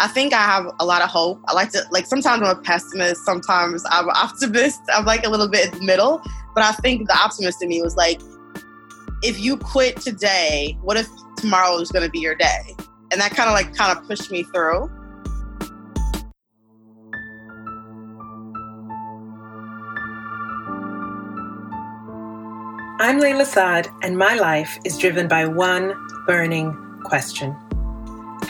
I 0.00 0.08
think 0.08 0.32
I 0.32 0.42
have 0.42 0.64
a 0.80 0.86
lot 0.86 1.02
of 1.02 1.10
hope. 1.10 1.42
I 1.46 1.52
like 1.52 1.72
to 1.72 1.82
like 1.90 2.06
sometimes 2.06 2.40
I'm 2.42 2.56
a 2.56 2.58
pessimist, 2.58 3.22
sometimes 3.26 3.84
I'm 3.90 4.08
an 4.08 4.14
optimist. 4.16 4.80
I'm 4.90 5.04
like 5.04 5.26
a 5.26 5.28
little 5.28 5.46
bit 5.46 5.70
in 5.70 5.78
the 5.78 5.84
middle. 5.84 6.22
But 6.54 6.64
I 6.64 6.72
think 6.72 7.06
the 7.06 7.14
optimist 7.14 7.62
in 7.62 7.68
me 7.68 7.82
was 7.82 7.96
like, 7.96 8.18
if 9.22 9.38
you 9.38 9.58
quit 9.58 10.00
today, 10.00 10.78
what 10.80 10.96
if 10.96 11.06
tomorrow 11.36 11.76
is 11.76 11.92
gonna 11.92 12.08
be 12.08 12.18
your 12.18 12.34
day? 12.34 12.74
And 13.12 13.20
that 13.20 13.32
kind 13.32 13.50
of 13.50 13.52
like 13.52 13.76
kind 13.76 13.96
of 13.96 14.02
pushed 14.06 14.30
me 14.30 14.42
through. 14.44 14.90
I'm 23.02 23.20
Layla 23.20 23.44
Saad, 23.44 23.88
and 24.02 24.16
my 24.16 24.34
life 24.36 24.78
is 24.86 24.96
driven 24.96 25.28
by 25.28 25.46
one 25.46 25.94
burning 26.26 26.74
question 27.04 27.54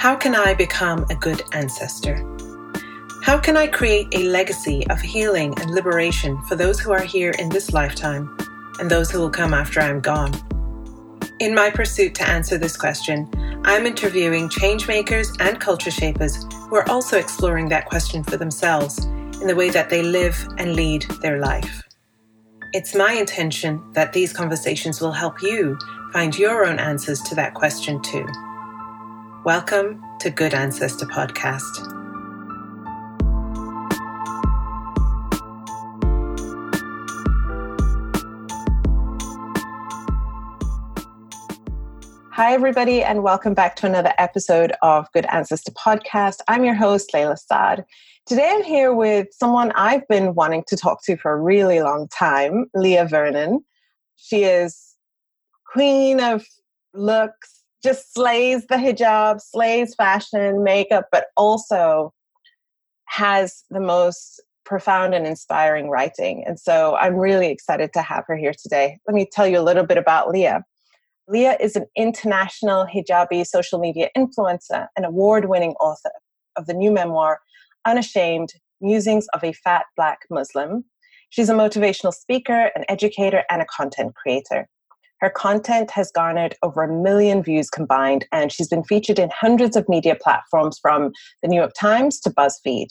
How 0.01 0.17
can 0.17 0.35
I 0.35 0.55
become 0.55 1.05
a 1.11 1.15
good 1.15 1.43
ancestor? 1.53 2.25
How 3.23 3.39
can 3.39 3.59
I 3.59 3.67
create 3.67 4.09
a 4.15 4.31
legacy 4.31 4.87
of 4.89 4.99
healing 4.99 5.53
and 5.61 5.73
liberation 5.73 6.41
for 6.45 6.57
those 6.57 6.81
who 6.81 6.91
are 6.91 7.03
here 7.03 7.33
in 7.33 7.51
this 7.51 7.75
lifetime 7.75 8.35
and 8.79 8.91
those 8.91 9.11
who 9.11 9.19
will 9.19 9.29
come 9.29 9.53
after 9.53 9.79
I'm 9.79 10.01
gone? 10.01 10.33
In 11.39 11.55
my 11.55 11.69
pursuit 11.69 12.15
to 12.15 12.27
answer 12.27 12.57
this 12.57 12.79
question, 12.79 13.29
I'm 13.67 13.85
interviewing 13.85 14.49
changemakers 14.49 15.37
and 15.39 15.61
culture 15.61 15.91
shapers 15.91 16.47
who 16.51 16.77
are 16.77 16.89
also 16.89 17.19
exploring 17.19 17.69
that 17.69 17.85
question 17.85 18.25
for 18.25 18.39
themselves 18.39 19.05
in 19.05 19.49
the 19.49 19.55
way 19.55 19.69
that 19.69 19.91
they 19.91 20.03
live 20.03 20.49
and 20.57 20.77
lead 20.77 21.03
their 21.21 21.41
life. 21.41 21.83
It's 22.73 22.95
my 22.95 23.13
intention 23.13 23.93
that 23.93 24.15
these 24.15 24.33
conversations 24.33 25.03
will 25.03 25.13
help 25.13 25.43
you 25.43 25.79
find 26.11 26.39
your 26.39 26.65
own 26.65 26.79
answers 26.79 27.21
to 27.21 27.35
that 27.35 27.53
question 27.53 28.01
too. 28.01 28.27
Welcome 29.43 30.05
to 30.19 30.29
Good 30.29 30.53
Ancestor 30.53 31.07
Podcast. 31.07 31.65
Hi, 42.33 42.53
everybody, 42.53 43.03
and 43.03 43.23
welcome 43.23 43.55
back 43.55 43.77
to 43.77 43.87
another 43.87 44.13
episode 44.19 44.75
of 44.83 45.11
Good 45.15 45.25
Ancestor 45.33 45.73
Podcast. 45.73 46.41
I'm 46.47 46.63
your 46.63 46.75
host, 46.75 47.11
Layla 47.15 47.39
Saad. 47.39 47.87
Today 48.27 48.51
I'm 48.53 48.63
here 48.63 48.93
with 48.93 49.29
someone 49.33 49.73
I've 49.75 50.07
been 50.07 50.35
wanting 50.35 50.65
to 50.67 50.77
talk 50.77 51.03
to 51.05 51.17
for 51.17 51.33
a 51.33 51.41
really 51.41 51.81
long 51.81 52.09
time, 52.09 52.67
Leah 52.75 53.07
Vernon. 53.07 53.65
She 54.17 54.45
is 54.45 54.97
queen 55.73 56.21
of 56.21 56.45
looks, 56.93 57.50
just 57.83 58.13
slays 58.15 58.67
the 58.67 58.77
hijab, 58.77 59.41
slays 59.41 59.95
fashion, 59.95 60.63
makeup, 60.63 61.07
but 61.11 61.27
also 61.37 62.13
has 63.07 63.65
the 63.71 63.81
most 63.81 64.43
profound 64.65 65.15
and 65.15 65.27
inspiring 65.27 65.89
writing. 65.89 66.45
And 66.47 66.59
so 66.61 66.95
I'm 66.97 67.17
really 67.17 67.49
excited 67.49 67.93
to 67.95 68.03
have 68.03 68.25
her 68.29 68.37
here 68.37 68.55
today. 68.57 68.99
Let 69.07 69.15
me 69.15 69.27
tell 69.31 69.47
you 69.47 69.59
a 69.59 69.63
little 69.63 69.85
bit 69.85 69.99
about 69.99 70.31
Leah. 70.31 70.65
Leah 71.27 71.57
is 71.61 71.77
an 71.77 71.87
international 71.97 72.87
hijabi 72.87 73.47
social 73.47 73.79
media 73.79 74.11
influencer 74.17 74.87
and 74.97 75.07
award 75.07 75.49
winning 75.49 75.73
author 75.81 76.13
of 76.57 76.67
the 76.67 76.75
new 76.75 76.91
memoir, 76.91 77.41
Unashamed 77.87 78.53
Musings 78.81 79.27
of 79.35 79.43
a 79.43 79.53
Fat 79.53 79.87
Black 79.97 80.21
Muslim. 80.31 80.85
She's 81.31 81.49
a 81.49 81.55
motivational 81.55 82.13
speaker, 82.13 82.71
an 82.75 82.85
educator, 82.89 83.45
and 83.51 83.63
a 83.63 83.67
content 83.67 84.15
creator. 84.15 84.69
Her 85.21 85.31
content 85.31 85.91
has 85.91 86.11
garnered 86.11 86.57
over 86.63 86.83
a 86.83 86.93
million 86.93 87.43
views 87.43 87.69
combined, 87.71 88.27
and 88.33 88.51
she's 88.51 88.69
been 88.69 88.85
featured 88.85 89.19
in 89.19 89.31
hundreds 89.33 89.77
of 89.77 89.89
media 89.89 90.15
platforms 90.15 90.79
from 90.81 91.13
the 91.43 91.49
New 91.49 91.57
York 91.57 91.73
Times 91.79 92.21
to 92.21 92.31
BuzzFeed. 92.31 92.89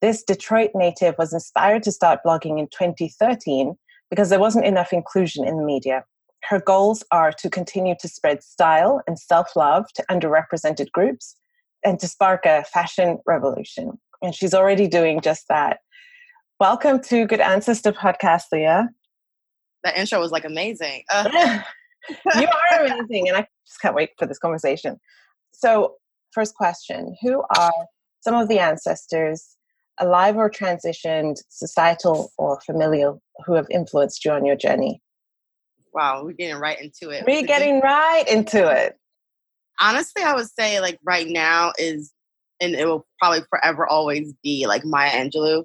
This 0.00 0.22
Detroit 0.22 0.70
native 0.74 1.14
was 1.18 1.32
inspired 1.32 1.82
to 1.84 1.92
start 1.92 2.20
blogging 2.26 2.58
in 2.58 2.68
2013 2.68 3.76
because 4.10 4.28
there 4.28 4.40
wasn't 4.40 4.64
enough 4.64 4.92
inclusion 4.92 5.46
in 5.46 5.56
the 5.56 5.64
media. 5.64 6.04
Her 6.48 6.60
goals 6.60 7.04
are 7.10 7.32
to 7.32 7.50
continue 7.50 7.94
to 8.00 8.08
spread 8.08 8.42
style 8.42 9.02
and 9.06 9.18
self 9.18 9.54
love 9.54 9.86
to 9.94 10.04
underrepresented 10.10 10.90
groups 10.92 11.36
and 11.84 11.98
to 12.00 12.08
spark 12.08 12.44
a 12.46 12.64
fashion 12.64 13.18
revolution 13.26 13.98
and 14.22 14.34
she's 14.34 14.54
already 14.54 14.88
doing 14.88 15.20
just 15.20 15.48
that. 15.48 15.78
Welcome 16.60 17.00
to 17.02 17.26
Good 17.26 17.40
Ancestor 17.40 17.92
Podcast, 17.92 18.44
Leah. 18.52 18.88
That 19.84 19.96
intro 19.96 20.20
was 20.20 20.32
like 20.32 20.44
amazing. 20.44 21.02
Uh. 21.10 21.28
you 22.38 22.46
are 22.46 22.84
amazing, 22.84 23.28
and 23.28 23.36
I 23.36 23.46
just 23.66 23.80
can't 23.80 23.94
wait 23.94 24.10
for 24.18 24.26
this 24.26 24.38
conversation. 24.38 24.98
So, 25.52 25.94
first 26.32 26.54
question 26.54 27.16
Who 27.22 27.42
are 27.56 27.72
some 28.20 28.34
of 28.34 28.48
the 28.48 28.58
ancestors, 28.58 29.56
alive 29.98 30.36
or 30.36 30.50
transitioned, 30.50 31.36
societal 31.48 32.32
or 32.38 32.60
familial, 32.60 33.22
who 33.44 33.54
have 33.54 33.66
influenced 33.70 34.24
you 34.24 34.32
on 34.32 34.44
your 34.44 34.56
journey? 34.56 35.02
Wow, 35.92 36.24
we're 36.24 36.32
getting 36.32 36.60
right 36.60 36.80
into 36.80 37.10
it. 37.10 37.24
We're 37.26 37.46
getting 37.46 37.80
right 37.80 38.24
into 38.28 38.68
it. 38.68 38.96
Honestly, 39.80 40.22
I 40.22 40.34
would 40.34 40.48
say 40.58 40.80
like 40.80 40.98
right 41.04 41.26
now 41.28 41.72
is 41.78 42.12
and 42.60 42.74
it 42.74 42.86
will 42.86 43.06
probably 43.20 43.40
forever 43.48 43.86
always 43.86 44.32
be 44.42 44.66
like 44.66 44.84
Maya 44.84 45.10
Angelou. 45.10 45.64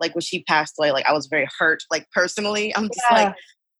Like 0.00 0.14
when 0.14 0.22
she 0.22 0.42
passed 0.44 0.74
away, 0.78 0.92
like 0.92 1.06
I 1.06 1.12
was 1.12 1.26
very 1.26 1.48
hurt, 1.58 1.82
like 1.90 2.06
personally. 2.12 2.74
I'm 2.74 2.88
just 2.88 3.00
yeah. 3.10 3.24
like, 3.24 3.34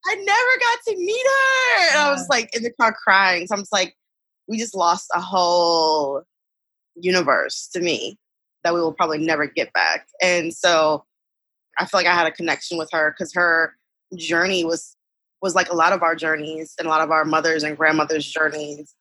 I 0.07 0.15
never 0.15 0.27
got 0.27 0.79
to 0.89 0.97
meet 0.97 1.27
her. 1.27 1.89
And 1.91 1.99
I 1.99 2.11
was 2.11 2.27
like 2.29 2.55
in 2.55 2.63
the 2.63 2.73
car 2.81 2.95
crying. 3.05 3.47
So 3.47 3.55
I'm 3.55 3.63
just 3.63 3.73
like, 3.73 3.95
we 4.49 4.59
just 4.59 4.75
lost 4.75 5.09
a 5.15 5.21
whole 5.21 6.23
universe 6.97 7.69
to 7.73 7.81
me 7.81 8.19
that 8.65 8.75
we 8.75 8.81
will 8.81 8.93
probably 8.93 9.19
never 9.19 9.47
get 9.47 9.73
back. 9.73 10.07
And 10.23 10.53
so 10.53 11.05
I 11.79 11.87
feel 11.87 12.01
like 12.01 12.07
I 12.07 12.15
had 12.15 12.27
a 12.27 12.33
connection 12.33 12.79
with 12.79 12.91
her 12.93 13.15
because 13.17 13.33
her 13.35 13.75
journey 14.17 14.65
was 14.65 14.97
was 15.43 15.55
like 15.55 15.71
a 15.71 15.77
lot 15.77 15.93
of 15.93 16.03
our 16.03 16.15
journeys 16.15 16.75
and 16.79 16.87
a 16.87 16.91
lot 16.91 17.01
of 17.01 17.11
our 17.11 17.25
mothers 17.25 17.63
and 17.63 17.77
grandmothers' 17.77 18.27
journeys. 18.27 18.95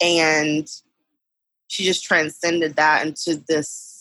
And 0.00 0.66
she 1.68 1.84
just 1.84 2.02
transcended 2.02 2.76
that 2.76 3.06
into 3.06 3.42
this 3.46 3.91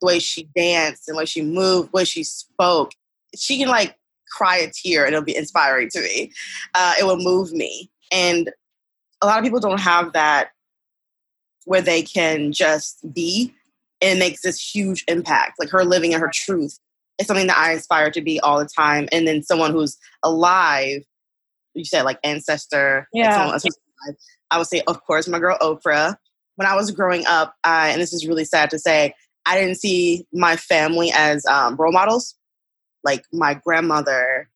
the 0.00 0.06
way 0.06 0.18
she 0.18 0.48
danced 0.54 1.08
and 1.08 1.14
the 1.14 1.18
way 1.18 1.24
she 1.24 1.42
moved, 1.42 1.88
the 1.88 1.96
way 1.96 2.04
she 2.04 2.24
spoke. 2.24 2.92
She 3.36 3.58
can 3.58 3.68
like 3.68 3.96
cry 4.30 4.58
a 4.58 4.70
tear 4.70 5.04
and 5.04 5.14
it'll 5.14 5.24
be 5.24 5.36
inspiring 5.36 5.88
to 5.90 6.00
me. 6.00 6.32
Uh, 6.74 6.94
it 6.98 7.04
will 7.04 7.18
move 7.18 7.52
me. 7.52 7.90
And 8.12 8.50
a 9.22 9.26
lot 9.26 9.38
of 9.38 9.44
people 9.44 9.60
don't 9.60 9.80
have 9.80 10.12
that 10.12 10.50
where 11.64 11.82
they 11.82 12.02
can 12.02 12.52
just 12.52 13.00
be 13.12 13.54
and 14.00 14.16
it 14.16 14.20
makes 14.20 14.42
this 14.42 14.60
huge 14.60 15.04
impact. 15.08 15.58
Like 15.58 15.70
her 15.70 15.84
living 15.84 16.12
in 16.12 16.20
her 16.20 16.30
truth 16.32 16.78
is 17.18 17.26
something 17.26 17.48
that 17.48 17.58
I 17.58 17.72
aspire 17.72 18.10
to 18.12 18.20
be 18.20 18.38
all 18.40 18.58
the 18.58 18.68
time. 18.68 19.08
And 19.12 19.26
then 19.26 19.42
someone 19.42 19.72
who's 19.72 19.98
alive, 20.22 21.02
you 21.74 21.84
said 21.84 22.02
like 22.02 22.18
ancestor. 22.22 23.08
Yeah. 23.12 23.58
I 24.50 24.56
would 24.56 24.68
say, 24.68 24.82
of 24.86 25.04
course, 25.04 25.26
my 25.28 25.40
girl 25.40 25.58
Oprah 25.60 26.16
when 26.58 26.66
I 26.66 26.74
was 26.74 26.90
growing 26.90 27.24
up, 27.24 27.54
uh, 27.62 27.86
and 27.86 28.00
this 28.00 28.12
is 28.12 28.26
really 28.26 28.44
sad 28.44 28.68
to 28.70 28.80
say, 28.80 29.14
I 29.48 29.58
didn't 29.58 29.76
see 29.76 30.26
my 30.32 30.56
family 30.56 31.10
as 31.14 31.44
um, 31.46 31.76
role 31.76 31.90
models. 31.90 32.34
Like 33.02 33.24
my 33.32 33.54
grandmother, 33.54 34.50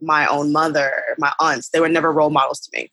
my 0.00 0.26
own 0.28 0.52
mother, 0.52 0.92
my 1.18 1.32
aunts, 1.40 1.70
they 1.70 1.80
were 1.80 1.88
never 1.88 2.12
role 2.12 2.30
models 2.30 2.60
to 2.60 2.70
me. 2.72 2.88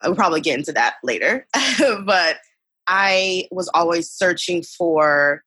I 0.00 0.08
will 0.08 0.16
probably 0.16 0.40
get 0.40 0.58
into 0.58 0.72
that 0.72 0.94
later. 1.02 1.46
but 2.06 2.38
I 2.86 3.46
was 3.50 3.70
always 3.74 4.10
searching 4.10 4.62
for 4.62 5.42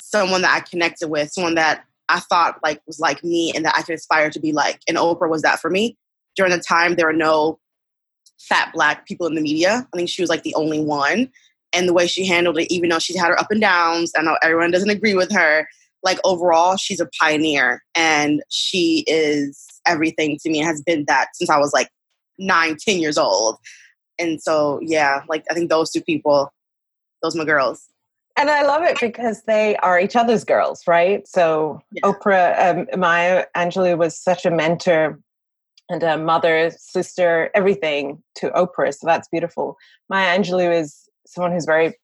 someone 0.00 0.42
that 0.42 0.54
I 0.54 0.60
connected 0.60 1.08
with, 1.08 1.32
someone 1.32 1.54
that 1.54 1.84
I 2.08 2.18
thought 2.18 2.58
like 2.64 2.80
was 2.86 2.98
like 2.98 3.22
me 3.22 3.52
and 3.54 3.64
that 3.64 3.74
I 3.76 3.82
could 3.82 3.94
aspire 3.94 4.30
to 4.30 4.40
be 4.40 4.52
like. 4.52 4.80
And 4.88 4.96
Oprah 4.96 5.30
was 5.30 5.42
that 5.42 5.60
for 5.60 5.70
me. 5.70 5.96
During 6.34 6.52
the 6.52 6.58
time, 6.58 6.96
there 6.96 7.06
were 7.06 7.12
no 7.12 7.60
fat 8.40 8.72
black 8.74 9.06
people 9.06 9.26
in 9.28 9.36
the 9.36 9.40
media. 9.40 9.86
I 9.92 9.96
think 9.96 10.08
she 10.08 10.22
was 10.22 10.30
like 10.30 10.42
the 10.42 10.54
only 10.54 10.80
one. 10.80 11.30
And 11.76 11.86
the 11.86 11.92
way 11.92 12.06
she 12.06 12.26
handled 12.26 12.58
it, 12.58 12.72
even 12.72 12.88
though 12.88 12.98
she's 12.98 13.18
had 13.18 13.28
her 13.28 13.38
up 13.38 13.50
and 13.50 13.60
downs, 13.60 14.12
I 14.16 14.22
know 14.22 14.38
everyone 14.42 14.70
doesn't 14.70 14.90
agree 14.90 15.14
with 15.14 15.30
her. 15.32 15.68
Like 16.02 16.18
overall, 16.24 16.76
she's 16.76 17.00
a 17.00 17.08
pioneer 17.20 17.82
and 17.94 18.42
she 18.48 19.04
is 19.06 19.66
everything 19.86 20.38
to 20.42 20.50
me 20.50 20.60
and 20.60 20.66
has 20.66 20.82
been 20.82 21.04
that 21.08 21.28
since 21.34 21.50
I 21.50 21.58
was 21.58 21.72
like 21.72 21.90
nine, 22.38 22.76
ten 22.80 22.98
years 22.98 23.18
old. 23.18 23.58
And 24.18 24.40
so, 24.40 24.80
yeah, 24.82 25.20
like 25.28 25.44
I 25.50 25.54
think 25.54 25.68
those 25.68 25.90
two 25.90 26.00
people, 26.00 26.50
those 27.22 27.36
my 27.36 27.44
girls. 27.44 27.86
And 28.38 28.50
I 28.50 28.62
love 28.62 28.82
it 28.82 28.98
because 29.00 29.42
they 29.42 29.76
are 29.76 29.98
each 29.98 30.16
other's 30.16 30.44
girls, 30.44 30.82
right? 30.86 31.26
So 31.26 31.80
yeah. 31.92 32.02
Oprah, 32.02 32.88
um, 32.94 33.00
Maya 33.00 33.46
Angelou 33.56 33.96
was 33.96 34.18
such 34.18 34.44
a 34.44 34.50
mentor 34.50 35.18
and 35.88 36.02
a 36.02 36.18
mother, 36.18 36.70
sister, 36.76 37.50
everything 37.54 38.22
to 38.36 38.50
Oprah. 38.50 38.94
So 38.94 39.06
that's 39.06 39.28
beautiful. 39.28 39.76
Maya 40.10 40.38
Angelou 40.38 40.78
is 40.78 41.08
someone 41.26 41.52
who's 41.52 41.66
very 41.66 41.94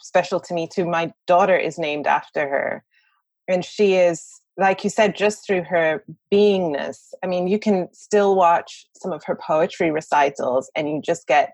special 0.00 0.40
to 0.40 0.54
me 0.54 0.68
too. 0.72 0.86
My 0.86 1.12
daughter 1.26 1.56
is 1.56 1.78
named 1.78 2.06
after 2.06 2.48
her. 2.48 2.84
And 3.48 3.64
she 3.64 3.94
is, 3.94 4.26
like 4.56 4.84
you 4.84 4.90
said, 4.90 5.16
just 5.16 5.46
through 5.46 5.62
her 5.64 6.04
beingness. 6.32 6.98
I 7.24 7.26
mean, 7.26 7.48
you 7.48 7.58
can 7.58 7.88
still 7.92 8.36
watch 8.36 8.86
some 8.94 9.12
of 9.12 9.24
her 9.24 9.36
poetry 9.36 9.90
recitals 9.90 10.70
and 10.76 10.88
you 10.88 11.00
just 11.02 11.26
get 11.26 11.52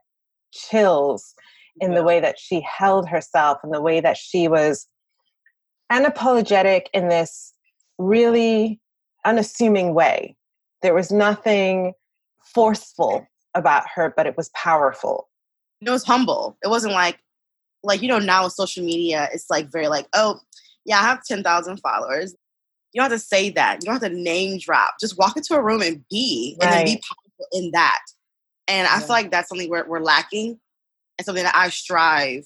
chills. 0.52 1.34
in 1.80 1.90
yeah. 1.90 1.98
the 1.98 2.04
way 2.04 2.20
that 2.20 2.38
she 2.38 2.60
held 2.60 3.08
herself 3.08 3.58
and 3.62 3.72
the 3.72 3.82
way 3.82 4.00
that 4.00 4.16
she 4.16 4.46
was 4.48 4.86
unapologetic 5.90 6.86
in 6.92 7.08
this 7.08 7.52
really 7.98 8.80
unassuming 9.24 9.94
way. 9.94 10.36
There 10.82 10.94
was 10.94 11.10
nothing 11.10 11.94
forceful 12.54 13.26
about 13.54 13.84
her, 13.94 14.12
but 14.16 14.26
it 14.26 14.36
was 14.36 14.50
powerful. 14.50 15.28
It 15.86 15.90
was 15.90 16.04
humble. 16.04 16.56
It 16.64 16.68
wasn't 16.68 16.94
like, 16.94 17.18
like 17.82 18.02
you 18.02 18.08
know, 18.08 18.18
now 18.18 18.44
with 18.44 18.54
social 18.54 18.84
media, 18.84 19.28
it's 19.32 19.50
like 19.50 19.70
very 19.70 19.88
like, 19.88 20.06
oh, 20.14 20.40
yeah, 20.84 20.98
I 20.98 21.02
have 21.02 21.22
ten 21.24 21.42
thousand 21.42 21.78
followers. 21.78 22.34
You 22.92 23.00
don't 23.00 23.10
have 23.10 23.20
to 23.20 23.26
say 23.26 23.50
that. 23.50 23.82
You 23.82 23.86
don't 23.86 24.00
have 24.00 24.10
to 24.10 24.16
name 24.16 24.58
drop. 24.58 24.94
Just 25.00 25.18
walk 25.18 25.36
into 25.36 25.54
a 25.54 25.62
room 25.62 25.82
and 25.82 26.04
be, 26.10 26.56
right. 26.60 26.68
and 26.68 26.76
then 26.76 26.94
be 26.94 27.02
powerful 27.02 27.46
in 27.52 27.70
that. 27.72 28.00
And 28.68 28.86
I 28.86 28.98
feel 29.00 29.08
like 29.08 29.30
that's 29.30 29.48
something 29.48 29.68
we're, 29.68 29.86
we're 29.86 30.00
lacking, 30.00 30.58
and 31.18 31.26
something 31.26 31.44
that 31.44 31.56
I 31.56 31.68
strive 31.70 32.44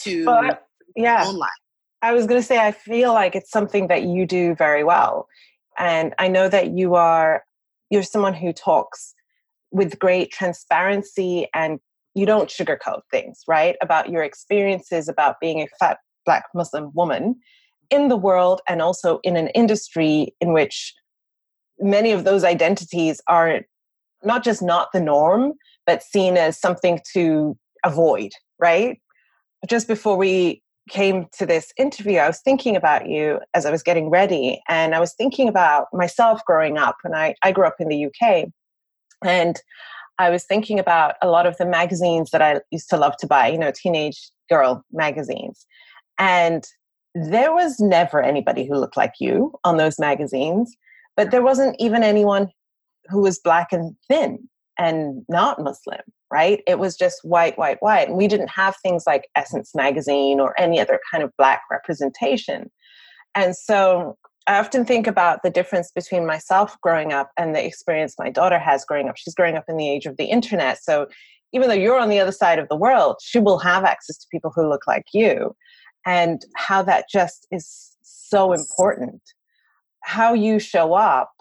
to. 0.00 0.24
But, 0.24 0.66
yeah. 0.96 1.24
Online. 1.24 1.48
I 2.02 2.12
was 2.12 2.26
going 2.26 2.40
to 2.40 2.46
say, 2.46 2.58
I 2.58 2.72
feel 2.72 3.12
like 3.12 3.34
it's 3.34 3.50
something 3.50 3.88
that 3.88 4.02
you 4.02 4.26
do 4.26 4.54
very 4.54 4.84
well. 4.84 5.28
And 5.78 6.14
I 6.18 6.28
know 6.28 6.48
that 6.48 6.70
you 6.70 6.96
are, 6.96 7.44
you're 7.90 8.02
someone 8.02 8.34
who 8.34 8.52
talks 8.52 9.14
with 9.70 9.98
great 9.98 10.30
transparency 10.30 11.48
and 11.54 11.80
you 12.18 12.26
don't 12.26 12.50
sugarcoat 12.50 13.02
things, 13.10 13.42
right? 13.46 13.76
About 13.80 14.10
your 14.10 14.22
experiences 14.22 15.08
about 15.08 15.36
being 15.40 15.60
a 15.62 15.68
fat 15.78 15.98
Black 16.26 16.44
Muslim 16.54 16.90
woman 16.94 17.36
in 17.90 18.08
the 18.08 18.16
world 18.16 18.60
and 18.68 18.82
also 18.82 19.20
in 19.22 19.36
an 19.36 19.48
industry 19.48 20.34
in 20.40 20.52
which 20.52 20.94
many 21.78 22.10
of 22.12 22.24
those 22.24 22.44
identities 22.44 23.20
are 23.28 23.60
not 24.24 24.42
just 24.42 24.60
not 24.60 24.88
the 24.92 25.00
norm, 25.00 25.52
but 25.86 26.02
seen 26.02 26.36
as 26.36 26.58
something 26.58 27.00
to 27.14 27.56
avoid, 27.84 28.32
right? 28.58 29.00
Just 29.68 29.86
before 29.86 30.16
we 30.16 30.60
came 30.90 31.26
to 31.38 31.46
this 31.46 31.72
interview, 31.78 32.18
I 32.18 32.26
was 32.26 32.40
thinking 32.40 32.74
about 32.74 33.08
you 33.08 33.40
as 33.54 33.64
I 33.64 33.70
was 33.70 33.82
getting 33.82 34.10
ready, 34.10 34.60
and 34.68 34.94
I 34.94 35.00
was 35.00 35.14
thinking 35.14 35.48
about 35.48 35.86
myself 35.92 36.44
growing 36.44 36.78
up. 36.78 36.96
And 37.04 37.14
I, 37.14 37.36
I 37.42 37.52
grew 37.52 37.66
up 37.66 37.76
in 37.78 37.88
the 37.88 38.06
UK, 38.06 38.48
and 39.24 39.60
I 40.18 40.30
was 40.30 40.44
thinking 40.44 40.78
about 40.78 41.14
a 41.22 41.28
lot 41.28 41.46
of 41.46 41.56
the 41.56 41.66
magazines 41.66 42.30
that 42.30 42.42
I 42.42 42.60
used 42.70 42.90
to 42.90 42.96
love 42.96 43.16
to 43.18 43.26
buy, 43.26 43.48
you 43.48 43.58
know, 43.58 43.72
teenage 43.74 44.30
girl 44.50 44.84
magazines. 44.92 45.66
And 46.18 46.64
there 47.14 47.52
was 47.52 47.78
never 47.78 48.22
anybody 48.22 48.66
who 48.66 48.74
looked 48.74 48.96
like 48.96 49.14
you 49.20 49.52
on 49.64 49.76
those 49.76 49.98
magazines, 49.98 50.76
but 51.16 51.30
there 51.30 51.42
wasn't 51.42 51.76
even 51.78 52.02
anyone 52.02 52.48
who 53.06 53.22
was 53.22 53.38
black 53.38 53.72
and 53.72 53.94
thin 54.08 54.48
and 54.78 55.24
not 55.28 55.62
Muslim 55.62 56.00
right? 56.30 56.62
It 56.66 56.78
was 56.78 56.96
just 56.96 57.20
white, 57.24 57.58
white, 57.58 57.78
white. 57.80 58.08
And 58.08 58.16
we 58.16 58.28
didn't 58.28 58.48
have 58.48 58.76
things 58.82 59.04
like 59.06 59.28
Essence 59.34 59.74
magazine 59.74 60.40
or 60.40 60.58
any 60.60 60.80
other 60.80 61.00
kind 61.10 61.24
of 61.24 61.32
black 61.38 61.62
representation. 61.70 62.70
And 63.34 63.56
so 63.56 64.16
I 64.48 64.58
often 64.58 64.86
think 64.86 65.06
about 65.06 65.42
the 65.42 65.50
difference 65.50 65.92
between 65.92 66.26
myself 66.26 66.76
growing 66.80 67.12
up 67.12 67.30
and 67.36 67.54
the 67.54 67.64
experience 67.64 68.14
my 68.18 68.30
daughter 68.30 68.58
has 68.58 68.82
growing 68.82 69.08
up. 69.08 69.16
She's 69.18 69.34
growing 69.34 69.56
up 69.56 69.64
in 69.68 69.76
the 69.76 69.88
age 69.88 70.06
of 70.06 70.16
the 70.16 70.24
internet. 70.24 70.82
So 70.82 71.06
even 71.52 71.68
though 71.68 71.74
you're 71.74 72.00
on 72.00 72.08
the 72.08 72.18
other 72.18 72.32
side 72.32 72.58
of 72.58 72.66
the 72.68 72.76
world, 72.76 73.16
she 73.22 73.38
will 73.38 73.58
have 73.58 73.84
access 73.84 74.16
to 74.16 74.26
people 74.32 74.50
who 74.54 74.66
look 74.66 74.86
like 74.86 75.04
you. 75.12 75.54
And 76.06 76.42
how 76.56 76.82
that 76.82 77.04
just 77.12 77.46
is 77.50 77.94
so 78.02 78.54
important. 78.54 79.20
How 80.04 80.32
you 80.32 80.58
show 80.58 80.94
up 80.94 81.32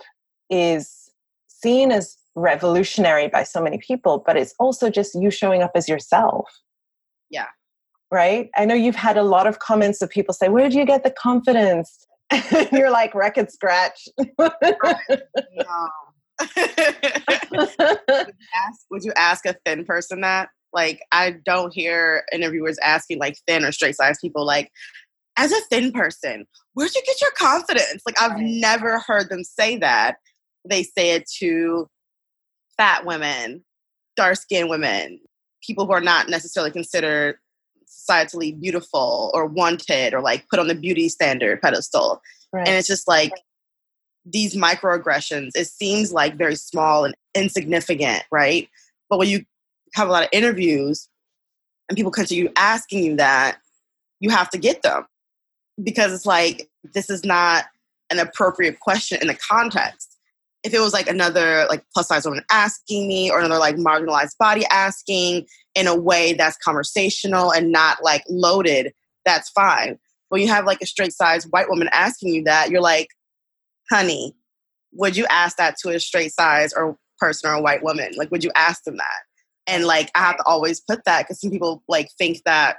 is 0.50 1.09
seen 1.48 1.94
as 1.94 2.18
revolutionary 2.36 3.30
by 3.30 3.44
so 3.44 3.62
many 3.62 3.77
people, 3.77 4.21
but 4.25 4.36
it's 4.36 4.54
also 4.59 4.89
just 4.89 5.15
you 5.15 5.31
showing 5.31 5.63
up 5.63 5.71
as 5.75 5.88
yourself. 5.88 6.50
Yeah. 7.30 7.48
Right? 8.12 8.50
I 8.57 8.65
know 8.65 8.75
you've 8.75 8.95
had 8.95 9.15
a 9.15 9.24
lot 9.24 9.48
of 9.48 9.59
comments 9.59 10.01
of 10.01 10.09
people 10.09 10.33
say, 10.33 10.50
Where 10.50 10.69
do 10.69 10.77
you 10.77 10.86
get 10.86 11.04
the 11.04 11.12
confidence? 11.12 12.06
You're 12.71 12.91
like 12.91 13.15
record 13.15 13.51
scratch. 13.51 14.07
would, 14.18 14.50
you 17.51 18.07
ask, 18.56 18.85
would 18.91 19.03
you 19.03 19.13
ask 19.15 19.45
a 19.45 19.56
thin 19.65 19.85
person 19.85 20.21
that? 20.21 20.50
Like, 20.74 21.01
I 21.12 21.35
don't 21.45 21.74
hear 21.74 22.24
interviewers 22.31 22.77
asking 22.83 23.19
like 23.19 23.38
thin 23.47 23.63
or 23.63 23.71
straight 23.71 23.95
size 23.95 24.18
people, 24.21 24.45
like, 24.45 24.71
as 25.38 25.51
a 25.51 25.62
thin 25.69 25.91
person, 25.91 26.45
where'd 26.74 26.94
you 26.94 27.01
get 27.06 27.21
your 27.21 27.31
confidence? 27.31 28.01
Like, 28.06 28.19
I've 28.19 28.38
never 28.39 29.00
heard 29.00 29.30
them 29.30 29.44
say 29.44 29.77
that. 29.77 30.18
They 30.68 30.83
say 30.83 31.12
it 31.12 31.30
to 31.39 31.88
fat 32.75 33.06
women, 33.06 33.63
dark 34.15 34.35
skinned 34.35 34.69
women, 34.69 35.19
people 35.65 35.85
who 35.85 35.94
are 35.94 36.01
not 36.01 36.30
necessarily 36.30 36.71
considered 36.71 37.38
societally 37.88 38.60
beautiful 38.60 39.31
or 39.34 39.45
wanted 39.45 40.13
or 40.13 40.22
like 40.22 40.48
put 40.50 40.60
on 40.60 40.68
the 40.68 40.75
beauty 40.75 41.10
standard 41.10 41.62
pedestal. 41.62 42.22
Right. 42.54 42.68
And 42.68 42.78
it's 42.78 42.88
just 42.88 43.07
like 43.07 43.31
these 44.25 44.56
microaggressions, 44.56 45.51
it 45.56 45.68
seems 45.68 46.12
like 46.12 46.36
very 46.36 46.56
small 46.56 47.06
and 47.06 47.16
insignificant, 47.34 48.24
right? 48.31 48.69
But 49.10 49.19
when 49.19 49.30
you 49.30 49.45
have 49.95 50.10
a 50.10 50.12
lot 50.12 50.24
of 50.24 50.30
interviews 50.31 51.07
and 51.88 51.95
people 51.95 52.12
continue 52.12 52.50
asking 52.57 53.04
you 53.04 53.16
that, 53.18 53.57
you 54.19 54.30
have 54.30 54.50
to 54.50 54.57
get 54.57 54.81
them 54.81 55.06
because 55.81 56.12
it's 56.12 56.25
like 56.25 56.69
this 56.94 57.10
is 57.10 57.24
not 57.24 57.66
an 58.10 58.19
appropriate 58.19 58.80
question 58.80 59.19
in 59.22 59.28
the 59.28 59.36
context 59.36 60.17
if 60.68 60.74
it 60.74 60.81
was 60.81 60.94
like 60.94 61.08
another 61.08 61.66
like 61.69 61.84
plus 61.94 62.10
size 62.10 62.25
woman 62.25 62.44
asking 62.52 63.08
me 63.08 63.31
or 63.31 63.40
another 63.40 63.58
like 63.58 63.78
marginalized 63.78 64.38
body 64.38 64.66
asking 64.66 65.48
in 65.75 65.88
a 65.88 65.96
way 65.96 66.34
that's 66.34 66.58
conversational 66.58 67.52
and 67.52 67.72
not 67.72 68.04
like 68.04 68.24
loaded, 68.28 68.94
that's 69.25 69.50
fine. 69.50 69.98
When 70.28 70.42
you 70.42 70.50
have 70.50 70.66
like 70.66 70.81
a 70.81 70.86
straight 70.86 71.14
size 71.14 71.46
white 71.46 71.69
woman 71.69 71.90
asking 71.94 72.34
you 72.34 72.44
that, 72.44 72.69
you're 72.69 72.81
like, 72.81 73.08
honey, 73.90 74.36
would 74.92 75.16
you 75.16 75.25
ask 75.30 75.56
that 75.56 75.78
to 75.78 75.90
a 75.90 76.00
straight 76.02 76.34
size 76.34 76.74
or 76.74 76.98
person 77.18 77.50
or 77.50 77.54
a 77.54 77.62
white 77.62 77.81
woman? 77.81 78.12
Like, 78.18 78.30
would 78.30 78.44
you 78.44 78.52
ask 78.56 78.84
them 78.84 78.98
that? 78.98 79.22
And 79.68 79.86
like, 79.86 80.12
I 80.16 80.19
have 80.19 80.38
to 80.38 80.44
always 80.44 80.81
put 80.81 81.06
that 81.06 81.24
because 81.24 81.40
some 81.40 81.50
people 81.50 81.81
like 81.88 82.10
think 82.18 82.42
that 82.44 82.78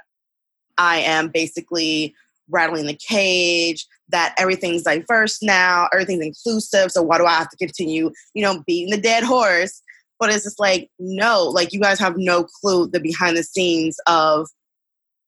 I 0.77 0.99
am 0.99 1.29
basically 1.29 2.13
rattling 2.49 2.85
the 2.85 2.93
cage, 2.95 3.87
that 4.11 4.33
everything's 4.37 4.83
diverse 4.83 5.41
now, 5.41 5.87
everything's 5.93 6.25
inclusive. 6.25 6.91
So 6.91 7.01
why 7.01 7.17
do 7.17 7.25
I 7.25 7.33
have 7.33 7.49
to 7.49 7.57
continue, 7.57 8.11
you 8.33 8.43
know, 8.43 8.63
beating 8.65 8.91
the 8.91 9.01
dead 9.01 9.23
horse? 9.23 9.81
But 10.19 10.29
it's 10.29 10.43
just 10.43 10.59
like, 10.59 10.89
no, 10.99 11.43
like 11.45 11.71
you 11.71 11.79
guys 11.79 11.99
have 11.99 12.15
no 12.17 12.43
clue 12.43 12.89
the 12.89 12.99
behind 12.99 13.37
the 13.37 13.43
scenes 13.43 13.97
of 14.07 14.47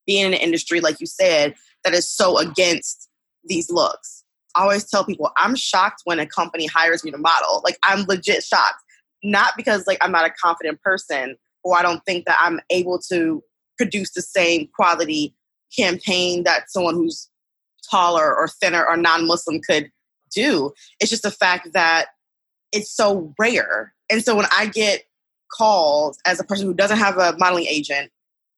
being 0.06 0.26
in 0.26 0.34
an 0.34 0.40
industry, 0.40 0.82
like 0.82 1.00
you 1.00 1.06
said, 1.06 1.56
that 1.84 1.94
is 1.94 2.10
so 2.10 2.38
against 2.38 3.08
these 3.46 3.70
looks. 3.70 4.24
I 4.56 4.64
always 4.64 4.90
tell 4.90 5.06
people 5.06 5.32
I'm 5.38 5.56
shocked 5.56 6.02
when 6.04 6.20
a 6.20 6.26
company 6.26 6.66
hires 6.66 7.04
me 7.04 7.12
to 7.12 7.18
model. 7.18 7.62
Like 7.64 7.78
I'm 7.84 8.06
legit 8.06 8.44
shocked. 8.44 8.84
Not 9.24 9.54
because 9.56 9.88
like 9.88 10.00
I'm 10.02 10.12
not 10.12 10.26
a 10.26 10.34
confident 10.44 10.82
person 10.82 11.36
or 11.64 11.78
I 11.78 11.82
don't 11.82 12.04
think 12.06 12.26
that 12.26 12.38
I'm 12.42 12.60
able 12.70 13.00
to 13.12 13.42
produce 13.78 14.12
the 14.12 14.22
same 14.22 14.68
quality 14.76 15.36
campaign 15.76 16.44
that 16.44 16.70
someone 16.70 16.96
who's 16.96 17.30
taller 17.92 18.36
or 18.36 18.48
thinner 18.48 18.86
or 18.86 18.98
non-Muslim 18.98 19.60
could 19.62 19.92
do. 20.34 20.72
It's 21.00 21.12
just 21.12 21.24
the 21.24 21.32
fact 21.32 21.70
that 21.74 22.08
it's 22.72 22.90
so 22.90 23.34
rare. 23.38 23.94
And 24.10 24.24
so 24.24 24.36
when 24.36 24.46
I 24.58 24.68
get 24.68 25.04
called 25.52 26.16
as 26.26 26.40
a 26.40 26.44
person 26.44 26.66
who 26.66 26.74
doesn't 26.74 26.98
have 26.98 27.18
a 27.18 27.36
modeling 27.38 27.68
agent, 27.68 28.12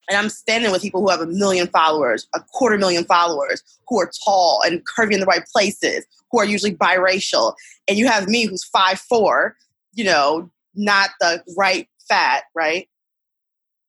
and 0.09 0.17
I'm 0.17 0.29
standing 0.29 0.71
with 0.71 0.81
people 0.81 1.01
who 1.01 1.09
have 1.09 1.21
a 1.21 1.25
million 1.25 1.67
followers, 1.67 2.27
a 2.35 2.41
quarter 2.53 2.77
million 2.77 3.05
followers, 3.05 3.63
who 3.87 3.99
are 3.99 4.11
tall 4.25 4.61
and 4.65 4.81
curvy 4.85 5.13
in 5.13 5.21
the 5.21 5.25
right 5.25 5.45
places, 5.51 6.05
who 6.31 6.39
are 6.39 6.45
usually 6.45 6.75
biracial, 6.75 7.55
and 7.87 7.97
you 7.97 8.07
have 8.07 8.27
me 8.27 8.45
who's 8.45 8.63
five 8.65 8.99
four, 8.99 9.55
you 9.93 10.03
know, 10.03 10.49
not 10.75 11.11
the 11.19 11.41
right 11.57 11.87
fat, 12.07 12.43
right? 12.53 12.89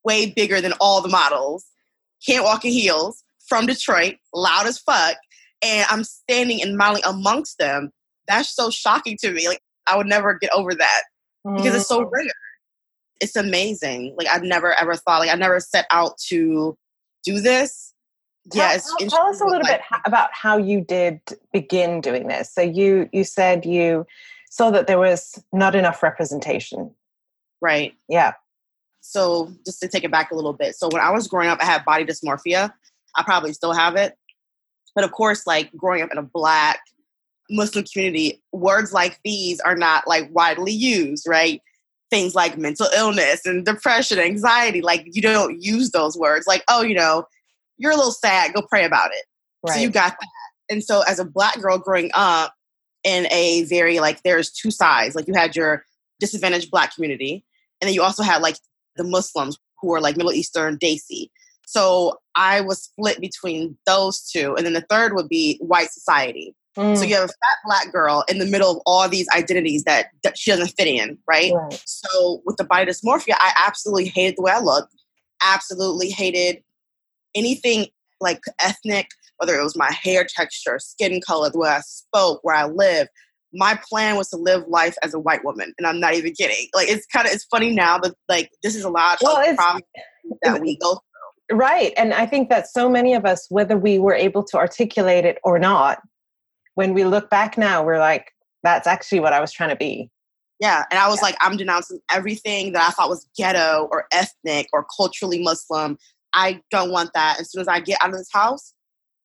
Way 0.05 0.31
bigger 0.31 0.61
than 0.61 0.73
all 0.81 1.01
the 1.01 1.09
models, 1.09 1.65
can't 2.25 2.45
walk 2.45 2.65
in 2.65 2.71
heels, 2.71 3.25
from 3.49 3.67
Detroit, 3.67 4.17
loud 4.33 4.67
as 4.67 4.79
fuck, 4.79 5.17
and 5.65 5.87
I'm 5.91 6.05
standing 6.05 6.63
and 6.63 6.77
modeling 6.77 7.03
amongst 7.05 7.59
them. 7.59 7.91
That's 8.29 8.55
so 8.55 8.71
shocking 8.71 9.17
to 9.23 9.33
me. 9.33 9.49
Like 9.49 9.61
I 9.87 9.97
would 9.97 10.07
never 10.07 10.39
get 10.39 10.53
over 10.53 10.75
that 10.75 11.03
because 11.45 11.73
mm. 11.73 11.77
it's 11.77 11.89
so 11.89 12.05
mm. 12.05 12.11
rare. 12.13 12.31
It's 13.21 13.37
amazing. 13.37 14.15
Like 14.17 14.29
I've 14.29 14.43
never 14.43 14.73
ever 14.79 14.95
thought. 14.95 15.21
Like 15.21 15.31
I 15.31 15.35
never 15.35 15.61
set 15.61 15.87
out 15.91 16.19
to 16.29 16.77
do 17.25 17.41
this. 17.41 17.93
Tell, 18.53 18.63
yeah, 18.63 18.79
tell, 18.79 19.09
tell 19.09 19.27
us 19.29 19.41
a 19.41 19.45
little 19.45 19.63
like, 19.63 19.81
bit 19.91 20.01
about 20.05 20.29
how 20.33 20.59
you 20.59 20.83
did 20.83 21.21
begin 21.53 22.03
doing 22.03 22.29
this. 22.29 22.53
So 22.53 22.61
you 22.61 23.09
you 23.13 23.25
said 23.25 23.65
you 23.65 24.07
saw 24.51 24.71
that 24.71 24.87
there 24.87 24.99
was 24.99 25.43
not 25.53 25.75
enough 25.75 26.03
representation. 26.03 26.95
Right. 27.61 27.95
Yeah. 28.09 28.35
So 29.01 29.51
just 29.65 29.81
to 29.81 29.89
take 29.89 30.05
it 30.05 30.11
back 30.11 30.31
a 30.31 30.35
little 30.35 30.53
bit. 30.53 30.77
So 30.77 30.89
when 30.91 31.03
I 31.03 31.11
was 31.11 31.27
growing 31.29 31.49
up, 31.49 31.61
I 31.61 31.65
had 31.65 31.85
body 31.85 32.05
dysmorphia. 32.05 32.73
I 33.17 33.23
probably 33.23 33.53
still 33.53 33.73
have 33.73 33.97
it. 33.97 34.17
But 34.95 35.05
of 35.05 35.13
course, 35.13 35.47
like 35.47 35.71
growing 35.77 36.03
up 36.03 36.13
in 36.13 36.19
a 36.19 36.23
black 36.23 36.81
Muslim 37.51 37.85
community, 37.93 38.43
words 38.53 38.93
like 38.93 39.19
these 39.25 39.61
are 39.61 39.77
not 39.77 40.07
like 40.07 40.29
widely 40.33 40.73
used, 40.73 41.27
right? 41.29 41.61
things 42.15 42.35
like 42.35 42.57
mental 42.57 42.87
illness 42.97 43.45
and 43.45 43.65
depression, 43.65 44.21
anxiety. 44.21 44.81
Like 44.81 45.05
you 45.13 45.21
don't 45.21 45.61
use 45.61 45.91
those 45.91 46.17
words. 46.17 46.47
Like, 46.47 46.63
oh, 46.69 46.83
you 46.83 46.95
know, 46.95 47.27
you're 47.77 47.91
a 47.91 47.97
little 47.97 48.13
sad, 48.13 48.55
go 48.55 48.63
pray 48.63 48.85
about 48.85 49.11
it. 49.13 49.25
Right. 49.67 49.75
So 49.75 49.81
you 49.81 49.91
got 49.91 50.13
that. 50.13 50.29
And 50.71 50.83
so 50.83 51.03
as 51.03 51.19
a 51.19 51.25
black 51.25 51.61
girl 51.61 51.77
growing 51.77 52.11
up 52.15 52.55
in 53.03 53.27
a 53.33 53.65
very 53.65 53.99
like 53.99 54.23
there's 54.23 54.51
two 54.51 54.71
sides. 54.71 55.17
Like 55.17 55.27
you 55.27 55.35
had 55.35 55.57
your 55.57 55.85
disadvantaged 56.21 56.71
black 56.71 56.95
community, 56.95 57.45
and 57.81 57.89
then 57.89 57.95
you 57.95 58.03
also 58.03 58.23
had 58.23 58.41
like 58.41 58.57
the 58.97 59.05
Muslims 59.05 59.59
who 59.81 59.93
are 59.93 60.01
like 60.01 60.17
Middle 60.17 60.33
Eastern 60.33 60.79
Desi. 60.79 61.31
So 61.67 62.19
I 62.35 62.61
was 62.61 62.83
split 62.83 63.21
between 63.21 63.77
those 63.87 64.23
two. 64.23 64.55
And 64.57 64.67
then 64.67 64.73
the 64.73 64.87
third 64.89 65.15
would 65.15 65.29
be 65.29 65.59
white 65.61 65.91
society. 65.91 66.55
Mm. 66.77 66.97
So 66.97 67.05
you 67.05 67.15
have 67.15 67.25
a 67.25 67.29
fat 67.29 67.59
black 67.65 67.93
girl 67.93 68.25
in 68.29 68.39
the 68.39 68.47
middle 68.47 68.71
of 68.71 68.83
all 68.85 69.09
these 69.09 69.29
identities 69.35 69.85
that, 69.85 70.07
that 70.25 70.37
she 70.37 70.51
doesn't 70.51 70.75
fit 70.77 70.89
in, 70.89 71.19
right? 71.29 71.53
right? 71.53 71.83
So 71.87 72.43
with 72.45 72.57
the 72.57 72.65
body 72.65 72.91
dysmorphia, 72.91 73.35
I 73.39 73.53
absolutely 73.65 74.07
hated 74.07 74.37
the 74.37 74.43
way 74.43 74.53
I 74.53 74.59
looked, 74.59 74.93
absolutely 75.45 76.11
hated 76.11 76.63
anything 77.35 77.87
like 78.21 78.41
ethnic, 78.61 79.09
whether 79.39 79.59
it 79.59 79.63
was 79.63 79.77
my 79.77 79.93
hair 79.93 80.27
texture, 80.29 80.79
skin 80.79 81.21
color, 81.21 81.51
the 81.51 81.59
way 81.59 81.69
I 81.69 81.81
spoke, 81.81 82.41
where 82.43 82.57
I 82.57 82.67
live. 82.67 83.09
My 83.53 83.79
plan 83.89 84.17
was 84.17 84.31
to 84.31 84.37
live 84.37 84.67
life 84.67 84.97
as 85.05 85.15
a 85.15 85.21
white 85.21 85.45
woman, 85.45 85.73
and 85.79 85.87
I'm 85.87 86.01
not 86.01 86.15
even 86.15 86.33
kidding. 86.33 86.69
Like 86.75 86.89
it's 86.89 87.07
kind 87.07 87.27
of 87.27 87.33
it's 87.33 87.45
funny 87.45 87.71
now, 87.71 88.01
but 88.01 88.15
like 88.29 88.51
this 88.65 88.75
is 88.75 88.83
a 88.83 88.91
lot 88.91 89.19
well, 89.23 89.37
of 89.37 89.57
problems 89.57 89.85
that 90.43 90.61
we 90.61 90.77
go 90.79 90.95
through. 90.95 91.14
Right, 91.55 91.93
and 91.97 92.13
I 92.13 92.27
think 92.27 92.49
that 92.51 92.69
so 92.69 92.89
many 92.89 93.15
of 93.15 93.25
us, 93.25 93.47
whether 93.49 93.77
we 93.77 94.01
were 94.01 94.15
able 94.15 94.43
to 94.45 94.57
articulate 94.57 95.25
it 95.25 95.39
or 95.45 95.59
not, 95.59 96.01
when 96.75 96.95
we 96.95 97.05
look 97.05 97.31
back 97.31 97.57
now, 97.57 97.85
we're 97.85 98.01
like, 98.01 98.33
that's 98.65 98.89
actually 98.89 99.21
what 99.21 99.33
I 99.33 99.41
was 99.41 99.53
trying 99.53 99.71
to 99.71 99.77
be. 99.77 100.11
Yeah. 100.59 100.85
And 100.91 100.99
I 100.99 101.09
was 101.09 101.19
yeah. 101.19 101.27
like, 101.27 101.37
I'm 101.41 101.57
denouncing 101.57 102.01
everything 102.13 102.73
that 102.73 102.89
I 102.89 102.91
thought 102.91 103.09
was 103.09 103.29
ghetto 103.37 103.89
or 103.93 104.07
ethnic 104.13 104.69
or 104.73 104.87
culturally 104.97 105.43
Muslim. 105.43 105.97
I 106.33 106.61
don't 106.71 106.91
want 106.91 107.11
that. 107.15 107.39
As 107.39 107.53
soon 107.53 107.61
as 107.61 107.69
I 107.69 107.81
get 107.81 107.99
out 108.03 108.11
of 108.11 108.17
this 108.17 108.33
house, 108.33 108.73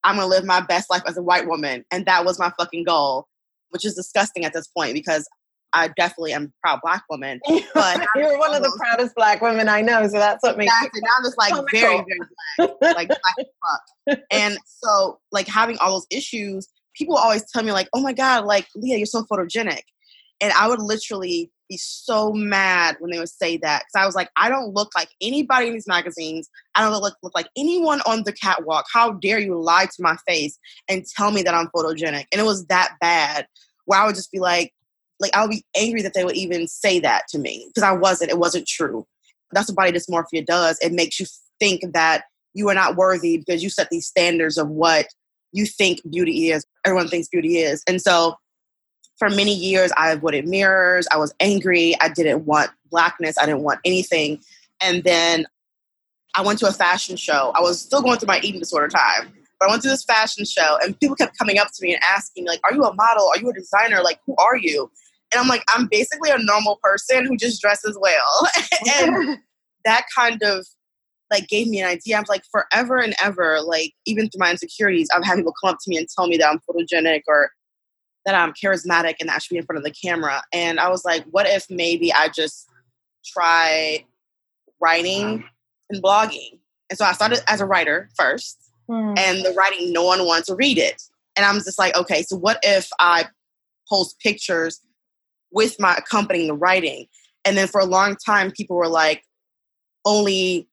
I'm 0.04 0.18
going 0.18 0.26
to 0.26 0.30
live 0.30 0.46
my 0.46 0.62
best 0.62 0.90
life 0.90 1.04
as 1.08 1.18
a 1.18 1.24
white 1.24 1.48
woman. 1.48 1.84
And 1.92 2.06
that 2.06 2.26
was 2.26 2.40
my 2.40 2.52
fucking 2.60 2.84
goal, 2.84 3.28
which 3.70 3.86
is 3.86 3.96
disgusting 3.96 4.46
at 4.46 4.54
this 4.54 4.68
point 4.68 4.94
because 4.94 5.28
I 5.74 5.90
definitely 5.90 6.34
am 6.34 6.46
a 6.46 6.52
proud 6.62 6.80
black 6.84 7.04
woman. 7.10 7.40
But 7.74 8.06
you're 8.16 8.38
one 8.38 8.56
of 8.56 8.64
the 8.64 8.76
proudest 8.80 9.16
black 9.16 9.42
women 9.42 9.70
I 9.70 9.82
know, 9.82 10.04
so 10.08 10.18
that's 10.18 10.42
what 10.44 10.58
makes 10.58 10.74
exactly. 10.74 11.02
Now 11.02 11.10
I'm 11.18 11.24
just 11.24 11.38
like 11.38 11.54
very, 11.72 11.96
very 11.96 12.70
black, 12.80 12.96
like 12.96 13.08
black 13.08 13.36
fuck. 13.38 14.20
And 14.32 14.58
so, 14.66 15.20
like 15.32 15.48
having 15.48 15.78
all 15.78 15.92
those 15.92 16.08
issues, 16.10 16.68
people 16.96 17.16
always 17.16 17.50
tell 17.52 17.64
me 17.64 17.72
like, 17.72 17.88
"Oh 17.94 18.02
my 18.02 18.14
god, 18.14 18.46
like 18.46 18.68
Leah, 18.76 18.98
you're 18.98 19.06
so 19.06 19.24
photogenic," 19.32 19.84
and 20.42 20.52
I 20.54 20.68
would 20.68 20.82
literally 20.82 21.52
be 21.70 21.78
so 21.78 22.34
mad 22.34 22.98
when 23.00 23.12
they 23.12 23.20
would 23.20 23.30
say 23.30 23.58
that 23.58 23.84
because 23.84 24.04
I 24.04 24.06
was 24.06 24.16
like, 24.16 24.30
I 24.36 24.50
don't 24.50 24.74
look 24.74 24.90
like 24.96 25.10
anybody 25.22 25.68
in 25.68 25.74
these 25.74 25.88
magazines. 25.88 26.50
I 26.76 26.82
don't 26.82 27.00
look, 27.00 27.16
look 27.22 27.36
like 27.36 27.48
anyone 27.56 28.02
on 28.02 28.24
the 28.24 28.34
catwalk. 28.34 28.86
How 28.92 29.12
dare 29.12 29.40
you 29.40 29.62
lie 29.62 29.86
to 29.86 30.02
my 30.02 30.18
face 30.28 30.58
and 30.90 31.06
tell 31.06 31.32
me 31.32 31.44
that 31.44 31.54
I'm 31.54 31.68
photogenic? 31.68 32.26
And 32.32 32.42
it 32.42 32.46
was 32.46 32.66
that 32.66 32.96
bad 33.00 33.48
where 33.86 34.00
I 34.00 34.06
would 34.06 34.16
just 34.16 34.32
be 34.32 34.40
like, 34.40 34.74
like 35.20 35.36
I 35.36 35.42
would 35.42 35.52
be 35.52 35.66
angry 35.76 36.02
that 36.02 36.14
they 36.14 36.24
would 36.24 36.38
even 36.38 36.68
say 36.68 37.00
that 37.00 37.24
to 37.30 37.40
me 37.40 37.66
because 37.68 37.84
I 37.84 37.92
wasn't. 37.92 38.32
It 38.32 38.40
wasn't 38.40 38.68
true. 38.68 39.06
That's 39.52 39.70
what 39.70 39.76
body 39.76 39.92
dysmorphia 39.92 40.46
does. 40.46 40.78
It 40.82 40.94
makes 40.94 41.20
you 41.20 41.26
think 41.60 41.82
that 41.94 42.24
you 42.54 42.70
are 42.70 42.76
not 42.76 42.96
worthy 42.96 43.38
because 43.38 43.64
you 43.64 43.70
set 43.70 43.90
these 43.90 44.08
standards 44.08 44.58
of 44.58 44.70
what 44.70 45.08
you 45.52 45.66
think 45.66 46.00
beauty 46.10 46.52
is. 46.52 46.66
Everyone 46.86 47.08
thinks 47.08 47.28
beauty 47.28 47.58
is. 47.58 47.84
And 47.88 48.02
so 48.02 48.36
for 49.18 49.30
many 49.30 49.54
years, 49.54 49.92
I 49.98 50.12
avoided 50.12 50.48
mirrors. 50.48 51.08
I 51.12 51.18
was 51.18 51.34
angry. 51.40 51.96
I 52.00 52.10
didn't 52.10 52.46
want 52.46 52.72
blackness. 52.90 53.38
I 53.38 53.46
didn't 53.46 53.62
want 53.62 53.80
anything. 53.84 54.40
And 54.82 55.04
then 55.04 55.46
I 56.36 56.42
went 56.42 56.60
to 56.60 56.68
a 56.68 56.72
fashion 56.72 57.18
show. 57.18 57.52
I 57.56 57.62
was 57.62 57.82
still 57.82 58.02
going 58.02 58.18
through 58.18 58.28
my 58.28 58.40
eating 58.40 58.60
disorder 58.60 58.88
time. 58.88 59.34
But 59.60 59.68
I 59.68 59.72
went 59.72 59.84
to 59.84 59.90
this 59.90 60.06
fashion 60.06 60.46
show 60.46 60.78
and 60.82 60.98
people 61.00 61.18
kept 61.18 61.38
coming 61.38 61.58
up 61.58 61.68
to 61.68 61.84
me 61.86 61.94
and 61.94 62.02
asking 62.04 62.46
me, 62.46 62.50
like, 62.50 62.62
are 62.64 62.74
you 62.74 62.84
a 62.84 62.94
model? 62.94 63.28
Are 63.28 63.38
you 63.40 63.50
a 63.50 63.54
designer? 63.54 64.02
Like, 64.02 64.20
who 64.26 64.36
are 64.38 64.56
you? 64.56 64.90
And 65.32 65.40
I'm 65.40 65.48
like, 65.48 65.64
I'm 65.74 65.88
basically 65.88 66.32
a 66.32 66.38
normal 66.40 66.80
person 66.82 67.26
who 67.26 67.38
just 67.38 67.62
dresses 67.62 67.98
well. 68.00 68.48
and 69.02 69.40
that 69.86 70.06
kind 70.16 70.42
of 70.44 70.66
like 71.32 71.48
gave 71.48 71.68
me 71.68 71.80
an 71.80 71.88
idea. 71.88 72.18
I'm 72.18 72.26
like 72.28 72.44
forever 72.52 72.98
and 72.98 73.14
ever, 73.24 73.62
like 73.62 73.94
even 74.06 74.30
through 74.30 74.40
my 74.40 74.52
insecurities, 74.52 75.08
I've 75.16 75.26
had 75.26 75.38
people 75.38 75.54
come 75.62 75.72
up 75.72 75.78
to 75.84 75.90
me 75.90 75.98
and 75.98 76.08
tell 76.10 76.28
me 76.28 76.38
that 76.38 76.50
I'm 76.50 76.60
photogenic 76.60 77.22
or 77.28 77.52
that 78.26 78.36
I'm 78.36 78.54
charismatic 78.54 79.16
and 79.20 79.30
that 79.30 79.36
I 79.36 79.38
should 79.40 79.54
be 79.54 79.58
in 79.58 79.66
front 79.66 79.78
of 79.78 79.84
the 79.84 79.94
camera. 79.94 80.42
And 80.52 80.80
I 80.80 80.90
was 80.90 81.06
like, 81.06 81.24
what 81.32 81.48
if 81.48 81.66
maybe 81.70 82.12
I 82.12 82.30
just 82.30 82.68
try 83.26 84.06
writing 84.82 85.46
and 85.90 86.04
blogging? 86.04 86.60
And 86.90 86.98
so 86.98 87.06
I 87.06 87.14
started 87.14 87.40
as 87.48 87.62
a 87.62 87.66
writer 87.66 88.10
first, 88.18 88.58
mm. 88.90 89.18
and 89.18 89.46
the 89.46 89.54
writing, 89.54 89.94
no 89.94 90.04
one 90.04 90.26
wanted 90.26 90.46
to 90.46 90.56
read 90.56 90.78
it. 90.78 91.02
And 91.36 91.46
I'm 91.46 91.56
just 91.56 91.78
like, 91.78 91.96
okay, 91.96 92.24
so 92.24 92.36
what 92.36 92.60
if 92.64 92.90
I 93.00 93.26
post 93.88 94.20
pictures 94.20 94.82
with 95.52 95.80
my 95.80 95.96
accompanying 95.96 96.48
the 96.48 96.54
writing? 96.54 97.08
And 97.46 97.58
then 97.58 97.68
for 97.68 97.80
a 97.80 97.86
long 97.86 98.16
time, 98.26 98.52
people 98.52 98.76
were 98.76 98.88
like, 98.88 99.24
only 100.06 100.68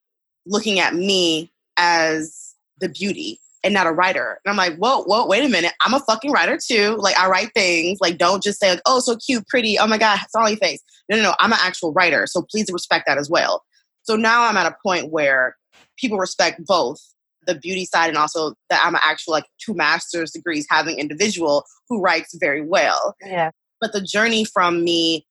looking 0.45 0.79
at 0.79 0.95
me 0.95 1.51
as 1.77 2.55
the 2.79 2.89
beauty 2.89 3.39
and 3.63 3.73
not 3.73 3.87
a 3.87 3.91
writer. 3.91 4.39
And 4.45 4.51
I'm 4.51 4.57
like, 4.57 4.77
whoa, 4.77 5.03
whoa, 5.03 5.25
wait 5.25 5.43
a 5.43 5.49
minute. 5.49 5.73
I'm 5.81 5.93
a 5.93 5.99
fucking 5.99 6.31
writer 6.31 6.57
too. 6.57 6.95
Like 6.99 7.17
I 7.17 7.27
write 7.27 7.51
things. 7.53 7.99
Like 7.99 8.17
don't 8.17 8.41
just 8.41 8.59
say 8.59 8.69
like, 8.71 8.81
oh, 8.85 8.99
so 8.99 9.17
cute, 9.17 9.47
pretty. 9.47 9.77
Oh 9.77 9.87
my 9.87 9.97
God, 9.97 10.19
sorry 10.29 10.55
face. 10.55 10.81
No, 11.09 11.17
no, 11.17 11.23
no. 11.23 11.33
I'm 11.39 11.51
an 11.51 11.59
actual 11.61 11.93
writer. 11.93 12.27
So 12.27 12.41
please 12.41 12.71
respect 12.71 13.05
that 13.07 13.17
as 13.17 13.29
well. 13.29 13.63
So 14.03 14.15
now 14.15 14.43
I'm 14.43 14.57
at 14.57 14.71
a 14.71 14.75
point 14.83 15.11
where 15.11 15.57
people 15.97 16.17
respect 16.17 16.65
both 16.65 16.99
the 17.45 17.55
beauty 17.55 17.85
side 17.85 18.09
and 18.09 18.17
also 18.17 18.53
that 18.69 18.81
I'm 18.83 18.95
an 18.95 19.01
actual 19.03 19.33
like 19.33 19.45
two 19.57 19.73
master's 19.73 20.31
degrees 20.31 20.65
having 20.69 20.99
individual 20.99 21.65
who 21.89 22.01
writes 22.01 22.37
very 22.39 22.61
well. 22.61 23.15
Yeah. 23.25 23.51
But 23.79 23.93
the 23.93 24.01
journey 24.01 24.45
from 24.45 24.83
me 24.83 25.25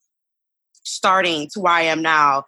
starting 0.85 1.49
to 1.53 1.61
where 1.61 1.73
I 1.73 1.83
am 1.83 2.03
now, 2.03 2.45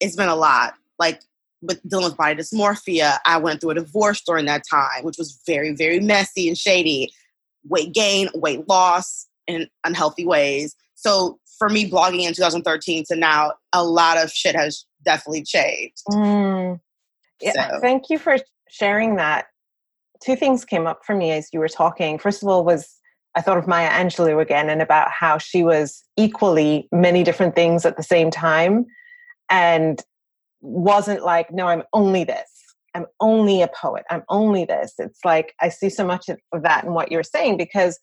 it's 0.00 0.16
been 0.16 0.28
a 0.28 0.36
lot. 0.36 0.74
Like 0.98 1.20
with 1.62 1.80
dealing 1.88 2.04
with 2.04 2.16
body 2.16 2.36
dysmorphia, 2.36 3.18
I 3.26 3.38
went 3.38 3.60
through 3.60 3.70
a 3.70 3.74
divorce 3.74 4.22
during 4.22 4.46
that 4.46 4.62
time, 4.68 5.02
which 5.02 5.18
was 5.18 5.40
very, 5.46 5.74
very 5.74 6.00
messy 6.00 6.48
and 6.48 6.56
shady. 6.56 7.12
Weight 7.68 7.92
gain, 7.92 8.28
weight 8.34 8.68
loss 8.68 9.26
in 9.46 9.68
unhealthy 9.84 10.24
ways. 10.24 10.76
So 10.94 11.38
for 11.58 11.68
me, 11.68 11.88
blogging 11.90 12.22
in 12.22 12.34
2013 12.34 13.04
to 13.08 13.16
now, 13.16 13.52
a 13.72 13.84
lot 13.84 14.18
of 14.18 14.30
shit 14.30 14.54
has 14.54 14.84
definitely 15.04 15.42
changed. 15.42 16.02
Mm. 16.10 16.80
Yeah, 17.40 17.70
so. 17.70 17.80
Thank 17.80 18.10
you 18.10 18.18
for 18.18 18.36
sharing 18.68 19.16
that. 19.16 19.46
Two 20.22 20.36
things 20.36 20.64
came 20.64 20.86
up 20.86 21.00
for 21.04 21.14
me 21.14 21.32
as 21.32 21.48
you 21.52 21.60
were 21.60 21.68
talking. 21.68 22.18
First 22.18 22.42
of 22.42 22.48
all, 22.48 22.64
was 22.64 22.88
I 23.36 23.42
thought 23.42 23.58
of 23.58 23.68
Maya 23.68 23.90
Angelou 23.90 24.40
again 24.40 24.70
and 24.70 24.82
about 24.82 25.10
how 25.10 25.38
she 25.38 25.62
was 25.62 26.02
equally 26.16 26.88
many 26.90 27.22
different 27.22 27.54
things 27.54 27.84
at 27.84 27.96
the 27.96 28.02
same 28.02 28.30
time. 28.30 28.86
And 29.50 30.02
wasn't 30.62 31.22
like, 31.22 31.52
no, 31.52 31.66
I'm 31.66 31.82
only 31.92 32.24
this. 32.24 32.50
I'm 32.94 33.06
only 33.20 33.60
a 33.60 33.68
poet. 33.68 34.04
I'm 34.10 34.22
only 34.30 34.64
this. 34.64 34.94
It's 34.98 35.20
like 35.24 35.54
I 35.60 35.68
see 35.68 35.90
so 35.90 36.04
much 36.04 36.28
of 36.28 36.62
that 36.62 36.84
in 36.84 36.94
what 36.94 37.12
you're 37.12 37.22
saying 37.22 37.58
because 37.58 37.98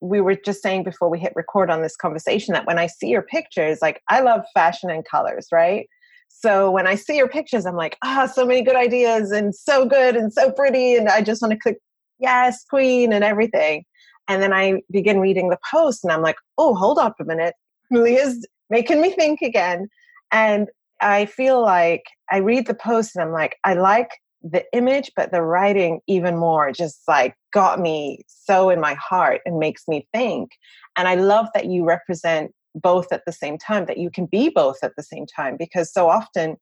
we 0.00 0.20
were 0.20 0.36
just 0.36 0.62
saying 0.62 0.84
before 0.84 1.10
we 1.10 1.18
hit 1.18 1.32
record 1.34 1.68
on 1.68 1.82
this 1.82 1.96
conversation 1.96 2.54
that 2.54 2.66
when 2.66 2.78
I 2.78 2.86
see 2.86 3.08
your 3.08 3.22
pictures, 3.22 3.80
like 3.82 4.02
I 4.08 4.20
love 4.20 4.42
fashion 4.54 4.88
and 4.88 5.04
colors, 5.04 5.48
right? 5.50 5.88
So 6.28 6.70
when 6.70 6.86
I 6.86 6.94
see 6.94 7.16
your 7.16 7.28
pictures, 7.28 7.66
I'm 7.66 7.76
like, 7.76 7.96
ah, 8.04 8.24
oh, 8.24 8.32
so 8.32 8.46
many 8.46 8.62
good 8.62 8.76
ideas 8.76 9.32
and 9.32 9.54
so 9.54 9.84
good 9.86 10.16
and 10.16 10.32
so 10.32 10.52
pretty. 10.52 10.94
And 10.94 11.08
I 11.08 11.22
just 11.22 11.42
want 11.42 11.52
to 11.52 11.58
click, 11.58 11.78
yes, 12.18 12.64
queen 12.68 13.12
and 13.12 13.24
everything. 13.24 13.84
And 14.28 14.42
then 14.42 14.52
I 14.52 14.82
begin 14.90 15.20
reading 15.20 15.50
the 15.50 15.58
post 15.70 16.02
and 16.02 16.12
I'm 16.12 16.22
like, 16.22 16.36
oh, 16.58 16.74
hold 16.74 16.98
up 16.98 17.16
a 17.20 17.24
minute. 17.24 17.54
Leah's 17.90 18.46
making 18.70 19.00
me 19.00 19.10
think 19.10 19.40
again. 19.42 19.88
And 20.32 20.68
I 21.00 21.26
feel 21.26 21.62
like 21.62 22.04
I 22.30 22.38
read 22.38 22.66
the 22.66 22.74
post 22.74 23.14
and 23.14 23.22
I'm 23.22 23.32
like, 23.32 23.56
I 23.64 23.74
like 23.74 24.10
the 24.42 24.64
image, 24.72 25.10
but 25.16 25.32
the 25.32 25.42
writing 25.42 26.00
even 26.06 26.36
more 26.36 26.72
just 26.72 27.02
like 27.08 27.34
got 27.52 27.80
me 27.80 28.24
so 28.26 28.70
in 28.70 28.80
my 28.80 28.94
heart 28.94 29.40
and 29.44 29.58
makes 29.58 29.88
me 29.88 30.06
think. 30.12 30.50
And 30.96 31.08
I 31.08 31.14
love 31.14 31.46
that 31.54 31.66
you 31.66 31.84
represent 31.84 32.52
both 32.74 33.12
at 33.12 33.22
the 33.26 33.32
same 33.32 33.58
time, 33.58 33.86
that 33.86 33.98
you 33.98 34.10
can 34.10 34.26
be 34.26 34.48
both 34.48 34.78
at 34.82 34.92
the 34.96 35.02
same 35.02 35.26
time, 35.26 35.56
because 35.56 35.92
so 35.92 36.08
often 36.08 36.56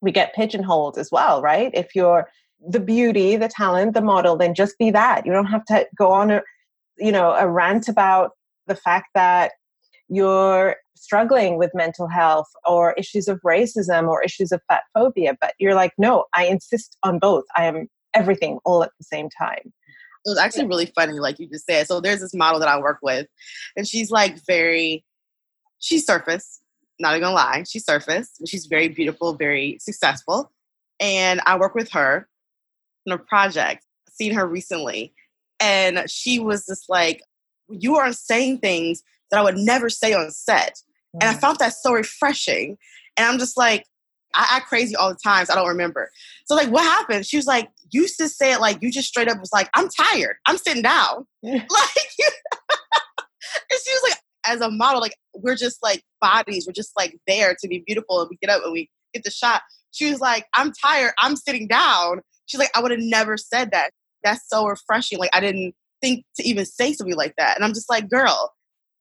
we 0.00 0.10
get 0.10 0.34
pigeonholed 0.34 0.98
as 0.98 1.10
well, 1.10 1.40
right? 1.40 1.70
If 1.74 1.94
you're 1.94 2.28
the 2.68 2.80
beauty, 2.80 3.36
the 3.36 3.48
talent, 3.48 3.94
the 3.94 4.00
model, 4.00 4.36
then 4.36 4.54
just 4.54 4.76
be 4.78 4.90
that. 4.90 5.24
You 5.24 5.32
don't 5.32 5.46
have 5.46 5.64
to 5.66 5.86
go 5.96 6.10
on 6.10 6.30
a, 6.30 6.42
you 6.98 7.12
know, 7.12 7.32
a 7.32 7.48
rant 7.48 7.88
about 7.88 8.32
the 8.66 8.76
fact 8.76 9.08
that 9.14 9.52
you're 10.08 10.76
struggling 10.96 11.58
with 11.58 11.70
mental 11.74 12.06
health 12.06 12.46
or 12.64 12.92
issues 12.92 13.26
of 13.28 13.40
racism 13.40 14.08
or 14.08 14.22
issues 14.22 14.52
of 14.52 14.60
fat 14.68 14.82
phobia, 14.94 15.36
but 15.40 15.54
you're 15.58 15.74
like, 15.74 15.92
no, 15.98 16.26
I 16.34 16.46
insist 16.46 16.96
on 17.02 17.18
both. 17.18 17.44
I 17.56 17.64
am 17.64 17.88
everything 18.14 18.58
all 18.64 18.84
at 18.84 18.90
the 18.98 19.04
same 19.04 19.28
time. 19.30 19.72
It 20.24 20.28
was 20.28 20.38
actually 20.38 20.66
really 20.66 20.92
funny, 20.94 21.18
like 21.18 21.40
you 21.40 21.48
just 21.48 21.66
said. 21.66 21.88
So 21.88 22.00
there's 22.00 22.20
this 22.20 22.34
model 22.34 22.60
that 22.60 22.68
I 22.68 22.78
work 22.78 22.98
with, 23.02 23.26
and 23.76 23.88
she's 23.88 24.10
like 24.10 24.38
very, 24.46 25.04
she's 25.80 26.06
surface. 26.06 26.60
not 27.00 27.18
gonna 27.18 27.34
lie, 27.34 27.64
she 27.68 27.80
surfaced. 27.80 28.40
She's 28.46 28.66
very 28.66 28.88
beautiful, 28.88 29.34
very 29.34 29.78
successful. 29.80 30.52
And 31.00 31.40
I 31.46 31.58
work 31.58 31.74
with 31.74 31.90
her 31.92 32.28
in 33.06 33.12
a 33.12 33.18
project, 33.18 33.84
seen 34.08 34.34
her 34.34 34.46
recently. 34.46 35.12
And 35.62 36.10
she 36.10 36.40
was 36.40 36.66
just 36.66 36.88
like, 36.88 37.22
You 37.68 37.96
are 37.96 38.12
saying 38.12 38.58
things 38.58 39.02
that 39.30 39.40
I 39.40 39.42
would 39.42 39.56
never 39.56 39.88
say 39.88 40.12
on 40.12 40.30
set. 40.30 40.74
Mm. 41.16 41.22
And 41.22 41.30
I 41.30 41.34
mm. 41.34 41.40
found 41.40 41.58
that 41.58 41.72
so 41.72 41.92
refreshing. 41.92 42.76
And 43.16 43.26
I'm 43.26 43.38
just 43.38 43.56
like, 43.56 43.86
I 44.34 44.46
act 44.50 44.68
crazy 44.68 44.96
all 44.96 45.10
the 45.10 45.18
times. 45.22 45.48
so 45.48 45.54
I 45.54 45.56
don't 45.56 45.68
remember. 45.68 46.10
So 46.46 46.54
like, 46.54 46.70
what 46.70 46.84
happened? 46.84 47.26
She 47.26 47.36
was 47.36 47.46
like, 47.46 47.70
used 47.90 48.18
to 48.18 48.28
say 48.28 48.52
it 48.52 48.60
like 48.60 48.78
you 48.80 48.90
just 48.90 49.08
straight 49.08 49.28
up 49.28 49.38
was 49.38 49.52
like, 49.52 49.68
I'm 49.74 49.88
tired. 49.88 50.36
I'm 50.46 50.56
sitting 50.56 50.82
down. 50.82 51.26
like, 51.42 51.54
and 51.54 51.62
she 53.84 53.92
was 53.92 54.02
like, 54.08 54.18
as 54.46 54.60
a 54.60 54.70
model, 54.70 55.00
like 55.00 55.16
we're 55.34 55.56
just 55.56 55.78
like 55.82 56.02
bodies. 56.20 56.66
We're 56.66 56.72
just 56.72 56.92
like 56.96 57.18
there 57.26 57.54
to 57.60 57.68
be 57.68 57.84
beautiful, 57.86 58.20
and 58.20 58.28
we 58.30 58.36
get 58.36 58.50
up 58.50 58.62
and 58.64 58.72
we 58.72 58.90
get 59.14 59.24
the 59.24 59.30
shot. 59.30 59.62
She 59.92 60.10
was 60.10 60.20
like, 60.20 60.46
I'm 60.54 60.72
tired. 60.72 61.12
I'm 61.20 61.36
sitting 61.36 61.68
down. 61.68 62.20
She's 62.46 62.58
like, 62.58 62.70
I 62.74 62.80
would 62.80 62.90
have 62.90 63.00
never 63.00 63.36
said 63.36 63.70
that. 63.72 63.90
That's 64.24 64.48
so 64.48 64.66
refreshing. 64.66 65.18
Like 65.18 65.30
I 65.32 65.40
didn't 65.40 65.74
think 66.00 66.24
to 66.36 66.42
even 66.46 66.66
say 66.66 66.92
something 66.92 67.16
like 67.16 67.34
that. 67.38 67.56
And 67.56 67.64
I'm 67.64 67.72
just 67.72 67.88
like, 67.88 68.10
girl, 68.10 68.52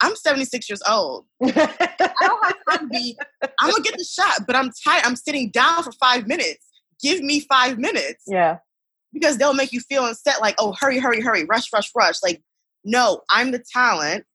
I'm 0.01 0.15
76 0.15 0.69
years 0.69 0.81
old. 0.89 1.25
I 1.43 1.47
don't 2.21 2.45
have 2.45 2.57
time 2.69 2.79
to 2.79 2.87
be, 2.87 3.17
I'm 3.59 3.71
gonna 3.71 3.83
get 3.83 3.97
the 3.97 4.03
shot, 4.03 4.47
but 4.47 4.55
I'm 4.55 4.71
tired. 4.83 5.03
I'm 5.05 5.15
sitting 5.15 5.49
down 5.49 5.83
for 5.83 5.91
five 5.93 6.27
minutes. 6.27 6.65
Give 7.01 7.21
me 7.21 7.41
five 7.41 7.77
minutes. 7.77 8.23
Yeah. 8.27 8.57
Because 9.13 9.37
they'll 9.37 9.53
make 9.53 9.73
you 9.73 9.81
feel 9.81 10.03
on 10.03 10.15
set 10.15 10.41
like, 10.41 10.55
oh, 10.57 10.73
hurry, 10.79 10.97
hurry, 10.97 11.21
hurry, 11.21 11.45
rush, 11.45 11.71
rush, 11.73 11.91
rush. 11.95 12.15
Like, 12.23 12.41
no, 12.83 13.21
I'm 13.29 13.51
the 13.51 13.63
talent. 13.71 14.25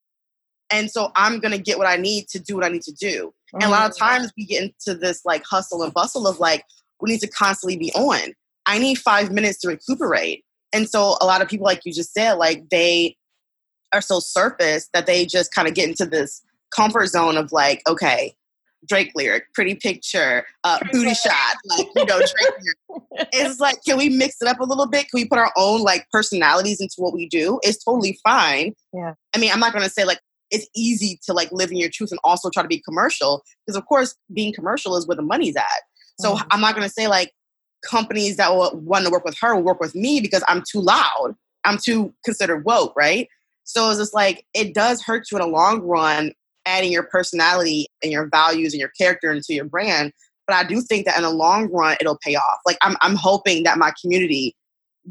And 0.70 0.90
so 0.90 1.10
I'm 1.16 1.40
gonna 1.40 1.58
get 1.58 1.78
what 1.78 1.86
I 1.86 1.96
need 1.96 2.28
to 2.28 2.38
do 2.38 2.56
what 2.56 2.64
I 2.64 2.68
need 2.68 2.82
to 2.82 2.92
do. 2.92 3.32
Mm-hmm. 3.54 3.62
And 3.62 3.64
a 3.64 3.68
lot 3.70 3.90
of 3.90 3.96
mm. 3.96 3.98
times 3.98 4.32
we 4.36 4.44
get 4.44 4.62
into 4.62 4.98
this 4.98 5.24
like 5.24 5.44
hustle 5.44 5.82
and 5.82 5.92
bustle 5.92 6.26
of 6.26 6.38
like, 6.38 6.64
we 7.00 7.10
need 7.10 7.20
to 7.20 7.28
constantly 7.28 7.76
be 7.76 7.92
on. 7.92 8.34
I 8.66 8.78
need 8.78 8.98
five 8.98 9.30
minutes 9.32 9.58
to 9.60 9.68
recuperate. 9.68 10.44
And 10.76 10.86
so 10.86 11.16
a 11.22 11.26
lot 11.26 11.40
of 11.40 11.48
people, 11.48 11.64
like 11.64 11.86
you 11.86 11.92
just 11.92 12.12
said, 12.12 12.34
like 12.34 12.68
they 12.68 13.16
are 13.94 14.02
so 14.02 14.20
surface 14.20 14.90
that 14.92 15.06
they 15.06 15.24
just 15.24 15.54
kind 15.54 15.66
of 15.66 15.72
get 15.72 15.88
into 15.88 16.04
this 16.04 16.42
comfort 16.70 17.06
zone 17.06 17.38
of 17.38 17.50
like, 17.50 17.80
okay, 17.88 18.34
Drake 18.86 19.10
lyric, 19.14 19.44
pretty 19.54 19.74
picture, 19.74 20.44
uh, 20.64 20.78
booty 20.92 21.14
shot, 21.14 21.56
like 21.64 21.86
you 21.96 22.04
know, 22.04 22.18
Drake. 22.18 23.28
it's 23.32 23.58
like, 23.58 23.78
can 23.86 23.96
we 23.96 24.10
mix 24.10 24.36
it 24.42 24.48
up 24.48 24.60
a 24.60 24.64
little 24.64 24.86
bit? 24.86 25.08
Can 25.08 25.18
we 25.18 25.24
put 25.24 25.38
our 25.38 25.50
own 25.56 25.80
like 25.80 26.06
personalities 26.12 26.78
into 26.78 26.96
what 26.98 27.14
we 27.14 27.26
do? 27.26 27.58
It's 27.62 27.82
totally 27.82 28.18
fine. 28.22 28.74
Yeah. 28.92 29.14
I 29.34 29.38
mean, 29.38 29.50
I'm 29.52 29.60
not 29.60 29.72
gonna 29.72 29.88
say 29.88 30.04
like 30.04 30.20
it's 30.50 30.68
easy 30.76 31.18
to 31.24 31.32
like 31.32 31.50
live 31.52 31.70
in 31.70 31.78
your 31.78 31.88
truth 31.90 32.10
and 32.10 32.20
also 32.22 32.50
try 32.50 32.62
to 32.62 32.68
be 32.68 32.82
commercial 32.82 33.42
because 33.66 33.76
of 33.76 33.86
course 33.86 34.14
being 34.34 34.52
commercial 34.52 34.94
is 34.98 35.08
where 35.08 35.16
the 35.16 35.22
money's 35.22 35.56
at. 35.56 35.64
So 36.20 36.34
mm-hmm. 36.34 36.46
I'm 36.50 36.60
not 36.60 36.74
gonna 36.74 36.90
say 36.90 37.08
like 37.08 37.32
companies 37.86 38.36
that 38.36 38.52
will 38.52 38.76
want 38.78 39.04
to 39.04 39.10
work 39.10 39.24
with 39.24 39.36
her 39.40 39.54
will 39.54 39.62
work 39.62 39.80
with 39.80 39.94
me 39.94 40.20
because 40.20 40.44
I'm 40.48 40.62
too 40.68 40.80
loud. 40.80 41.34
I'm 41.64 41.78
too 41.78 42.14
considered 42.24 42.64
woke, 42.64 42.94
right? 42.96 43.28
So 43.64 43.90
it's 43.90 43.98
just 43.98 44.14
like 44.14 44.46
it 44.54 44.74
does 44.74 45.02
hurt 45.02 45.30
you 45.30 45.38
in 45.38 45.42
the 45.42 45.48
long 45.48 45.80
run, 45.80 46.32
adding 46.66 46.92
your 46.92 47.02
personality 47.02 47.88
and 48.02 48.12
your 48.12 48.28
values 48.28 48.72
and 48.72 48.80
your 48.80 48.92
character 48.98 49.30
into 49.32 49.54
your 49.54 49.64
brand. 49.64 50.12
But 50.46 50.56
I 50.56 50.64
do 50.64 50.80
think 50.80 51.06
that 51.06 51.16
in 51.16 51.24
the 51.24 51.30
long 51.30 51.68
run, 51.72 51.96
it'll 52.00 52.18
pay 52.22 52.36
off. 52.36 52.60
Like 52.64 52.78
I'm, 52.82 52.96
I'm 53.00 53.16
hoping 53.16 53.64
that 53.64 53.78
my 53.78 53.92
community 54.00 54.54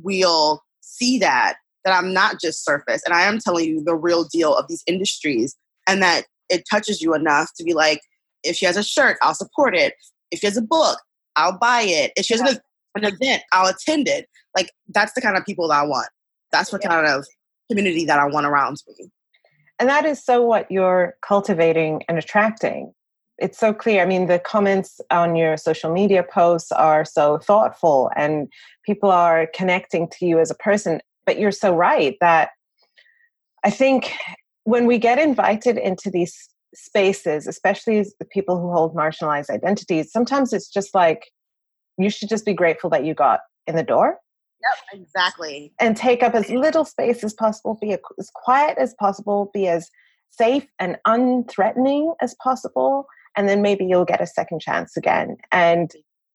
will 0.01 0.62
see 0.82 1.20
that 1.20 1.55
that 1.84 1.96
I'm 1.96 2.13
not 2.13 2.41
just 2.41 2.65
surface, 2.65 3.03
and 3.05 3.13
I 3.13 3.24
am 3.24 3.38
telling 3.38 3.65
you 3.65 3.84
the 3.84 3.96
real 3.96 4.24
deal 4.24 4.55
of 4.55 4.67
these 4.67 4.84
industries, 4.88 5.55
and 5.88 6.01
that 6.01 6.25
it 6.50 6.63
touches 6.70 7.01
you 7.01 7.13
enough 7.13 7.51
to 7.58 7.63
be 7.63 7.74
like, 7.74 8.01
if 8.44 8.55
she 8.55 8.65
has 8.65 8.77
a 8.77 8.84
shirt, 8.84 9.17
I'll 9.22 9.36
support 9.36 9.75
it. 9.75 9.94
If 10.32 10.39
she 10.39 10.48
has 10.48 10.58
a 10.58 10.62
book, 10.62 11.00
I'll 11.36 11.58
buy 11.58 11.82
it. 11.82 12.12
If 12.15 12.25
she 12.25 12.34
has 12.34 12.42
yeah. 12.42 12.58
an 12.96 13.06
event, 13.06 13.44
I'll 13.51 13.68
attend 13.68 14.08
it. 14.08 14.27
Like 14.55 14.72
that's 14.90 15.14
the 15.14 15.22
kind 15.22 15.38
of 15.38 15.46
people 15.46 15.68
that 15.70 15.79
I 15.79 15.86
want. 15.86 16.07
That's 16.51 16.72
what 16.72 16.81
yeah. 16.83 16.90
kind 16.90 17.07
of 17.07 17.25
community 17.70 18.05
that 18.05 18.20
I 18.20 18.25
want 18.25 18.46
around 18.46 18.81
me. 18.88 19.10
And 19.79 19.90
that 19.90 20.05
is 20.05 20.24
so 20.24 20.42
what 20.42 20.70
you're 20.72 21.16
cultivating 21.22 22.03
and 22.07 22.18
attracting. 22.18 22.94
It's 23.38 23.57
so 23.57 23.74
clear. 23.74 24.01
I 24.01 24.05
mean, 24.05 24.27
the 24.27 24.40
comments 24.40 25.01
on 25.12 25.36
your 25.36 25.57
social 25.57 25.92
media 25.92 26.24
posts 26.24 26.72
are 26.72 27.03
so 27.03 27.38
thoughtful 27.40 28.10
and 28.16 28.48
people 28.86 29.12
are 29.12 29.48
connecting 29.53 30.07
to 30.12 30.25
you 30.25 30.40
as 30.40 30.50
a 30.50 30.55
person. 30.55 31.01
But 31.25 31.38
you're 31.38 31.51
so 31.51 31.75
right 31.75 32.16
that 32.22 32.51
I 33.66 33.72
think 33.72 34.14
when 34.64 34.86
we 34.86 34.98
get 34.98 35.20
invited 35.20 35.77
into 35.77 36.10
these 36.10 36.50
spaces, 36.75 37.48
especially 37.48 38.05
the 38.20 38.25
people 38.25 38.59
who 38.59 38.72
hold 38.72 38.96
marginalized 38.96 39.50
identities, 39.50 40.11
sometimes 40.11 40.53
it's 40.53 40.70
just 40.70 40.94
like 40.94 41.31
you 41.98 42.09
should 42.09 42.29
just 42.29 42.46
be 42.46 42.53
grateful 42.53 42.90
that 42.90 43.05
you 43.05 43.14
got 43.14 43.40
in 43.68 43.75
the 43.75 43.83
door 43.83 44.20
Yep, 44.66 45.01
exactly. 45.01 45.74
And 45.79 45.96
take 45.96 46.24
up 46.24 46.33
as 46.33 46.50
little 46.50 46.85
space 46.85 47.24
as 47.24 47.33
possible, 47.33 47.77
be 47.79 47.94
as 47.94 48.29
quiet 48.33 48.77
as 48.77 48.94
possible, 48.96 49.51
be 49.53 49.68
as 49.68 49.90
safe 50.29 50.66
and 50.79 50.98
unthreatening 51.05 52.16
as 52.22 52.35
possible. 52.42 53.05
And 53.38 53.48
then 53.50 53.61
maybe 53.61 53.85
you'll 53.85 54.05
get 54.05 54.22
a 54.22 54.27
second 54.27 54.61
chance 54.61 54.96
again. 54.98 55.38
And 55.51 55.92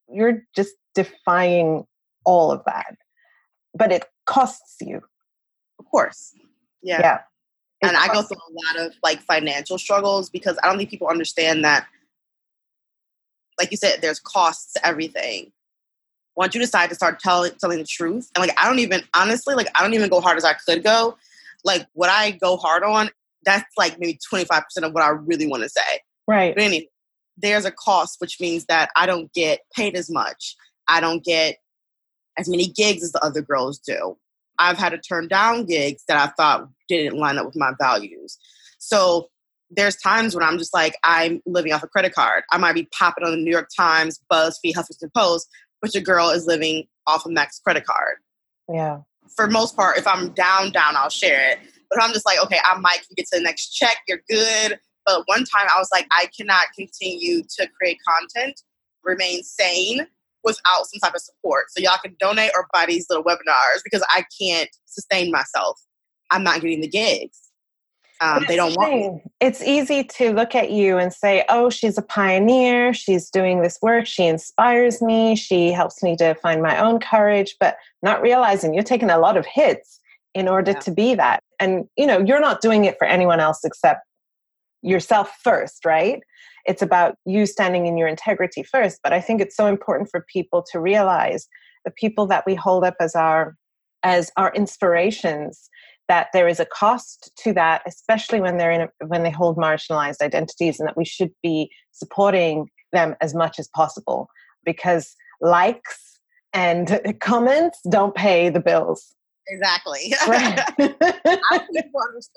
you're 0.09 0.43
just 0.55 0.75
defying 0.95 1.85
all 2.25 2.53
of 2.53 2.63
that. 2.67 2.95
But 3.75 3.93
it 3.93 4.05
costs 4.27 4.77
you. 4.81 5.01
Of 5.79 5.87
course. 5.87 6.33
Yeah. 6.83 7.01
Yeah. 7.01 7.19
And 7.83 7.97
I 7.97 8.09
go 8.09 8.23
through 8.23 8.37
a 8.37 8.53
lot 8.53 8.87
of 8.87 8.95
like 9.03 9.21
financial 9.23 9.79
struggles 9.79 10.31
because 10.31 10.59
I 10.63 10.69
don't 10.69 10.77
think 10.77 10.91
people 10.91 11.09
understand 11.09 11.65
that, 11.65 11.87
like 13.59 13.71
you 13.71 13.77
said, 13.77 14.01
there's 14.01 14.21
costs 14.21 14.75
to 14.75 14.87
everything 14.87 15.53
once 16.37 16.55
you 16.55 16.61
decide 16.61 16.89
to 16.89 16.95
start 16.95 17.21
telling 17.21 17.53
telling 17.61 17.79
the 17.79 17.85
truth, 17.85 18.31
and 18.35 18.41
like 18.41 18.59
I 18.59 18.67
don't 18.67 18.79
even 18.79 19.03
honestly 19.15 19.55
like 19.55 19.69
I 19.75 19.83
don't 19.83 19.95
even 19.95 20.09
go 20.09 20.21
hard 20.21 20.37
as 20.37 20.45
I 20.45 20.55
could 20.55 20.83
go. 20.83 21.17
Like 21.65 21.87
what 21.93 22.09
I 22.11 22.31
go 22.31 22.57
hard 22.57 22.83
on, 22.83 23.11
that's 23.45 23.67
like 23.77 23.99
maybe 23.99 24.19
twenty 24.29 24.45
five 24.45 24.65
percent 24.65 24.87
of 24.87 24.93
what 24.93 25.03
I 25.03 25.09
really 25.11 25.47
want 25.47 25.63
to 25.63 25.69
say. 25.69 26.01
Right. 26.27 26.55
But 26.55 26.65
anyway, 26.65 26.89
there's 27.37 27.65
a 27.65 27.71
cost, 27.71 28.21
which 28.21 28.41
means 28.41 28.67
that 28.67 28.91
I 28.97 29.07
don't 29.07 29.33
get 29.33 29.61
paid 29.75 29.97
as 29.97 30.11
much. 30.11 30.57
I 30.89 31.01
don't 31.01 31.25
get 31.25 31.57
as 32.39 32.49
many 32.49 32.69
gigs 32.69 33.03
as 33.03 33.13
the 33.13 33.25
other 33.25 33.43
girls 33.43 33.79
do. 33.79 34.17
I've 34.61 34.79
had 34.79 34.91
to 34.91 34.99
turn 34.99 35.27
down 35.27 35.65
gigs 35.65 36.05
that 36.07 36.17
I 36.19 36.31
thought 36.37 36.69
didn't 36.89 37.19
line 37.19 37.39
up 37.39 37.47
with 37.47 37.57
my 37.57 37.73
values. 37.81 38.39
So 38.79 39.29
there's 39.71 39.97
times 39.97 40.35
when 40.35 40.45
I'm 40.45 40.59
just 40.59 40.75
like, 40.75 40.95
I'm 41.03 41.41
living 41.47 41.73
off 41.73 41.83
a 41.83 41.89
credit 41.89 42.15
card. 42.15 42.45
I 42.53 42.59
might 42.59 42.75
be 42.75 42.89
popping 42.97 43.25
on 43.25 43.31
the 43.31 43.39
New 43.39 43.51
York 43.51 43.71
Times, 43.75 44.21
BuzzFeed, 44.31 44.75
Huffington 44.75 45.13
Post, 45.17 45.49
but 45.81 45.95
your 45.95 46.03
girl 46.03 46.29
is 46.31 46.47
living 46.47 46.85
off 47.07 47.25
a 47.25 47.31
max 47.31 47.59
credit 47.61 47.87
card. 47.87 48.17
Yeah. 48.73 49.01
For 49.35 49.47
most 49.47 49.77
part, 49.77 49.97
if 49.97 50.07
I'm 50.07 50.31
down, 50.31 50.73
down, 50.73 50.97
I'll 50.97 51.09
share 51.09 51.53
it. 51.53 51.59
But 51.89 52.03
I'm 52.03 52.13
just 52.13 52.27
like, 52.27 52.43
okay, 52.45 52.59
I 52.65 52.79
might 52.79 53.01
get 53.17 53.27
to 53.33 53.39
the 53.39 53.43
next 53.43 53.71
check. 53.71 53.97
You're 54.07 54.23
good. 54.29 54.79
But 55.07 55.23
one 55.27 55.45
time 55.45 55.67
I 55.75 55.79
was 55.79 55.89
like, 55.91 56.07
I 56.13 56.29
cannot 56.37 56.67
continue 56.77 57.43
to 57.59 57.69
create 57.79 57.99
content, 58.07 58.61
remain 59.05 59.43
sane 59.43 60.07
without 60.45 60.87
some 60.87 61.01
type 61.01 61.15
of 61.15 61.21
support. 61.21 61.67
So 61.71 61.83
y'all 61.83 61.99
can 62.03 62.17
donate 62.19 62.51
or 62.55 62.67
buy 62.73 62.87
these 62.87 63.07
little 63.09 63.25
webinars 63.25 63.83
because 63.85 64.05
I 64.11 64.25
can't 64.41 64.71
sustain 64.87 65.31
myself. 65.31 65.81
I'm 66.31 66.43
not 66.43 66.61
getting 66.61 66.81
the 66.81 66.89
gigs. 66.89 67.51
Um, 68.23 68.45
they 68.47 68.57
don't 68.57 68.75
want. 68.75 69.23
It's 69.41 69.63
easy 69.63 70.05
to 70.05 70.33
look 70.33 70.55
at 70.55 70.71
you 70.71 70.99
and 70.99 71.13
say, 71.13 71.43
"Oh, 71.49 71.71
she's 71.71 71.97
a 71.97 72.03
pioneer. 72.03 72.93
She's 72.93 73.31
doing 73.31 73.63
this 73.63 73.79
work. 73.81 74.07
She 74.07 74.27
inspires 74.27 75.01
me. 75.01 75.35
She 75.37 75.73
helps 75.73 76.03
me 76.03 76.17
to 76.17 76.35
find 76.35 76.63
my 76.63 76.79
own 76.79 77.01
courage." 77.01 77.57
But 77.59 77.79
not 78.03 78.21
realizing 78.21 78.75
you're 78.75 78.83
taking 78.83 79.09
a 79.09 79.19
lot 79.19 79.39
of 79.39 79.47
hits 79.47 80.01
in 80.35 80.49
order 80.49 80.73
yeah. 80.73 80.81
to 80.81 80.91
be 80.91 81.15
that, 81.15 81.43
and 81.59 81.89
you 81.97 82.07
know 82.07 82.19
you're 82.19 82.41
not 82.41 82.61
doing 82.61 82.85
it 82.85 82.99
for 82.99 83.07
anyone 83.07 83.41
else 83.41 83.65
except 83.65 84.01
yourself 84.83 85.39
first, 85.43 85.87
right? 85.87 86.21
It's 86.67 86.83
about 86.83 87.17
you 87.25 87.47
standing 87.47 87.87
in 87.87 87.97
your 87.97 88.09
integrity 88.09 88.63
first. 88.63 89.01
But 89.03 89.13
I 89.13 89.21
think 89.21 89.41
it's 89.41 89.57
so 89.57 89.67
important 89.67 90.11
for 90.11 90.25
people 90.33 90.65
to 90.73 90.81
realize 90.81 91.49
the 91.85 91.91
people 91.91 92.27
that 92.27 92.45
we 92.47 92.55
hold 92.55 92.85
up 92.85 92.95
as 93.01 93.15
our 93.15 93.57
as 94.03 94.31
our 94.39 94.51
inspirations 94.55 95.69
that 96.09 96.29
there 96.33 96.49
is 96.49 96.59
a 96.59 96.65
cost 96.65 97.31
to 97.37 97.53
that, 97.53 97.83
especially 97.87 98.41
when 98.41 98.57
they're 98.57 98.73
in 98.73 98.81
a, 98.81 98.89
when 99.07 99.23
they 99.23 99.31
hold 99.31 99.57
marginalized 99.57 100.21
identities, 100.21 100.81
and 100.81 100.89
that 100.89 100.97
we 100.97 101.05
should 101.05 101.31
be 101.43 101.71
supporting 101.93 102.69
them 102.93 103.15
as 103.21 103.35
much 103.35 103.59
as 103.59 103.69
possible 103.69 104.29
because 104.65 105.15
likes 105.41 106.19
and 106.53 107.01
comments 107.21 107.79
don't 107.89 108.15
pay 108.15 108.49
the 108.49 108.61
bills. 108.61 109.15
Exactly. 109.51 110.15
Right. 110.29 110.61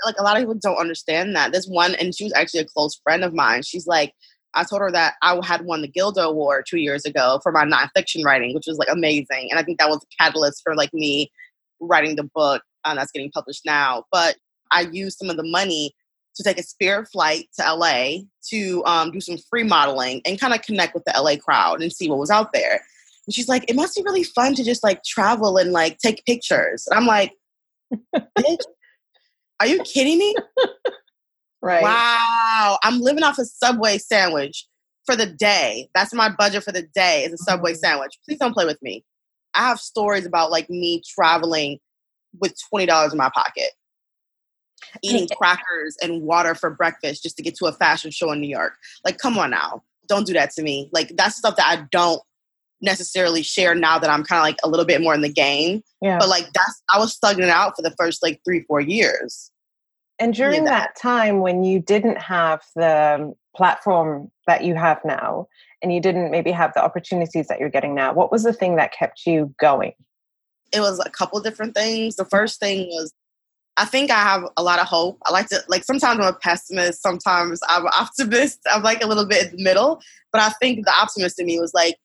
like 0.05 0.15
a 0.17 0.23
lot 0.23 0.35
of 0.35 0.41
people 0.41 0.55
don't 0.55 0.77
understand 0.77 1.35
that. 1.35 1.51
This 1.51 1.67
one, 1.67 1.95
and 1.95 2.15
she 2.15 2.23
was 2.23 2.33
actually 2.33 2.61
a 2.61 2.65
close 2.65 2.99
friend 3.03 3.23
of 3.23 3.33
mine. 3.33 3.61
She's 3.63 3.85
like, 3.87 4.13
I 4.55 4.63
told 4.63 4.81
her 4.81 4.91
that 4.91 5.15
I 5.21 5.39
had 5.43 5.65
won 5.65 5.81
the 5.81 5.87
Gilda 5.87 6.21
Award 6.21 6.65
two 6.67 6.79
years 6.79 7.05
ago 7.05 7.39
for 7.41 7.51
my 7.51 7.65
nonfiction 7.65 8.23
writing, 8.23 8.53
which 8.53 8.65
was 8.67 8.77
like 8.77 8.89
amazing. 8.91 9.47
And 9.49 9.59
I 9.59 9.63
think 9.63 9.79
that 9.79 9.89
was 9.89 10.03
a 10.03 10.23
catalyst 10.23 10.61
for 10.63 10.75
like 10.75 10.93
me 10.93 11.31
writing 11.79 12.15
the 12.15 12.29
book 12.35 12.61
um, 12.85 12.97
that's 12.97 13.11
getting 13.11 13.31
published 13.31 13.63
now. 13.65 14.03
But 14.11 14.35
I 14.71 14.81
used 14.91 15.17
some 15.17 15.29
of 15.29 15.37
the 15.37 15.43
money 15.43 15.93
to 16.35 16.43
take 16.43 16.59
a 16.59 16.63
spirit 16.63 17.07
flight 17.11 17.47
to 17.59 17.73
LA 17.73 18.19
to 18.49 18.83
um, 18.85 19.11
do 19.11 19.21
some 19.21 19.37
free 19.49 19.63
modeling 19.63 20.21
and 20.25 20.39
kind 20.39 20.53
of 20.53 20.61
connect 20.61 20.93
with 20.93 21.03
the 21.05 21.13
LA 21.19 21.35
crowd 21.35 21.81
and 21.81 21.91
see 21.91 22.09
what 22.09 22.19
was 22.19 22.31
out 22.31 22.53
there. 22.53 22.83
And 23.27 23.33
she's 23.33 23.47
like, 23.47 23.69
it 23.69 23.75
must 23.75 23.95
be 23.95 24.03
really 24.03 24.23
fun 24.23 24.53
to 24.55 24.63
just 24.63 24.83
like 24.83 25.03
travel 25.03 25.57
and 25.57 25.71
like 25.71 25.97
take 25.99 26.25
pictures. 26.25 26.87
And 26.89 26.99
I'm 26.99 27.05
like, 27.05 27.33
bitch, 28.37 28.63
are 29.59 29.67
you 29.67 29.81
kidding 29.83 30.19
me? 30.19 30.35
right. 31.61 31.83
Wow. 31.83 32.77
I'm 32.83 32.99
living 32.99 33.23
off 33.23 33.39
a 33.39 33.45
Subway 33.45 33.97
sandwich 33.97 34.67
for 35.05 35.15
the 35.15 35.25
day. 35.25 35.89
That's 35.95 36.13
my 36.13 36.29
budget 36.29 36.63
for 36.63 36.71
the 36.71 36.87
day 36.93 37.23
is 37.23 37.33
a 37.33 37.37
Subway 37.37 37.71
mm-hmm. 37.71 37.79
sandwich. 37.79 38.17
Please 38.25 38.39
don't 38.39 38.53
play 38.53 38.65
with 38.65 38.81
me. 38.81 39.05
I 39.55 39.67
have 39.67 39.79
stories 39.79 40.25
about 40.25 40.51
like 40.51 40.69
me 40.69 41.01
traveling 41.07 41.79
with 42.39 42.55
$20 42.73 43.11
in 43.11 43.17
my 43.17 43.29
pocket, 43.33 43.71
eating 45.03 45.27
crackers 45.37 45.95
and 46.01 46.23
water 46.23 46.55
for 46.55 46.71
breakfast 46.71 47.23
just 47.23 47.37
to 47.37 47.43
get 47.43 47.55
to 47.55 47.65
a 47.65 47.71
fashion 47.73 48.11
show 48.11 48.31
in 48.31 48.41
New 48.41 48.47
York. 48.47 48.73
Like, 49.05 49.19
come 49.19 49.37
on 49.37 49.51
now. 49.51 49.83
Don't 50.07 50.25
do 50.25 50.33
that 50.33 50.51
to 50.51 50.63
me. 50.63 50.89
Like, 50.91 51.13
that's 51.15 51.37
stuff 51.37 51.55
that 51.57 51.67
I 51.67 51.85
don't 51.91 52.21
necessarily 52.83 53.41
share 53.41 53.73
now 53.73 53.97
that 53.97 54.09
I'm 54.09 54.23
kind 54.23 54.39
of 54.39 54.43
like 54.43 54.57
a 54.63 54.69
little 54.69 54.85
bit 54.85 55.01
more 55.01 55.15
in 55.15 55.21
the 55.21 55.31
game. 55.31 55.81
Yeah. 56.01 56.19
But 56.19 56.29
like, 56.29 56.47
that's, 56.53 56.83
I 56.93 56.99
was 56.99 57.17
thugging 57.17 57.43
it 57.43 57.49
out 57.49 57.75
for 57.75 57.81
the 57.81 57.95
first 57.97 58.21
like 58.21 58.41
three, 58.45 58.63
four 58.67 58.81
years. 58.81 59.49
And 60.19 60.33
during 60.33 60.65
that. 60.65 60.93
that 60.93 61.01
time 61.01 61.39
when 61.39 61.63
you 61.63 61.79
didn't 61.79 62.17
have 62.17 62.61
the 62.75 63.33
platform 63.55 64.29
that 64.47 64.63
you 64.63 64.75
have 64.75 64.99
now 65.03 65.47
and 65.81 65.93
you 65.93 65.99
didn't 65.99 66.29
maybe 66.29 66.51
have 66.51 66.73
the 66.73 66.83
opportunities 66.83 67.47
that 67.47 67.59
you're 67.59 67.69
getting 67.69 67.95
now, 67.95 68.13
what 68.13 68.31
was 68.31 68.43
the 68.43 68.53
thing 68.53 68.75
that 68.75 68.93
kept 68.93 69.25
you 69.25 69.53
going? 69.59 69.93
It 70.71 70.81
was 70.81 70.99
a 71.03 71.09
couple 71.09 71.39
different 71.39 71.75
things. 71.75 72.15
The 72.15 72.25
first 72.25 72.59
thing 72.59 72.87
was 72.89 73.13
I 73.75 73.85
think 73.85 74.11
I 74.11 74.19
have 74.19 74.43
a 74.55 74.61
lot 74.63 74.79
of 74.79 74.85
hope. 74.85 75.17
I 75.25 75.31
like 75.31 75.47
to 75.49 75.63
like 75.67 75.83
sometimes 75.83 76.19
I'm 76.19 76.33
a 76.33 76.33
pessimist, 76.33 77.01
sometimes 77.01 77.59
I'm 77.67 77.85
an 77.85 77.91
optimist. 77.99 78.59
I'm 78.71 78.83
like 78.83 79.03
a 79.03 79.07
little 79.07 79.25
bit 79.25 79.51
in 79.51 79.57
the 79.57 79.63
middle. 79.63 80.01
But 80.31 80.41
I 80.41 80.49
think 80.61 80.85
the 80.85 80.93
optimist 80.93 81.39
in 81.39 81.47
me 81.47 81.59
was 81.59 81.73
like, 81.73 81.97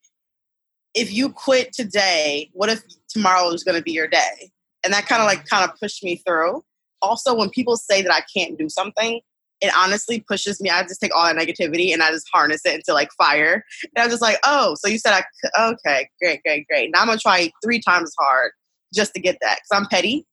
if 0.94 1.12
you 1.12 1.30
quit 1.30 1.72
today, 1.72 2.50
what 2.52 2.68
if 2.68 2.82
tomorrow 3.08 3.50
is 3.50 3.64
gonna 3.64 3.82
be 3.82 3.92
your 3.92 4.08
day? 4.08 4.50
And 4.84 4.92
that 4.92 5.06
kind 5.06 5.22
of 5.22 5.26
like 5.26 5.46
kind 5.46 5.68
of 5.68 5.78
pushed 5.78 6.02
me 6.04 6.16
through. 6.26 6.64
Also, 7.02 7.34
when 7.34 7.50
people 7.50 7.76
say 7.76 8.02
that 8.02 8.12
I 8.12 8.22
can't 8.34 8.58
do 8.58 8.68
something, 8.68 9.20
it 9.60 9.72
honestly 9.76 10.20
pushes 10.20 10.60
me. 10.60 10.70
I 10.70 10.82
just 10.82 11.00
take 11.00 11.14
all 11.14 11.24
that 11.24 11.36
negativity 11.36 11.92
and 11.92 12.02
I 12.02 12.10
just 12.10 12.28
harness 12.32 12.64
it 12.64 12.74
into 12.74 12.92
like 12.92 13.10
fire. 13.18 13.64
And 13.82 14.04
I'm 14.04 14.10
just 14.10 14.22
like, 14.22 14.38
oh, 14.44 14.76
so 14.78 14.88
you 14.88 14.98
said 14.98 15.14
I 15.14 15.22
could. 15.40 15.50
Okay, 15.74 16.08
great, 16.20 16.42
great, 16.42 16.66
great. 16.68 16.90
Now 16.92 17.00
I'm 17.00 17.08
gonna 17.08 17.18
try 17.18 17.50
three 17.62 17.80
times 17.80 18.12
hard 18.18 18.52
just 18.94 19.14
to 19.14 19.20
get 19.20 19.38
that 19.40 19.58
because 19.58 19.80
I'm 19.82 19.88
petty. 19.88 20.26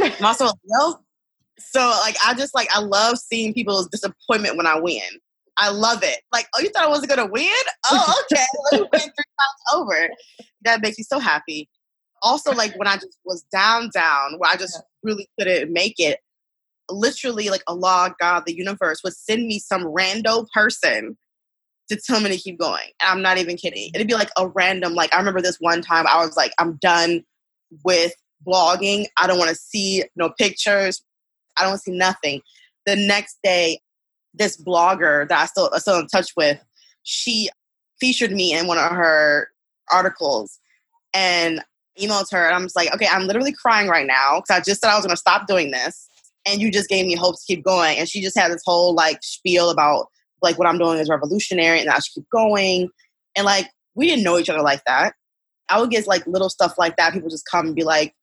I'm 0.00 0.24
also 0.24 0.46
a 0.46 0.54
Leo. 0.64 1.00
So 1.58 1.80
like 2.02 2.16
I 2.24 2.34
just 2.34 2.54
like 2.54 2.68
I 2.74 2.80
love 2.80 3.18
seeing 3.18 3.54
people's 3.54 3.88
disappointment 3.88 4.56
when 4.56 4.66
I 4.66 4.78
win. 4.78 5.02
I 5.56 5.70
love 5.70 6.02
it. 6.02 6.20
Like, 6.32 6.48
oh, 6.54 6.60
you 6.60 6.68
thought 6.70 6.84
I 6.84 6.88
wasn't 6.88 7.10
gonna 7.10 7.30
win? 7.30 7.48
Oh, 7.90 8.22
okay. 8.32 8.44
Let 8.72 8.80
me 8.80 8.88
win 8.92 9.00
three 9.00 9.08
times 9.38 9.74
over. 9.74 10.08
That 10.62 10.80
makes 10.82 10.98
me 10.98 11.04
so 11.04 11.18
happy. 11.18 11.68
Also, 12.22 12.52
like 12.52 12.76
when 12.78 12.88
I 12.88 12.94
just 12.94 13.18
was 13.24 13.42
down, 13.52 13.90
down, 13.92 14.38
where 14.38 14.50
I 14.50 14.56
just 14.56 14.82
really 15.02 15.28
couldn't 15.38 15.72
make 15.72 15.94
it, 15.98 16.20
literally 16.90 17.50
like 17.50 17.62
Allah, 17.66 18.14
God, 18.18 18.44
the 18.46 18.56
universe 18.56 19.02
would 19.04 19.14
send 19.14 19.46
me 19.46 19.58
some 19.58 19.84
rando 19.84 20.46
person 20.52 21.16
to 21.88 21.96
tell 21.96 22.20
me 22.20 22.30
to 22.30 22.38
keep 22.38 22.58
going. 22.58 22.88
And 23.02 23.10
I'm 23.10 23.22
not 23.22 23.38
even 23.38 23.56
kidding. 23.56 23.90
It'd 23.94 24.08
be 24.08 24.14
like 24.14 24.30
a 24.38 24.48
random, 24.48 24.94
like 24.94 25.14
I 25.14 25.18
remember 25.18 25.42
this 25.42 25.58
one 25.60 25.82
time 25.82 26.06
I 26.06 26.24
was 26.24 26.36
like, 26.36 26.52
I'm 26.58 26.76
done 26.76 27.24
with 27.84 28.14
blogging. 28.46 29.06
I 29.18 29.26
don't 29.26 29.38
want 29.38 29.50
to 29.50 29.56
see 29.56 30.04
no 30.16 30.30
pictures. 30.30 31.02
I 31.58 31.64
don't 31.64 31.78
see 31.78 31.92
nothing. 31.92 32.40
The 32.86 32.96
next 32.96 33.38
day, 33.42 33.80
this 34.34 34.60
blogger 34.60 35.28
that 35.28 35.40
I 35.40 35.46
still 35.46 35.70
I'm 35.72 35.80
still 35.80 35.98
in 36.00 36.06
touch 36.08 36.32
with, 36.36 36.58
she 37.02 37.48
featured 38.00 38.32
me 38.32 38.52
in 38.52 38.66
one 38.66 38.78
of 38.78 38.90
her 38.90 39.48
articles 39.90 40.58
and 41.12 41.62
emailed 42.00 42.30
her 42.32 42.46
and 42.46 42.54
I'm 42.54 42.64
just 42.64 42.76
like, 42.76 42.92
okay, 42.94 43.06
I'm 43.10 43.26
literally 43.26 43.52
crying 43.52 43.88
right 43.88 44.06
now 44.06 44.40
because 44.40 44.60
I 44.60 44.60
just 44.60 44.80
said 44.80 44.90
I 44.90 44.96
was 44.96 45.06
gonna 45.06 45.16
stop 45.16 45.46
doing 45.46 45.70
this 45.70 46.08
and 46.46 46.60
you 46.60 46.70
just 46.70 46.88
gave 46.88 47.06
me 47.06 47.14
hope 47.14 47.36
to 47.36 47.46
keep 47.46 47.64
going. 47.64 47.98
And 47.98 48.08
she 48.08 48.20
just 48.20 48.38
had 48.38 48.50
this 48.50 48.62
whole 48.64 48.94
like 48.94 49.18
spiel 49.22 49.70
about 49.70 50.08
like 50.42 50.58
what 50.58 50.68
I'm 50.68 50.78
doing 50.78 50.98
is 50.98 51.08
revolutionary 51.08 51.80
and 51.80 51.88
I 51.88 51.94
should 51.94 52.14
keep 52.14 52.30
going. 52.30 52.88
And 53.36 53.44
like 53.44 53.68
we 53.94 54.06
didn't 54.06 54.24
know 54.24 54.38
each 54.38 54.50
other 54.50 54.62
like 54.62 54.82
that. 54.86 55.14
I 55.68 55.80
would 55.80 55.90
get 55.90 56.06
like 56.06 56.26
little 56.26 56.50
stuff 56.50 56.74
like 56.76 56.96
that. 56.96 57.12
People 57.12 57.30
just 57.30 57.48
come 57.50 57.66
and 57.66 57.76
be 57.76 57.84
like, 57.84 58.14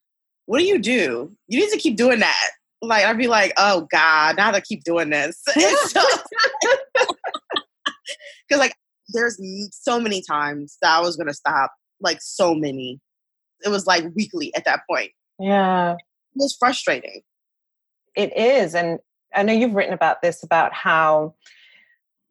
What 0.46 0.58
do 0.58 0.64
you 0.64 0.78
do? 0.78 1.32
You 1.48 1.60
need 1.60 1.70
to 1.70 1.78
keep 1.78 1.96
doing 1.96 2.20
that. 2.20 2.50
Like 2.82 3.04
I'd 3.04 3.18
be 3.18 3.28
like, 3.28 3.52
Oh 3.56 3.86
God, 3.90 4.36
now 4.36 4.50
I 4.50 4.60
keep 4.60 4.84
doing 4.84 5.10
this. 5.10 5.42
Because 8.48 8.58
like 8.58 8.74
there's 9.08 9.40
so 9.72 9.98
many 9.98 10.22
times 10.22 10.76
that 10.82 10.98
I 10.98 11.00
was 11.00 11.16
gonna 11.16 11.32
stop. 11.32 11.72
Like 12.00 12.18
so 12.20 12.54
many. 12.54 13.00
It 13.64 13.68
was 13.68 13.86
like 13.86 14.04
weekly 14.14 14.54
at 14.54 14.64
that 14.64 14.80
point. 14.90 15.12
Yeah. 15.38 15.92
It 15.92 15.98
was 16.36 16.56
frustrating 16.58 17.22
it 18.16 18.36
is 18.36 18.74
and 18.74 18.98
i 19.34 19.42
know 19.42 19.52
you've 19.52 19.74
written 19.74 19.94
about 19.94 20.22
this 20.22 20.42
about 20.42 20.72
how 20.72 21.34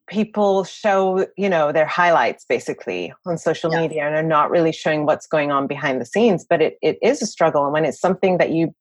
people 0.08 0.64
show 0.64 1.26
you 1.38 1.50
know 1.50 1.72
their 1.72 1.86
highlights 1.86 2.46
basically 2.46 3.14
on 3.26 3.38
social 3.38 3.72
yeah. 3.72 3.82
media 3.82 4.06
and 4.06 4.16
are 4.16 4.24
not 4.24 4.52
really 4.52 4.72
showing 4.72 5.06
what's 5.06 5.28
going 5.28 5.52
on 5.52 5.68
behind 5.68 6.02
the 6.02 6.06
scenes 6.06 6.46
but 6.48 6.62
it, 6.62 6.78
it 6.82 6.98
is 7.02 7.22
a 7.22 7.26
struggle 7.26 7.64
and 7.64 7.74
when 7.74 7.86
it's 7.86 8.00
something 8.00 8.38
that 8.38 8.52
you 8.52 8.74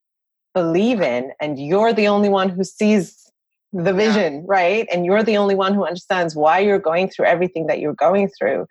believe 0.54 1.00
in 1.00 1.32
and 1.40 1.58
you're 1.58 1.92
the 1.92 2.08
only 2.08 2.28
one 2.28 2.48
who 2.48 2.64
sees 2.64 3.30
the 3.72 3.92
vision 3.92 4.34
yeah. 4.34 4.42
right? 4.46 4.88
And 4.92 5.04
you're 5.04 5.22
the 5.22 5.36
only 5.36 5.54
one 5.54 5.74
who 5.74 5.84
understands 5.84 6.34
why 6.34 6.58
you're 6.58 6.78
going 6.78 7.08
through 7.08 7.26
everything 7.26 7.66
that 7.66 7.78
you're 7.78 7.94
going 7.94 8.30
through. 8.38 8.66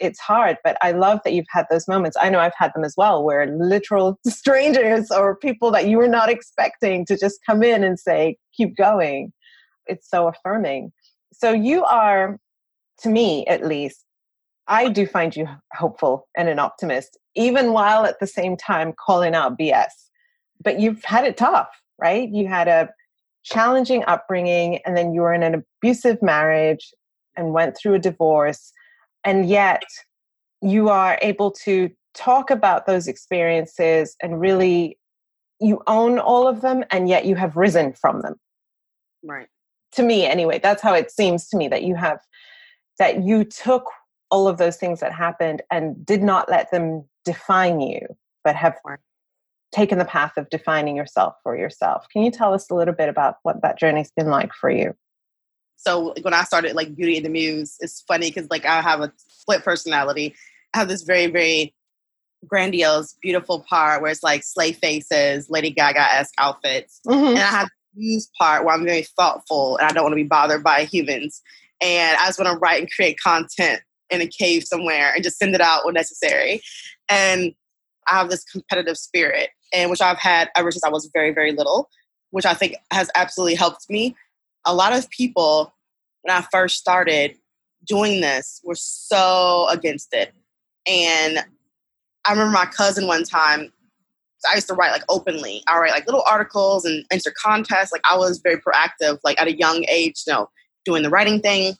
It's 0.00 0.18
hard 0.18 0.58
but 0.64 0.76
i 0.82 0.90
love 0.90 1.20
that 1.24 1.32
you've 1.32 1.46
had 1.50 1.66
those 1.70 1.86
moments. 1.86 2.16
I 2.20 2.28
know 2.28 2.40
i've 2.40 2.52
had 2.56 2.72
them 2.74 2.84
as 2.84 2.94
well 2.96 3.22
where 3.22 3.46
literal 3.46 4.18
strangers 4.26 5.10
or 5.10 5.36
people 5.36 5.70
that 5.70 5.86
you 5.88 5.98
were 5.98 6.08
not 6.08 6.28
expecting 6.28 7.06
to 7.06 7.16
just 7.16 7.38
come 7.46 7.62
in 7.62 7.84
and 7.84 7.98
say 7.98 8.36
keep 8.56 8.76
going. 8.76 9.32
It's 9.86 10.08
so 10.10 10.28
affirming. 10.28 10.92
So 11.32 11.52
you 11.52 11.84
are 11.84 12.38
to 12.98 13.08
me 13.08 13.46
at 13.46 13.66
least 13.66 14.04
i 14.68 14.88
do 14.88 15.06
find 15.06 15.36
you 15.36 15.46
hopeful 15.74 16.28
and 16.36 16.48
an 16.48 16.58
optimist 16.58 17.18
even 17.34 17.72
while 17.72 18.04
at 18.04 18.18
the 18.20 18.26
same 18.26 18.56
time 18.56 18.92
calling 19.04 19.34
out 19.34 19.58
bs 19.58 19.86
but 20.64 20.80
you've 20.80 21.04
had 21.04 21.24
it 21.24 21.36
tough 21.36 21.68
right? 21.98 22.28
You 22.30 22.48
had 22.48 22.68
a 22.68 22.88
challenging 23.44 24.04
upbringing 24.06 24.80
and 24.84 24.96
then 24.96 25.12
you 25.12 25.20
were 25.20 25.32
in 25.32 25.42
an 25.42 25.62
abusive 25.82 26.22
marriage 26.22 26.92
and 27.36 27.52
went 27.52 27.76
through 27.76 27.94
a 27.94 27.98
divorce 27.98 28.72
and 29.22 29.48
yet 29.48 29.82
you 30.62 30.88
are 30.88 31.18
able 31.20 31.50
to 31.50 31.90
talk 32.14 32.50
about 32.50 32.86
those 32.86 33.06
experiences 33.06 34.16
and 34.22 34.40
really 34.40 34.98
you 35.60 35.82
own 35.86 36.18
all 36.18 36.48
of 36.48 36.62
them 36.62 36.84
and 36.90 37.08
yet 37.08 37.26
you 37.26 37.34
have 37.34 37.56
risen 37.56 37.92
from 37.92 38.22
them. 38.22 38.34
Right. 39.22 39.48
To 39.92 40.02
me 40.02 40.24
anyway 40.24 40.58
that's 40.62 40.82
how 40.82 40.94
it 40.94 41.10
seems 41.10 41.48
to 41.48 41.56
me 41.56 41.68
that 41.68 41.82
you 41.82 41.94
have 41.94 42.18
that 42.98 43.24
you 43.24 43.44
took 43.44 43.84
all 44.30 44.48
of 44.48 44.58
those 44.58 44.76
things 44.76 45.00
that 45.00 45.12
happened 45.12 45.62
and 45.70 46.04
did 46.06 46.22
not 46.22 46.50
let 46.50 46.70
them 46.70 47.04
define 47.24 47.80
you 47.80 48.00
but 48.42 48.56
have. 48.56 48.74
Taken 49.74 49.98
the 49.98 50.04
path 50.04 50.32
of 50.36 50.48
defining 50.50 50.96
yourself 50.96 51.34
for 51.42 51.56
yourself 51.56 52.06
can 52.12 52.22
you 52.22 52.30
tell 52.30 52.54
us 52.54 52.70
a 52.70 52.74
little 52.74 52.94
bit 52.94 53.08
about 53.08 53.36
what 53.42 53.60
that 53.62 53.78
journey's 53.78 54.12
been 54.16 54.28
like 54.28 54.52
for 54.52 54.70
you 54.70 54.94
so 55.84 56.14
when 56.22 56.34
I 56.34 56.44
started 56.44 56.74
like 56.74 56.96
Beauty 56.96 57.16
and 57.16 57.26
the 57.26 57.30
Muse, 57.30 57.76
it's 57.80 58.02
funny 58.02 58.30
because 58.30 58.48
like 58.50 58.64
I 58.64 58.80
have 58.80 59.00
a 59.00 59.12
split 59.18 59.62
personality. 59.62 60.34
I 60.72 60.78
have 60.78 60.88
this 60.88 61.02
very, 61.02 61.26
very 61.26 61.74
grandiose, 62.46 63.14
beautiful 63.22 63.64
part 63.68 64.00
where 64.00 64.10
it's 64.10 64.22
like 64.22 64.44
slay 64.44 64.72
faces, 64.72 65.50
Lady 65.50 65.70
Gaga 65.70 66.00
esque 66.00 66.34
outfits. 66.38 67.00
Mm-hmm. 67.06 67.26
And 67.28 67.38
I 67.38 67.50
have 67.50 67.68
Muse 67.94 68.30
part 68.38 68.64
where 68.64 68.74
I'm 68.74 68.84
very 68.84 69.06
thoughtful 69.16 69.76
and 69.76 69.86
I 69.86 69.92
don't 69.92 70.04
want 70.04 70.12
to 70.12 70.16
be 70.16 70.24
bothered 70.24 70.64
by 70.64 70.84
humans. 70.84 71.42
And 71.80 72.16
I 72.16 72.26
just 72.26 72.38
want 72.38 72.52
to 72.52 72.58
write 72.58 72.80
and 72.80 72.90
create 72.90 73.20
content 73.20 73.80
in 74.10 74.20
a 74.20 74.26
cave 74.26 74.64
somewhere 74.64 75.12
and 75.14 75.22
just 75.22 75.38
send 75.38 75.54
it 75.54 75.60
out 75.60 75.84
when 75.84 75.94
necessary. 75.94 76.62
And 77.08 77.52
I 78.08 78.18
have 78.18 78.30
this 78.30 78.44
competitive 78.44 78.96
spirit, 78.96 79.50
and 79.74 79.90
which 79.90 80.00
I've 80.00 80.18
had 80.18 80.50
ever 80.56 80.70
since 80.70 80.84
I 80.84 80.88
was 80.88 81.10
very, 81.12 81.32
very 81.32 81.52
little, 81.52 81.90
which 82.30 82.46
I 82.46 82.54
think 82.54 82.76
has 82.92 83.10
absolutely 83.14 83.56
helped 83.56 83.90
me. 83.90 84.16
A 84.64 84.74
lot 84.74 84.92
of 84.92 85.10
people 85.10 85.74
when 86.22 86.34
I 86.34 86.46
first 86.50 86.78
started 86.78 87.36
doing 87.86 88.20
this 88.20 88.60
were 88.64 88.74
so 88.74 89.66
against 89.68 90.08
it. 90.12 90.32
And 90.86 91.44
I 92.24 92.32
remember 92.32 92.52
my 92.52 92.66
cousin 92.66 93.06
one 93.06 93.24
time, 93.24 93.72
I 94.50 94.54
used 94.54 94.68
to 94.68 94.74
write 94.74 94.92
like 94.92 95.04
openly. 95.08 95.62
I 95.66 95.78
write 95.78 95.92
like 95.92 96.06
little 96.06 96.24
articles 96.26 96.84
and 96.84 97.04
enter 97.10 97.32
contests. 97.36 97.92
Like 97.92 98.02
I 98.10 98.16
was 98.16 98.40
very 98.42 98.56
proactive, 98.56 99.18
like 99.24 99.40
at 99.40 99.48
a 99.48 99.56
young 99.56 99.84
age, 99.88 100.22
you 100.26 100.32
know, 100.32 100.48
doing 100.84 101.02
the 101.02 101.10
writing 101.10 101.40
thing. 101.40 101.74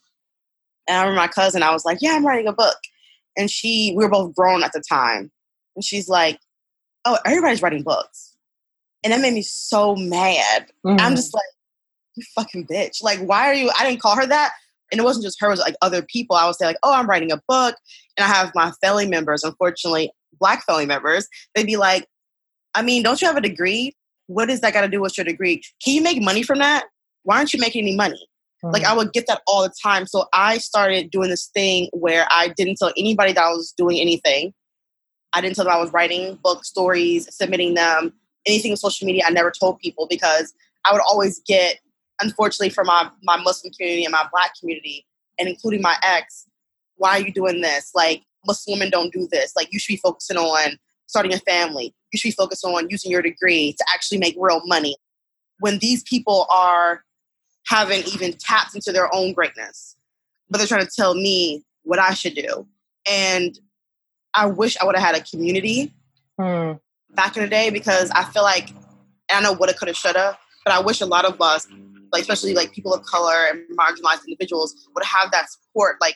And 0.87 0.97
I 0.97 1.01
remember 1.01 1.21
my 1.21 1.27
cousin, 1.27 1.63
I 1.63 1.71
was 1.71 1.85
like, 1.85 1.99
Yeah, 2.01 2.13
I'm 2.13 2.25
writing 2.25 2.47
a 2.47 2.53
book. 2.53 2.77
And 3.37 3.51
she, 3.51 3.93
we 3.95 4.03
were 4.03 4.09
both 4.09 4.33
grown 4.33 4.63
at 4.63 4.73
the 4.73 4.81
time. 4.87 5.31
And 5.75 5.83
she's 5.83 6.07
like, 6.09 6.39
Oh, 7.05 7.17
everybody's 7.25 7.61
writing 7.61 7.83
books. 7.83 8.35
And 9.03 9.13
that 9.13 9.21
made 9.21 9.33
me 9.33 9.43
so 9.43 9.95
mad. 9.95 10.71
Mm-hmm. 10.85 10.99
I'm 10.99 11.15
just 11.15 11.33
like, 11.33 11.43
you 12.15 12.23
fucking 12.33 12.65
bitch. 12.65 13.03
Like, 13.03 13.19
why 13.19 13.49
are 13.49 13.53
you? 13.53 13.71
I 13.77 13.87
didn't 13.87 14.01
call 14.01 14.15
her 14.15 14.25
that. 14.25 14.53
And 14.91 14.99
it 14.99 15.03
wasn't 15.03 15.25
just 15.25 15.39
her, 15.41 15.47
it 15.47 15.51
was 15.51 15.59
like 15.59 15.75
other 15.81 16.01
people. 16.01 16.35
I 16.35 16.45
would 16.45 16.55
say, 16.55 16.65
like, 16.65 16.77
oh, 16.83 16.93
I'm 16.93 17.07
writing 17.07 17.31
a 17.31 17.41
book. 17.47 17.75
And 18.17 18.25
I 18.25 18.27
have 18.27 18.51
my 18.55 18.71
family 18.81 19.07
members, 19.07 19.43
unfortunately, 19.43 20.11
black 20.39 20.65
family 20.65 20.85
members. 20.85 21.27
They'd 21.53 21.65
be 21.65 21.77
like, 21.77 22.07
I 22.73 22.81
mean, 22.81 23.03
don't 23.03 23.21
you 23.21 23.27
have 23.27 23.37
a 23.37 23.41
degree? 23.41 23.95
What 24.27 24.47
does 24.47 24.61
that 24.61 24.73
got 24.73 24.81
to 24.81 24.87
do 24.87 25.01
with 25.01 25.17
your 25.17 25.25
degree? 25.25 25.61
Can 25.83 25.93
you 25.93 26.01
make 26.01 26.21
money 26.21 26.43
from 26.43 26.59
that? 26.59 26.85
Why 27.23 27.37
aren't 27.37 27.53
you 27.53 27.59
making 27.59 27.83
any 27.83 27.95
money? 27.95 28.27
Mm-hmm. 28.63 28.73
Like, 28.73 28.83
I 28.83 28.93
would 28.95 29.11
get 29.13 29.27
that 29.27 29.41
all 29.47 29.63
the 29.63 29.73
time. 29.83 30.07
So 30.07 30.25
I 30.33 30.57
started 30.57 31.11
doing 31.11 31.29
this 31.29 31.49
thing 31.53 31.89
where 31.93 32.27
I 32.31 32.53
didn't 32.55 32.77
tell 32.77 32.91
anybody 32.97 33.33
that 33.33 33.43
I 33.43 33.49
was 33.49 33.73
doing 33.77 33.99
anything. 33.99 34.53
I 35.35 35.41
didn't 35.41 35.55
tell 35.55 35.65
them 35.65 35.73
I 35.73 35.79
was 35.79 35.91
writing 35.91 36.39
book 36.43 36.63
stories, 36.63 37.27
submitting 37.35 37.73
them, 37.73 38.13
anything 38.45 38.71
on 38.71 38.77
social 38.77 39.05
media. 39.05 39.23
I 39.27 39.31
never 39.31 39.51
told 39.51 39.79
people 39.79 40.07
because 40.09 40.53
I 40.85 40.93
would 40.93 41.01
always 41.01 41.41
get, 41.45 41.79
unfortunately, 42.21 42.69
for 42.69 42.83
my, 42.83 43.09
my 43.23 43.37
Muslim 43.37 43.73
community 43.73 44.05
and 44.05 44.11
my 44.13 44.25
black 44.31 44.53
community, 44.59 45.05
and 45.37 45.49
including 45.49 45.81
my 45.81 45.97
ex, 46.03 46.47
why 46.95 47.17
are 47.17 47.21
you 47.21 47.33
doing 47.33 47.61
this? 47.61 47.91
Like, 47.93 48.23
Muslim 48.47 48.79
women 48.79 48.89
don't 48.89 49.11
do 49.11 49.27
this. 49.29 49.53
Like, 49.55 49.67
you 49.71 49.79
should 49.79 49.93
be 49.93 49.97
focusing 49.97 50.37
on 50.37 50.77
starting 51.07 51.33
a 51.33 51.39
family. 51.39 51.93
You 52.13 52.17
should 52.17 52.29
be 52.29 52.35
focused 52.35 52.63
on 52.63 52.89
using 52.89 53.11
your 53.11 53.21
degree 53.21 53.73
to 53.77 53.85
actually 53.93 54.19
make 54.19 54.35
real 54.39 54.61
money. 54.65 54.95
When 55.59 55.79
these 55.79 56.03
people 56.03 56.47
are 56.53 57.03
haven't 57.67 58.13
even 58.13 58.33
tapped 58.33 58.75
into 58.75 58.91
their 58.91 59.13
own 59.13 59.33
greatness, 59.33 59.97
but 60.49 60.59
they're 60.59 60.67
trying 60.67 60.85
to 60.85 60.91
tell 60.95 61.15
me 61.15 61.63
what 61.83 61.99
I 61.99 62.13
should 62.13 62.35
do. 62.35 62.67
And 63.09 63.57
I 64.35 64.45
wish 64.45 64.77
I 64.79 64.85
would 64.85 64.95
have 64.95 65.05
had 65.05 65.15
a 65.15 65.23
community 65.23 65.93
hmm. 66.39 66.73
back 67.13 67.37
in 67.37 67.43
the 67.43 67.49
day 67.49 67.69
because 67.69 68.11
I 68.11 68.25
feel 68.25 68.43
like 68.43 68.69
I 69.31 69.41
know 69.41 69.53
what 69.53 69.69
it 69.69 69.77
could 69.77 69.87
have, 69.87 69.97
should 69.97 70.15
have, 70.15 70.37
but 70.63 70.73
I 70.73 70.79
wish 70.79 71.01
a 71.01 71.05
lot 71.05 71.25
of 71.25 71.41
us, 71.41 71.67
like 72.11 72.21
especially 72.21 72.53
like 72.53 72.71
people 72.73 72.93
of 72.93 73.03
color 73.05 73.45
and 73.49 73.63
marginalized 73.77 74.25
individuals, 74.27 74.87
would 74.93 75.05
have 75.05 75.31
that 75.31 75.49
support. 75.49 75.97
Like 76.01 76.15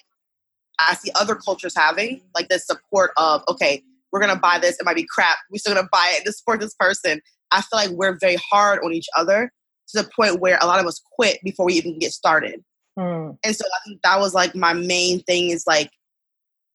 I 0.80 0.96
see 0.96 1.12
other 1.20 1.36
cultures 1.36 1.74
having, 1.76 2.22
like 2.36 2.50
this 2.50 2.66
support 2.66 3.12
of 3.18 3.44
okay, 3.48 3.84
we're 4.12 4.20
gonna 4.20 4.40
buy 4.40 4.60
this. 4.60 4.80
It 4.80 4.86
might 4.86 4.96
be 4.96 5.08
crap. 5.10 5.38
We're 5.52 5.60
still 5.60 5.76
gonna 5.76 5.90
buy 5.92 6.16
it 6.18 6.26
to 6.26 6.34
support 6.34 6.60
this 6.60 6.76
person. 6.80 7.22
I 7.52 7.62
feel 7.62 7.80
like 7.80 7.90
we're 7.90 8.18
very 8.20 8.38
hard 8.52 8.80
on 8.84 8.92
each 8.92 9.08
other 9.18 9.52
to 9.90 10.02
the 10.02 10.10
point 10.16 10.40
where 10.40 10.58
a 10.62 10.68
lot 10.68 10.80
of 10.80 10.86
us 10.86 11.02
quit 11.16 11.40
before 11.44 11.66
we 11.66 11.74
even 11.74 11.98
get 12.00 12.12
started. 12.12 12.64
Hmm. 12.98 13.32
And 13.44 13.56
so 13.56 13.66
I 13.66 13.80
think 13.88 14.02
that 14.04 14.20
was 14.20 14.34
like 14.34 14.56
my 14.56 14.74
main 14.74 15.22
thing 15.22 15.50
is 15.50 15.66
like 15.66 15.90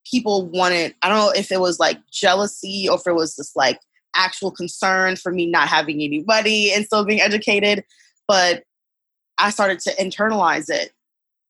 people 0.09 0.47
wanted, 0.49 0.95
I 1.01 1.09
don't 1.09 1.17
know 1.17 1.31
if 1.31 1.51
it 1.51 1.59
was 1.59 1.79
like 1.79 1.99
jealousy 2.11 2.87
or 2.89 2.97
if 2.97 3.07
it 3.07 3.15
was 3.15 3.35
just 3.35 3.55
like 3.55 3.79
actual 4.15 4.51
concern 4.51 5.15
for 5.15 5.31
me 5.31 5.45
not 5.45 5.67
having 5.67 6.01
anybody 6.01 6.71
and 6.73 6.85
still 6.85 7.05
being 7.05 7.21
educated. 7.21 7.83
But 8.27 8.63
I 9.37 9.49
started 9.49 9.79
to 9.81 9.95
internalize 9.95 10.69
it. 10.69 10.91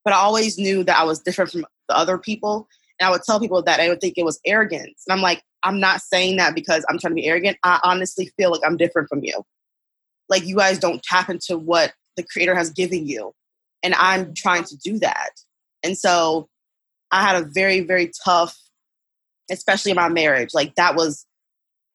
But 0.03 0.13
I 0.13 0.17
always 0.17 0.57
knew 0.57 0.83
that 0.83 0.99
I 0.99 1.03
was 1.03 1.19
different 1.19 1.51
from 1.51 1.65
the 1.87 1.97
other 1.97 2.17
people. 2.17 2.67
And 2.99 3.07
I 3.07 3.11
would 3.11 3.23
tell 3.23 3.39
people 3.39 3.61
that 3.63 3.79
I 3.79 3.89
would 3.89 4.01
think 4.01 4.17
it 4.17 4.25
was 4.25 4.39
arrogance. 4.45 5.03
And 5.07 5.13
I'm 5.13 5.21
like, 5.21 5.41
I'm 5.63 5.79
not 5.79 6.01
saying 6.01 6.37
that 6.37 6.55
because 6.55 6.85
I'm 6.89 6.99
trying 6.99 7.11
to 7.11 7.21
be 7.21 7.27
arrogant. 7.27 7.57
I 7.63 7.79
honestly 7.83 8.31
feel 8.37 8.51
like 8.51 8.61
I'm 8.65 8.77
different 8.77 9.09
from 9.09 9.23
you. 9.23 9.43
Like 10.29 10.45
you 10.45 10.55
guys 10.55 10.79
don't 10.79 11.03
tap 11.03 11.29
into 11.29 11.57
what 11.57 11.93
the 12.17 12.23
creator 12.23 12.55
has 12.55 12.69
given 12.69 13.07
you. 13.07 13.33
And 13.83 13.93
I'm 13.95 14.33
trying 14.33 14.63
to 14.65 14.77
do 14.77 14.99
that. 14.99 15.31
And 15.83 15.97
so 15.97 16.49
I 17.11 17.21
had 17.21 17.41
a 17.41 17.45
very, 17.45 17.81
very 17.81 18.11
tough, 18.23 18.57
especially 19.49 19.91
in 19.91 19.95
my 19.95 20.09
marriage. 20.09 20.49
Like 20.53 20.75
that 20.75 20.95
was, 20.95 21.25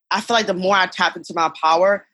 I 0.09 0.21
feel 0.21 0.35
like 0.35 0.47
the 0.47 0.53
more 0.53 0.75
I 0.75 0.87
tapped 0.87 1.17
into 1.17 1.33
my 1.35 1.51
power, 1.61 2.07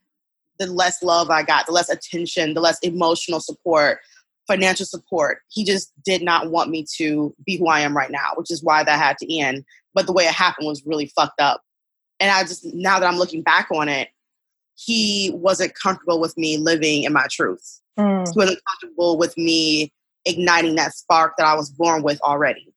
the 0.59 0.67
less 0.67 1.03
love 1.03 1.29
I 1.29 1.43
got, 1.43 1.65
the 1.65 1.71
less 1.71 1.89
attention, 1.89 2.53
the 2.53 2.61
less 2.61 2.79
emotional 2.79 3.39
support, 3.39 3.99
financial 4.47 4.85
support. 4.85 5.39
He 5.49 5.63
just 5.63 5.91
did 6.03 6.21
not 6.21 6.49
want 6.51 6.69
me 6.69 6.85
to 6.97 7.35
be 7.45 7.57
who 7.57 7.67
I 7.67 7.81
am 7.81 7.95
right 7.95 8.11
now, 8.11 8.31
which 8.35 8.51
is 8.51 8.63
why 8.63 8.83
that 8.83 8.99
had 8.99 9.17
to 9.19 9.37
end. 9.37 9.63
But 9.93 10.05
the 10.05 10.13
way 10.13 10.25
it 10.25 10.33
happened 10.33 10.67
was 10.67 10.83
really 10.85 11.07
fucked 11.15 11.41
up. 11.41 11.61
And 12.19 12.31
I 12.31 12.41
just, 12.41 12.65
now 12.73 12.99
that 12.99 13.07
I'm 13.07 13.17
looking 13.17 13.43
back 13.43 13.67
on 13.71 13.89
it, 13.89 14.09
he 14.75 15.31
wasn't 15.33 15.73
comfortable 15.75 16.19
with 16.19 16.37
me 16.37 16.57
living 16.57 17.03
in 17.03 17.13
my 17.13 17.27
truth. 17.31 17.81
Mm. 17.97 18.27
He 18.27 18.37
wasn't 18.37 18.59
comfortable 18.69 19.17
with 19.17 19.35
me 19.37 19.91
igniting 20.25 20.75
that 20.75 20.93
spark 20.93 21.33
that 21.37 21.47
I 21.47 21.55
was 21.55 21.69
born 21.69 22.03
with 22.03 22.19
already. 22.21 22.73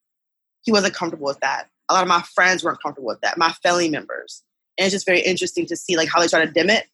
He 0.62 0.72
wasn't 0.72 0.94
comfortable 0.94 1.26
with 1.26 1.40
that. 1.40 1.68
A 1.88 1.94
lot 1.94 2.02
of 2.02 2.08
my 2.08 2.22
friends 2.22 2.62
weren't 2.62 2.82
comfortable 2.82 3.08
with 3.08 3.20
that, 3.22 3.38
my 3.38 3.52
family 3.62 3.88
members. 3.88 4.42
And 4.78 4.86
it's 4.86 4.94
just 4.94 5.06
very 5.06 5.20
interesting 5.20 5.66
to 5.66 5.76
see 5.76 5.96
like 5.96 6.08
how 6.08 6.20
they 6.20 6.28
try 6.28 6.44
to 6.44 6.50
dim 6.50 6.70
it 6.70 6.86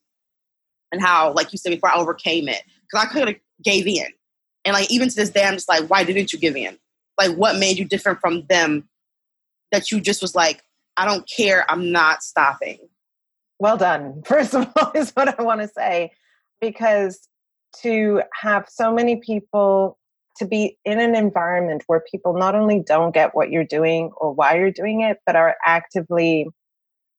and 0.93 1.01
how, 1.01 1.33
like 1.33 1.53
you 1.53 1.59
said 1.59 1.71
before, 1.71 1.91
I 1.91 1.97
overcame 1.97 2.49
it. 2.49 2.63
Because 2.83 3.07
I 3.07 3.13
could 3.13 3.29
have 3.29 3.37
gave 3.63 3.87
in. 3.87 4.07
And 4.65 4.75
like 4.75 4.91
even 4.91 5.09
to 5.09 5.15
this 5.15 5.31
day, 5.31 5.45
I'm 5.45 5.55
just 5.55 5.69
like, 5.69 5.89
why 5.89 6.05
didn't 6.05 6.33
you 6.33 6.39
give 6.39 6.57
in? 6.57 6.79
Like 7.19 7.37
what 7.37 7.57
made 7.57 7.79
you 7.79 7.85
different 7.85 8.21
from 8.21 8.47
them 8.47 8.89
that 9.73 9.91
you 9.91 10.01
just 10.01 10.23
was 10.23 10.35
like, 10.35 10.63
I 10.97 11.05
don't 11.05 11.29
care, 11.29 11.71
I'm 11.71 11.93
not 11.93 12.23
stopping. 12.23 12.79
Well 13.59 13.77
done, 13.77 14.23
first 14.27 14.55
of 14.55 14.69
all, 14.77 14.93
is 14.95 15.11
what 15.13 15.39
I 15.39 15.43
want 15.43 15.61
to 15.61 15.69
say. 15.69 16.13
Because 16.61 17.29
to 17.83 18.23
have 18.33 18.67
so 18.69 18.93
many 18.93 19.17
people 19.17 19.99
to 20.39 20.47
be 20.47 20.79
in 20.85 21.01
an 21.01 21.15
environment 21.15 21.85
where 21.87 22.03
people 22.11 22.35
not 22.35 22.55
only 22.55 22.83
don't 22.87 23.15
get 23.15 23.35
what 23.35 23.51
you're 23.51 23.65
doing 23.65 24.11
or 24.17 24.33
why 24.33 24.57
you're 24.57 24.71
doing 24.71 25.03
it, 25.03 25.19
but 25.27 25.37
are 25.37 25.57
actively 25.65 26.47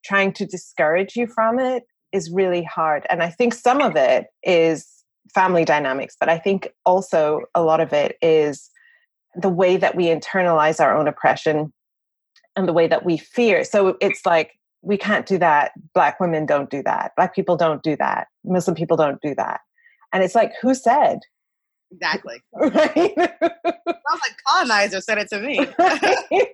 trying 0.05 0.31
to 0.33 0.45
discourage 0.45 1.15
you 1.15 1.27
from 1.27 1.59
it 1.59 1.83
is 2.13 2.31
really 2.31 2.63
hard. 2.63 3.05
And 3.09 3.21
I 3.21 3.29
think 3.29 3.53
some 3.53 3.81
of 3.81 3.95
it 3.95 4.27
is 4.43 4.87
family 5.33 5.65
dynamics, 5.65 6.15
but 6.19 6.29
I 6.29 6.37
think 6.37 6.69
also 6.85 7.41
a 7.53 7.61
lot 7.61 7.81
of 7.81 7.91
it 7.93 8.17
is 8.21 8.69
the 9.35 9.49
way 9.49 9.77
that 9.77 9.95
we 9.95 10.05
internalize 10.05 10.79
our 10.79 10.95
own 10.95 11.07
oppression 11.07 11.73
and 12.55 12.67
the 12.67 12.73
way 12.73 12.87
that 12.87 13.05
we 13.05 13.17
fear. 13.17 13.63
So 13.63 13.97
it's 14.01 14.25
like, 14.25 14.51
we 14.81 14.97
can't 14.97 15.25
do 15.25 15.37
that. 15.37 15.71
Black 15.93 16.19
women 16.19 16.45
don't 16.45 16.69
do 16.69 16.81
that. 16.83 17.11
Black 17.15 17.35
people 17.35 17.57
don't 17.57 17.83
do 17.83 17.95
that. 17.97 18.27
Muslim 18.45 18.75
people 18.75 18.95
don't 18.95 19.21
do 19.21 19.35
that. 19.35 19.59
And 20.13 20.23
it's 20.23 20.35
like, 20.35 20.53
who 20.61 20.73
said? 20.73 21.19
Exactly. 21.91 22.41
Right? 22.53 23.13
Sounds 23.15 24.21
like 24.21 24.37
colonizer 24.47 25.01
said 25.01 25.17
it 25.17 25.29
to 25.29 25.39
me. 25.39 25.59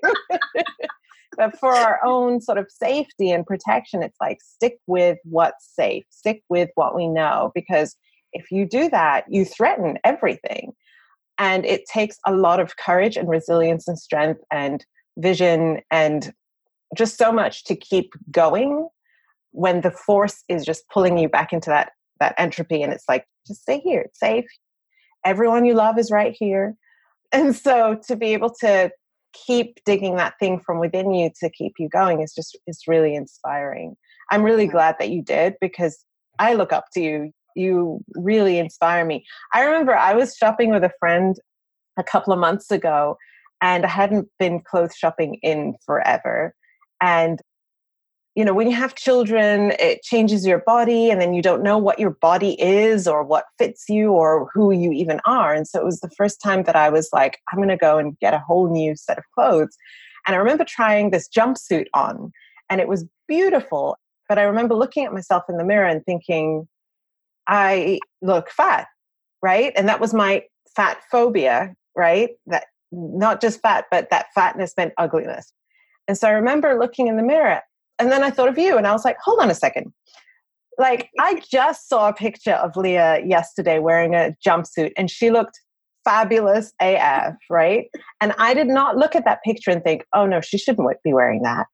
but 1.38 1.58
for 1.60 1.74
our 1.76 2.00
own 2.04 2.42
sort 2.42 2.58
of 2.58 2.68
safety 2.70 3.32
and 3.32 3.46
protection, 3.46 4.04
it's 4.04 4.18
like 4.20 4.40
stick 4.42 4.78
with 4.88 5.18
what's 5.24 5.74
safe, 5.76 6.06
stick 6.10 6.44
with 6.50 6.70
what 6.76 6.96
we 6.96 7.08
know, 7.08 7.52
because 7.54 7.96
if 8.34 8.52
you 8.52 8.66
do 8.68 8.90
that, 8.90 9.26
you 9.30 9.46
threaten 9.46 9.98
everything. 10.04 10.74
And 11.38 11.66
it 11.66 11.86
takes 11.86 12.18
a 12.26 12.34
lot 12.34 12.60
of 12.60 12.78
courage 12.78 13.18
and 13.18 13.28
resilience 13.28 13.88
and 13.88 13.98
strength 13.98 14.42
and 14.52 14.86
vision 15.18 15.82
and 15.92 16.34
just 16.96 17.18
so 17.18 17.32
much 17.32 17.64
to 17.66 17.76
keep 17.76 18.14
going 18.32 18.88
when 19.52 19.82
the 19.82 19.92
force 19.92 20.44
is 20.50 20.66
just 20.66 20.88
pulling 20.90 21.18
you 21.18 21.30
back 21.30 21.54
into 21.54 21.70
that 21.70 21.92
that 22.20 22.36
entropy 22.38 22.82
and 22.82 22.94
it's 22.94 23.06
like 23.10 23.26
just 23.46 23.62
stay 23.62 23.80
here 23.80 24.02
it's 24.02 24.20
safe 24.20 24.46
everyone 25.26 25.66
you 25.66 25.74
love 25.74 25.98
is 25.98 26.12
right 26.12 26.36
here. 26.38 26.76
And 27.32 27.56
so 27.56 28.00
to 28.08 28.16
be 28.16 28.34
able 28.34 28.54
to 28.62 28.92
keep 29.34 29.80
digging 29.86 30.16
that 30.18 30.36
thing 30.40 30.60
from 30.60 30.80
within 30.80 31.12
you 31.14 31.32
to 31.40 31.50
keep 31.50 31.74
you 31.80 31.90
going 31.90 32.22
is 32.22 32.34
just 32.34 32.58
it's 32.68 32.88
really 32.88 33.16
inspiring. 33.16 33.96
I'm 34.32 34.44
really 34.44 34.68
glad 34.68 34.96
that 35.00 35.10
you 35.10 35.22
did 35.22 35.56
because 35.60 36.06
I 36.40 36.54
look 36.54 36.72
up 36.72 36.86
to 36.94 37.02
you. 37.02 37.32
You 37.56 38.04
really 38.16 38.58
inspire 38.58 39.06
me. 39.06 39.26
I 39.54 39.64
remember 39.64 39.96
I 39.96 40.14
was 40.14 40.36
shopping 40.36 40.72
with 40.72 40.84
a 40.84 40.92
friend 41.00 41.36
a 41.98 42.04
couple 42.04 42.34
of 42.34 42.40
months 42.40 42.72
ago 42.72 43.18
and 43.62 43.86
I 43.86 43.90
hadn't 43.90 44.28
been 44.40 44.62
clothes 44.62 44.96
shopping 44.96 45.40
in 45.42 45.76
forever. 45.86 46.54
And 47.02 47.40
you 48.36 48.44
know, 48.44 48.54
when 48.54 48.68
you 48.68 48.76
have 48.76 48.96
children, 48.96 49.74
it 49.80 50.02
changes 50.02 50.46
your 50.46 50.60
body, 50.60 51.12
and 51.12 51.22
then 51.22 51.34
you 51.34 51.42
don't 51.42 51.62
know 51.62 51.78
what 51.78 52.00
your 52.00 52.10
body 52.10 52.60
is 52.60 53.08
or 53.08 53.24
what 53.24 53.46
fits 53.60 53.86
you 53.88 54.12
or 54.12 54.50
who 54.54 54.72
you 54.72 54.92
even 54.92 55.20
are. 55.26 55.54
And 55.54 55.68
so 55.68 55.80
it 55.80 55.86
was 55.86 56.00
the 56.00 56.10
first 56.10 56.42
time 56.42 56.64
that 56.64 56.76
I 56.76 56.90
was 56.90 57.10
like, 57.14 57.40
I'm 57.52 57.60
going 57.60 57.70
to 57.70 57.78
go 57.78 57.98
and 57.98 58.18
get 58.20 58.34
a 58.34 58.40
whole 58.40 58.72
new 58.72 58.96
set 58.96 59.20
of 59.20 59.24
clothes. 59.36 59.78
And 60.26 60.36
I 60.36 60.40
remember 60.40 60.66
trying 60.68 61.12
this 61.12 61.30
jumpsuit 61.30 61.86
on, 61.94 62.32
and 62.70 62.82
it 62.82 62.88
was 62.88 63.06
beautiful. 63.28 63.98
But 64.28 64.40
I 64.40 64.44
remember 64.44 64.74
looking 64.74 65.06
at 65.06 65.14
myself 65.14 65.44
in 65.48 65.58
the 65.58 65.66
mirror 65.66 65.88
and 65.88 66.04
thinking, 66.04 66.68
I 67.48 68.00
look 68.22 68.50
fat, 68.50 68.88
right? 69.44 69.74
And 69.76 69.88
that 69.90 70.00
was 70.00 70.14
my 70.14 70.44
fat 70.76 71.04
phobia, 71.12 71.76
right? 71.96 72.32
That 72.48 72.66
not 72.92 73.42
just 73.42 73.62
fat, 73.62 73.86
but 73.92 74.10
that 74.10 74.28
fatness 74.34 74.74
meant 74.76 74.94
ugliness. 74.98 75.52
And 76.08 76.18
so 76.18 76.28
I 76.28 76.32
remember 76.32 76.80
looking 76.80 77.08
in 77.08 77.18
the 77.18 77.24
mirror 77.24 77.62
and 78.04 78.12
then 78.12 78.22
I 78.22 78.32
thought 78.32 78.50
of 78.50 78.58
you 78.58 78.78
and 78.78 78.86
I 78.86 78.92
was 78.92 79.06
like, 79.06 79.16
hold 79.24 79.40
on 79.40 79.50
a 79.50 79.56
second. 79.56 79.94
Like, 80.78 81.10
I 81.22 81.42
just 81.50 81.88
saw 81.88 82.10
a 82.10 82.14
picture 82.14 82.52
of 82.52 82.76
Leah 82.76 83.24
yesterday 83.26 83.80
wearing 83.80 84.14
a 84.14 84.36
jumpsuit 84.46 84.92
and 84.98 85.10
she 85.10 85.32
looked 85.32 85.58
fabulous 86.04 86.74
AF, 86.82 87.36
right? 87.50 87.86
And 88.20 88.34
I 88.38 88.54
did 88.54 88.68
not 88.68 88.98
look 88.98 89.16
at 89.16 89.24
that 89.24 89.42
picture 89.46 89.72
and 89.72 89.82
think, 89.82 90.04
oh 90.14 90.26
no, 90.26 90.42
she 90.42 90.58
shouldn't 90.58 90.86
be 91.02 91.14
wearing 91.14 91.44
that. 91.44 91.68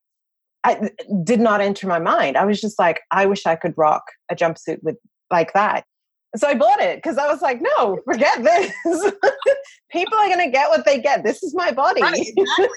I 0.64 0.92
did 1.24 1.40
not 1.40 1.62
enter 1.62 1.88
my 1.88 1.98
mind. 1.98 2.38
I 2.38 2.46
was 2.46 2.62
just 2.62 2.78
like, 2.78 3.02
I 3.10 3.26
wish 3.26 3.48
I 3.48 3.56
could 3.56 3.74
rock 3.76 4.04
a 4.30 4.36
jumpsuit 4.36 4.84
with 4.84 4.98
like 5.32 5.54
that. 5.54 5.84
So 6.36 6.48
I 6.48 6.54
bought 6.54 6.80
it 6.80 6.98
because 6.98 7.18
I 7.18 7.28
was 7.28 7.42
like, 7.42 7.60
no, 7.62 8.00
forget 8.06 8.44
this. 8.44 8.72
People 9.92 10.18
are 10.18 10.28
going 10.28 10.46
to 10.46 10.52
get 10.52 10.70
what 10.70 10.86
they 10.86 11.02
get. 11.02 11.24
This 11.24 11.42
is 11.42 11.56
my 11.56 11.72
body. 11.72 12.02
Right, 12.02 12.20
exactly. 12.20 12.68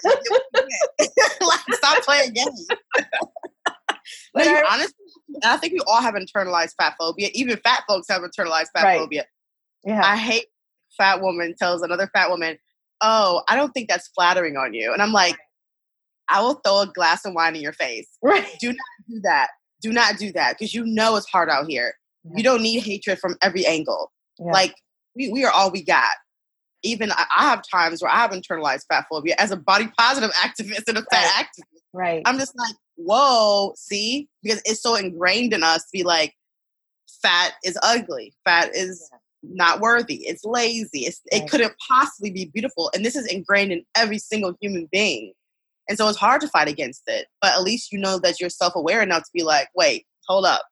like, 1.40 1.60
stop 1.72 2.02
playing 2.02 2.32
games. 2.32 2.66
no, 4.34 4.44
you 4.44 4.64
honestly, 4.70 4.94
I 5.44 5.58
think 5.58 5.74
we 5.74 5.80
all 5.86 6.00
have 6.00 6.14
internalized 6.14 6.74
fat 6.78 6.94
phobia. 6.98 7.28
Even 7.34 7.58
fat 7.58 7.82
folks 7.86 8.06
have 8.08 8.22
internalized 8.22 8.68
fat 8.74 8.84
right. 8.84 8.98
phobia. 8.98 9.26
Yeah. 9.84 10.00
I 10.02 10.16
hate 10.16 10.46
fat 10.96 11.20
woman 11.20 11.54
tells 11.58 11.82
another 11.82 12.08
fat 12.14 12.30
woman, 12.30 12.56
"Oh, 13.02 13.42
I 13.48 13.56
don't 13.56 13.72
think 13.72 13.90
that's 13.90 14.08
flattering 14.08 14.56
on 14.56 14.72
you," 14.72 14.92
and 14.92 15.02
I'm 15.02 15.12
like, 15.12 15.36
I 16.28 16.40
will 16.40 16.54
throw 16.54 16.80
a 16.80 16.86
glass 16.86 17.26
of 17.26 17.34
wine 17.34 17.56
in 17.56 17.62
your 17.62 17.72
face. 17.72 18.08
Right. 18.22 18.46
Do 18.60 18.68
not 18.68 18.76
do 19.08 19.20
that. 19.24 19.48
Do 19.82 19.92
not 19.92 20.16
do 20.16 20.32
that 20.32 20.56
because 20.58 20.72
you 20.72 20.86
know 20.86 21.16
it's 21.16 21.28
hard 21.28 21.50
out 21.50 21.66
here. 21.66 21.94
Yeah. 22.24 22.32
You 22.36 22.42
don't 22.42 22.62
need 22.62 22.80
hatred 22.80 23.18
from 23.18 23.36
every 23.42 23.66
angle. 23.66 24.12
Yeah. 24.38 24.52
Like 24.52 24.74
we, 25.16 25.30
we 25.30 25.44
are 25.44 25.52
all 25.52 25.70
we 25.70 25.82
got. 25.82 26.14
Even 26.84 27.12
I, 27.12 27.24
I 27.36 27.44
have 27.50 27.62
times 27.70 28.02
where 28.02 28.10
I 28.10 28.16
have 28.16 28.32
internalized 28.32 28.86
fat 28.88 29.06
phobia 29.08 29.36
as 29.38 29.50
a 29.50 29.56
body 29.56 29.88
positive 29.98 30.30
activist 30.42 30.88
and 30.88 30.98
a 30.98 31.02
fat 31.10 31.24
right. 31.24 31.44
activist. 31.44 31.80
Right. 31.92 32.22
I'm 32.24 32.38
just 32.38 32.56
like, 32.56 32.74
whoa, 32.96 33.74
see? 33.76 34.28
Because 34.42 34.62
it's 34.64 34.82
so 34.82 34.96
ingrained 34.96 35.52
in 35.52 35.62
us 35.62 35.82
to 35.82 35.88
be 35.92 36.02
like, 36.02 36.34
fat 37.20 37.52
is 37.64 37.78
ugly. 37.82 38.34
Fat 38.44 38.74
is 38.74 39.08
yeah. 39.12 39.18
not 39.54 39.80
worthy. 39.80 40.26
It's 40.26 40.44
lazy. 40.44 41.00
It's, 41.00 41.20
right. 41.32 41.42
It 41.42 41.50
couldn't 41.50 41.74
possibly 41.88 42.30
be 42.30 42.50
beautiful. 42.52 42.90
And 42.94 43.04
this 43.04 43.16
is 43.16 43.26
ingrained 43.26 43.72
in 43.72 43.84
every 43.96 44.18
single 44.18 44.54
human 44.60 44.88
being. 44.90 45.32
And 45.88 45.98
so 45.98 46.08
it's 46.08 46.18
hard 46.18 46.40
to 46.42 46.48
fight 46.48 46.68
against 46.68 47.02
it. 47.06 47.26
But 47.40 47.52
at 47.52 47.62
least 47.62 47.92
you 47.92 47.98
know 47.98 48.18
that 48.20 48.40
you're 48.40 48.50
self 48.50 48.74
aware 48.74 49.02
enough 49.02 49.22
to 49.22 49.30
be 49.32 49.42
like, 49.42 49.68
wait, 49.74 50.06
hold 50.26 50.44
up. 50.46 50.62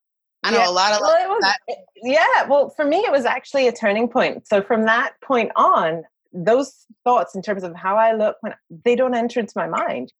I 0.43 0.51
know 0.51 0.59
yeah. 0.59 0.71
a 0.71 0.73
lot 0.73 0.93
of 0.93 1.01
well, 1.01 1.29
was, 1.29 1.55
Yeah, 2.03 2.47
well, 2.49 2.71
for 2.71 2.85
me, 2.85 2.99
it 2.99 3.13
was 3.13 3.25
actually 3.25 3.69
a 3.69 3.73
turning 3.73 4.09
point. 4.09 4.47
So 4.47 4.63
from 4.63 4.85
that 4.85 5.13
point 5.23 5.51
on, 5.57 6.03
those 6.33 6.87
thoughts 7.05 7.35
in 7.35 7.43
terms 7.43 7.63
of 7.63 7.75
how 7.75 7.97
I 7.97 8.15
look 8.15 8.37
when 8.41 8.55
they 8.85 8.97
don't 8.97 9.15
enter 9.15 9.41
into 9.41 9.53
my 9.57 9.67
mind. 9.67 10.13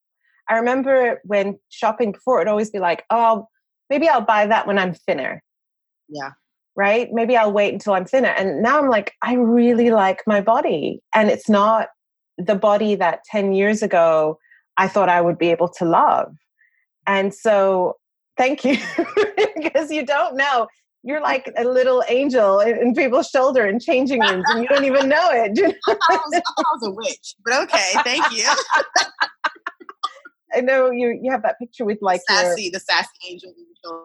I 0.49 0.57
remember 0.57 1.21
when 1.25 1.59
shopping 1.69 2.13
before, 2.13 2.41
it'd 2.41 2.51
always 2.51 2.71
be 2.71 2.81
like, 2.81 3.05
oh, 3.11 3.47
maybe 3.89 4.09
I'll 4.09 4.21
buy 4.21 4.47
that 4.47 4.67
when 4.67 4.79
I'm 4.79 4.93
thinner. 4.93 5.43
Yeah. 6.09 6.31
Right? 6.77 7.09
Maybe 7.13 7.37
I'll 7.37 7.53
wait 7.53 7.73
until 7.73 7.95
I'm 7.95 8.05
thinner. 8.05 8.31
And 8.31 8.63
now 8.63 8.79
I'm 8.79 8.89
like, 8.89 9.15
I 9.23 9.35
really 9.35 9.91
like 9.91 10.23
my 10.27 10.41
body. 10.41 11.01
And 11.15 11.31
it's 11.31 11.49
not 11.49 11.89
the 12.37 12.57
body 12.57 12.95
that 12.97 13.21
10 13.31 13.53
years 13.53 13.83
ago 13.83 14.39
I 14.77 14.89
thought 14.89 15.09
I 15.09 15.21
would 15.21 15.39
be 15.39 15.51
able 15.51 15.69
to 15.69 15.85
love. 15.85 16.35
And 17.07 17.35
so, 17.35 17.97
thank 18.41 18.65
you, 18.65 18.79
because 19.57 19.91
you 19.91 20.05
don't 20.05 20.37
know. 20.37 20.67
You're 21.03 21.21
like 21.21 21.51
a 21.57 21.65
little 21.65 22.03
angel 22.09 22.61
in, 22.61 22.95
people's 22.95 23.29
shoulder 23.29 23.67
in 23.67 23.81
changing 23.81 24.21
rooms, 24.21 24.45
and 24.49 24.63
you 24.63 24.69
don't 24.69 24.85
even 24.85 25.09
know 25.09 25.29
it. 25.31 25.59
I, 25.89 25.95
thought 25.95 25.99
I, 26.11 26.17
was, 26.17 26.35
I, 26.35 26.43
I 26.59 26.63
was 26.75 26.89
a 26.89 26.91
witch, 26.91 27.35
but 27.45 27.63
okay, 27.65 27.93
thank 28.05 28.31
you. 28.33 28.47
I 30.55 30.61
know 30.61 30.91
you 30.91 31.19
you 31.23 31.31
have 31.31 31.43
that 31.43 31.59
picture 31.59 31.85
with 31.85 31.99
like 32.01 32.21
sassy, 32.29 32.65
your, 32.65 32.73
the 32.73 32.81
sassy 32.81 33.09
angel. 33.29 33.53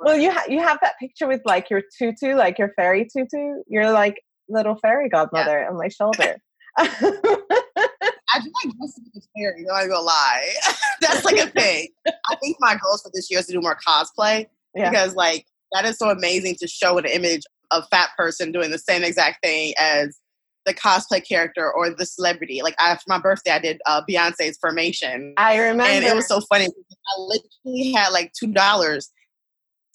Well, 0.02 0.18
you 0.18 0.32
ha- 0.32 0.46
you 0.48 0.62
have 0.62 0.78
that 0.82 0.94
picture 1.00 1.28
with 1.28 1.42
like 1.44 1.70
your 1.70 1.82
tutu, 1.98 2.36
like 2.36 2.60
your 2.60 2.72
fairy 2.76 3.08
tutu. 3.12 3.64
You're 3.68 3.92
like 3.92 4.22
little 4.48 4.76
fairy 4.76 5.10
godmother 5.10 5.62
yeah. 5.62 5.70
on 5.70 5.78
my 5.78 5.88
shoulder. 5.90 6.38
I 6.78 8.40
do 8.40 8.52
like 8.64 8.76
dressing 8.78 9.06
as 9.16 9.24
a 9.24 9.28
fairy. 9.38 9.64
No, 9.64 9.74
I 9.74 9.88
gonna 9.88 10.02
lie. 10.02 10.50
That's 11.02 11.24
like 11.24 11.38
a 11.38 11.48
thing. 11.48 11.88
I 12.08 12.36
think 12.42 12.58
my 12.60 12.78
goals 12.84 13.02
for 13.02 13.12
this 13.14 13.30
year 13.32 13.40
is 13.40 13.48
to 13.48 13.54
do 13.54 13.62
more 13.62 13.78
cosplay 13.88 14.48
yeah. 14.76 14.90
because 14.90 15.16
like 15.16 15.46
that 15.72 15.86
is 15.86 15.98
so 15.98 16.10
amazing 16.10 16.56
to 16.56 16.68
show 16.68 16.98
an 16.98 17.06
image 17.06 17.44
of 17.72 17.88
fat 17.90 18.10
person 18.18 18.52
doing 18.52 18.72
the 18.72 18.78
same 18.78 19.04
exact 19.04 19.44
thing 19.44 19.74
as 19.80 20.20
the 20.66 20.74
cosplay 20.74 21.26
character 21.26 21.72
or 21.72 21.90
the 21.92 22.06
celebrity. 22.06 22.62
Like 22.62 22.76
I, 22.80 22.96
for 22.96 23.04
my 23.08 23.20
birthday, 23.20 23.52
I 23.52 23.60
did 23.60 23.82
uh, 23.86 24.02
Beyonce's 24.10 24.58
Formation. 24.58 25.34
I 25.38 25.58
remember, 25.58 25.84
and 25.84 26.04
it 26.04 26.16
was 26.16 26.28
so 26.28 26.42
funny. 26.42 26.66
I 26.66 27.20
literally 27.20 27.92
had 27.94 28.10
like 28.10 28.34
two 28.34 28.48
dollars 28.48 29.12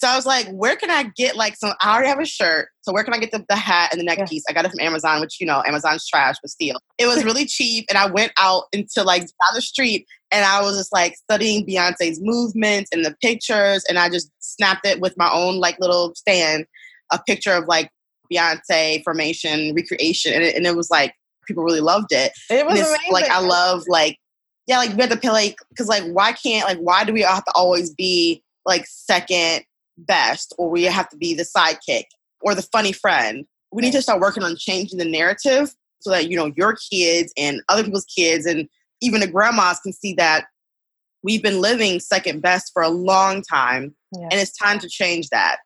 so 0.01 0.09
I 0.09 0.17
was 0.17 0.25
like, 0.25 0.49
where 0.49 0.77
can 0.77 0.91
I 0.91 1.11
get 1.15 1.37
like 1.37 1.57
some? 1.57 1.75
I 1.83 1.93
already 1.93 2.09
have 2.09 2.19
a 2.19 2.25
shirt. 2.25 2.69
So 2.81 2.91
where 2.91 3.05
can 3.05 3.13
I 3.13 3.19
get 3.19 3.33
the, 3.33 3.45
the 3.51 3.57
hat 3.57 3.91
and 3.93 4.01
the 4.01 4.05
neck 4.05 4.17
yeah. 4.17 4.25
piece? 4.25 4.45
I 4.49 4.55
got 4.55 4.65
it 4.65 4.71
from 4.71 4.81
Amazon, 4.81 5.21
which, 5.21 5.39
you 5.39 5.47
know, 5.47 5.63
Amazon's 5.67 6.09
trash, 6.09 6.37
but 6.41 6.51
still. 6.51 6.79
It 6.97 7.07
was 7.07 7.23
really 7.25 7.45
cheap. 7.45 7.85
And 7.91 7.99
I 7.99 8.07
went 8.07 8.33
out 8.39 8.65
into 8.73 9.03
like 9.03 9.21
down 9.21 9.55
the 9.55 9.61
street 9.61 10.07
and 10.31 10.43
I 10.43 10.63
was 10.63 10.79
just 10.79 10.91
like 10.91 11.17
studying 11.17 11.67
Beyonce's 11.67 12.19
movements 12.23 12.89
and 12.93 13.05
the 13.05 13.15
pictures. 13.21 13.85
And 13.91 13.99
I 13.99 14.09
just 14.09 14.31
snapped 14.39 14.87
it 14.87 15.01
with 15.01 15.19
my 15.19 15.31
own 15.31 15.57
like 15.57 15.79
little 15.81 16.15
stand, 16.15 16.65
a 17.13 17.21
picture 17.27 17.53
of 17.53 17.67
like 17.67 17.91
Beyonce 18.33 19.05
formation 19.05 19.75
recreation. 19.75 20.33
And 20.33 20.45
it, 20.45 20.57
and 20.57 20.67
it 20.67 20.77
was 20.77 20.89
like, 20.89 21.15
people 21.47 21.63
really 21.63 21.81
loved 21.81 22.13
it. 22.13 22.33
It 22.49 22.65
was 22.65 22.81
amazing. 22.81 23.13
Like, 23.13 23.29
I 23.29 23.41
love 23.41 23.83
like, 23.87 24.17
yeah, 24.67 24.79
like 24.79 24.95
we 24.95 25.03
had 25.03 25.11
to 25.11 25.19
pay 25.19 25.31
like, 25.31 25.57
cause 25.77 25.89
like, 25.89 26.05
why 26.05 26.33
can't, 26.33 26.67
like, 26.67 26.79
why 26.79 27.05
do 27.05 27.13
we 27.13 27.21
have 27.21 27.45
to 27.45 27.53
always 27.55 27.93
be 27.93 28.43
like 28.65 28.87
second 28.87 29.65
best 30.07 30.55
or 30.59 30.71
we 30.71 30.85
have 30.85 31.09
to 31.11 31.17
be 31.17 31.35
the 31.35 31.45
sidekick 31.45 32.05
or 32.41 32.55
the 32.55 32.63
funny 32.63 32.93
friend. 32.93 33.45
We 33.73 33.83
need 33.83 33.93
to 33.93 34.03
start 34.03 34.21
working 34.21 34.43
on 34.43 34.57
changing 34.57 34.99
the 34.99 35.05
narrative 35.05 35.75
so 36.01 36.11
that 36.11 36.29
you 36.31 36.37
know 36.37 36.53
your 36.57 36.77
kids 36.91 37.33
and 37.37 37.63
other 37.69 37.85
people's 37.85 38.07
kids 38.07 38.47
and 38.47 38.69
even 39.01 39.21
the 39.21 39.27
grandmas 39.27 39.81
can 39.81 39.93
see 39.93 40.15
that 40.15 40.47
we've 41.23 41.43
been 41.43 41.61
living 41.61 42.01
second 42.01 42.41
best 42.41 42.71
for 42.73 42.83
a 42.83 42.89
long 42.89 43.43
time 43.43 43.95
yeah. 44.13 44.29
and 44.31 44.41
it's 44.41 44.57
time 44.57 44.79
to 44.81 44.89
change 44.89 45.29
that. 45.29 45.59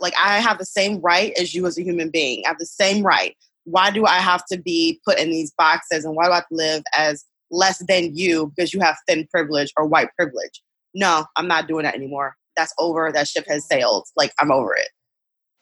Like 0.00 0.14
I 0.20 0.40
have 0.40 0.58
the 0.58 0.66
same 0.66 1.00
right 1.00 1.32
as 1.38 1.54
you 1.54 1.66
as 1.66 1.78
a 1.78 1.82
human 1.82 2.10
being. 2.10 2.42
I 2.44 2.48
have 2.48 2.58
the 2.58 2.66
same 2.66 3.04
right. 3.04 3.36
Why 3.64 3.90
do 3.90 4.04
I 4.06 4.16
have 4.16 4.44
to 4.50 4.58
be 4.58 5.00
put 5.06 5.18
in 5.18 5.30
these 5.30 5.52
boxes 5.56 6.04
and 6.04 6.16
why 6.16 6.26
do 6.26 6.32
I 6.32 6.36
have 6.36 6.48
to 6.48 6.54
live 6.54 6.82
as 6.96 7.24
less 7.50 7.78
than 7.86 8.16
you 8.16 8.52
because 8.56 8.74
you 8.74 8.80
have 8.80 8.96
thin 9.06 9.28
privilege 9.30 9.72
or 9.76 9.86
white 9.86 10.08
privilege? 10.18 10.62
No, 10.94 11.26
I'm 11.36 11.46
not 11.46 11.68
doing 11.68 11.84
that 11.84 11.94
anymore 11.94 12.34
that's 12.56 12.74
over. 12.78 13.10
That 13.12 13.28
ship 13.28 13.44
has 13.48 13.66
sailed. 13.66 14.06
Like 14.16 14.32
I'm 14.38 14.52
over 14.52 14.74
it. 14.74 14.88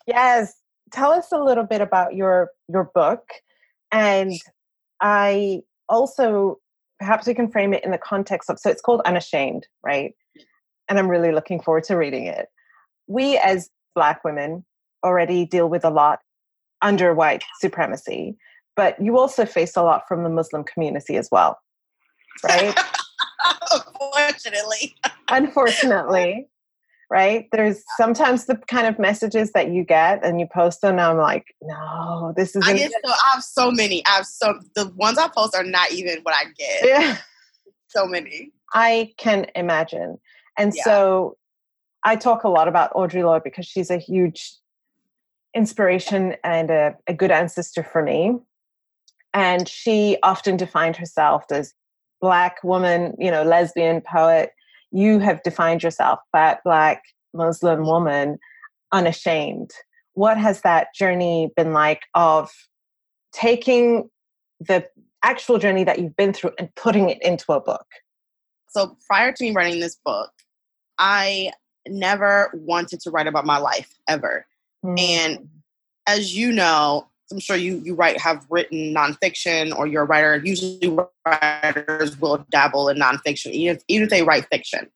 Yes. 0.06 0.54
Tell 0.92 1.12
us 1.12 1.28
a 1.32 1.38
little 1.38 1.64
bit 1.64 1.80
about 1.80 2.14
your 2.14 2.50
your 2.68 2.90
book, 2.94 3.22
and 3.92 4.32
I 5.00 5.60
also 5.88 6.58
perhaps 6.98 7.26
we 7.26 7.34
can 7.34 7.50
frame 7.50 7.72
it 7.72 7.84
in 7.84 7.90
the 7.90 7.98
context 7.98 8.50
of 8.50 8.58
so 8.58 8.70
it's 8.70 8.82
called 8.82 9.00
Unashamed, 9.04 9.66
right? 9.84 10.14
And 10.88 10.98
I'm 10.98 11.08
really 11.08 11.32
looking 11.32 11.60
forward 11.60 11.84
to 11.84 11.96
reading 11.96 12.26
it. 12.26 12.48
We 13.06 13.38
as 13.38 13.70
Black 13.94 14.24
women 14.24 14.64
already 15.04 15.46
deal 15.46 15.68
with 15.68 15.84
a 15.84 15.90
lot 15.90 16.18
under 16.82 17.14
white 17.14 17.44
supremacy, 17.60 18.36
but 18.76 19.00
you 19.00 19.18
also 19.18 19.46
face 19.46 19.76
a 19.76 19.82
lot 19.82 20.02
from 20.08 20.24
the 20.24 20.30
Muslim 20.30 20.64
community 20.64 21.16
as 21.16 21.28
well, 21.30 21.58
right? 22.44 22.76
Unfortunately. 23.72 24.96
Unfortunately 25.28 26.48
right? 27.10 27.48
There's 27.50 27.82
sometimes 27.96 28.46
the 28.46 28.56
kind 28.68 28.86
of 28.86 28.98
messages 28.98 29.52
that 29.52 29.70
you 29.72 29.84
get 29.84 30.24
and 30.24 30.40
you 30.40 30.46
post 30.46 30.80
them. 30.80 30.92
And 30.92 31.00
I'm 31.00 31.18
like, 31.18 31.44
no, 31.60 32.32
this 32.36 32.54
is. 32.54 32.66
I 32.66 32.74
get 32.74 32.92
so 32.92 33.10
I 33.10 33.34
have 33.34 33.42
so 33.42 33.70
many. 33.70 34.04
I 34.06 34.10
have 34.10 34.26
so 34.26 34.60
the 34.76 34.88
ones 34.96 35.18
I 35.18 35.28
post 35.28 35.54
are 35.54 35.64
not 35.64 35.90
even 35.90 36.20
what 36.22 36.34
I 36.34 36.44
get. 36.56 36.80
Yeah, 36.84 37.16
so 37.88 38.06
many. 38.06 38.52
I 38.72 39.12
can 39.18 39.46
imagine, 39.56 40.18
and 40.56 40.72
yeah. 40.74 40.84
so 40.84 41.36
I 42.04 42.16
talk 42.16 42.44
a 42.44 42.48
lot 42.48 42.68
about 42.68 42.92
Audre 42.94 43.24
Lorde 43.24 43.44
because 43.44 43.66
she's 43.66 43.90
a 43.90 43.98
huge 43.98 44.54
inspiration 45.54 46.36
and 46.44 46.70
a, 46.70 46.96
a 47.06 47.14
good 47.14 47.30
ancestor 47.30 47.82
for 47.82 48.02
me. 48.02 48.36
And 49.34 49.68
she 49.68 50.16
often 50.22 50.56
defined 50.56 50.96
herself 50.96 51.44
as 51.50 51.72
black 52.20 52.62
woman, 52.62 53.16
you 53.18 53.30
know, 53.30 53.42
lesbian 53.42 54.00
poet 54.00 54.52
you 54.92 55.18
have 55.18 55.42
defined 55.42 55.82
yourself 55.82 56.20
fat 56.32 56.60
black 56.64 57.02
muslim 57.32 57.84
woman 57.84 58.38
unashamed. 58.92 59.70
What 60.14 60.36
has 60.36 60.62
that 60.62 60.88
journey 60.94 61.50
been 61.56 61.72
like 61.72 62.02
of 62.14 62.50
taking 63.32 64.10
the 64.58 64.84
actual 65.22 65.58
journey 65.58 65.84
that 65.84 66.00
you've 66.00 66.16
been 66.16 66.32
through 66.32 66.52
and 66.58 66.74
putting 66.74 67.08
it 67.08 67.18
into 67.22 67.52
a 67.52 67.60
book? 67.60 67.86
So 68.68 68.96
prior 69.06 69.32
to 69.32 69.44
me 69.44 69.52
writing 69.52 69.80
this 69.80 69.96
book 70.04 70.30
i 71.00 71.50
never 71.88 72.50
wanted 72.54 73.00
to 73.00 73.10
write 73.10 73.26
about 73.26 73.46
my 73.46 73.58
life 73.58 73.96
ever. 74.06 74.46
Mm. 74.84 75.00
and 75.00 75.48
as 76.06 76.36
you 76.36 76.52
know 76.52 77.08
I'm 77.32 77.40
sure 77.40 77.56
you 77.56 77.80
you 77.84 77.94
write 77.94 78.20
have 78.20 78.44
written 78.50 78.94
nonfiction 78.94 79.76
or 79.76 79.86
you're 79.86 80.02
a 80.02 80.06
writer. 80.06 80.40
Usually 80.44 80.98
writers 81.26 82.18
will 82.20 82.44
dabble 82.50 82.88
in 82.88 82.98
nonfiction, 82.98 83.50
even 83.52 83.76
if, 83.76 83.82
even 83.88 84.04
if 84.04 84.10
they 84.10 84.22
write 84.22 84.46
fiction. 84.50 84.88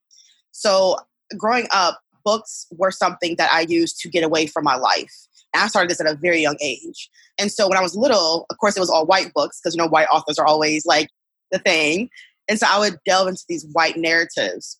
So 0.52 0.96
growing 1.36 1.66
up, 1.72 2.00
books 2.24 2.66
were 2.72 2.90
something 2.90 3.36
that 3.36 3.52
I 3.52 3.60
used 3.60 4.00
to 4.00 4.08
get 4.08 4.24
away 4.24 4.46
from 4.46 4.64
my 4.64 4.76
life. 4.76 5.14
And 5.52 5.62
I 5.62 5.68
started 5.68 5.90
this 5.90 6.00
at 6.00 6.06
a 6.06 6.14
very 6.14 6.40
young 6.40 6.56
age. 6.60 7.08
And 7.38 7.52
so 7.52 7.68
when 7.68 7.78
I 7.78 7.82
was 7.82 7.96
little, 7.96 8.46
of 8.50 8.58
course, 8.58 8.76
it 8.76 8.80
was 8.80 8.90
all 8.90 9.06
white 9.06 9.32
books 9.34 9.60
because 9.60 9.74
you 9.74 9.82
know 9.82 9.88
white 9.88 10.08
authors 10.12 10.38
are 10.38 10.46
always 10.46 10.84
like 10.84 11.08
the 11.52 11.58
thing. 11.58 12.10
And 12.48 12.58
so 12.58 12.66
I 12.68 12.78
would 12.78 12.98
delve 13.06 13.28
into 13.28 13.44
these 13.48 13.66
white 13.72 13.96
narratives. 13.96 14.78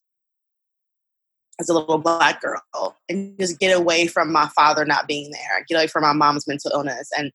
As 1.60 1.68
a 1.68 1.74
little 1.74 1.98
black 1.98 2.40
girl 2.40 2.96
and 3.08 3.38
just 3.38 3.58
get 3.58 3.76
away 3.76 4.06
from 4.06 4.32
my 4.32 4.48
father 4.56 4.84
not 4.84 5.06
being 5.06 5.30
there, 5.30 5.64
get 5.68 5.76
away 5.76 5.86
from 5.86 6.02
my 6.02 6.12
mom's 6.12 6.46
mental 6.46 6.70
illness 6.72 7.10
and 7.16 7.32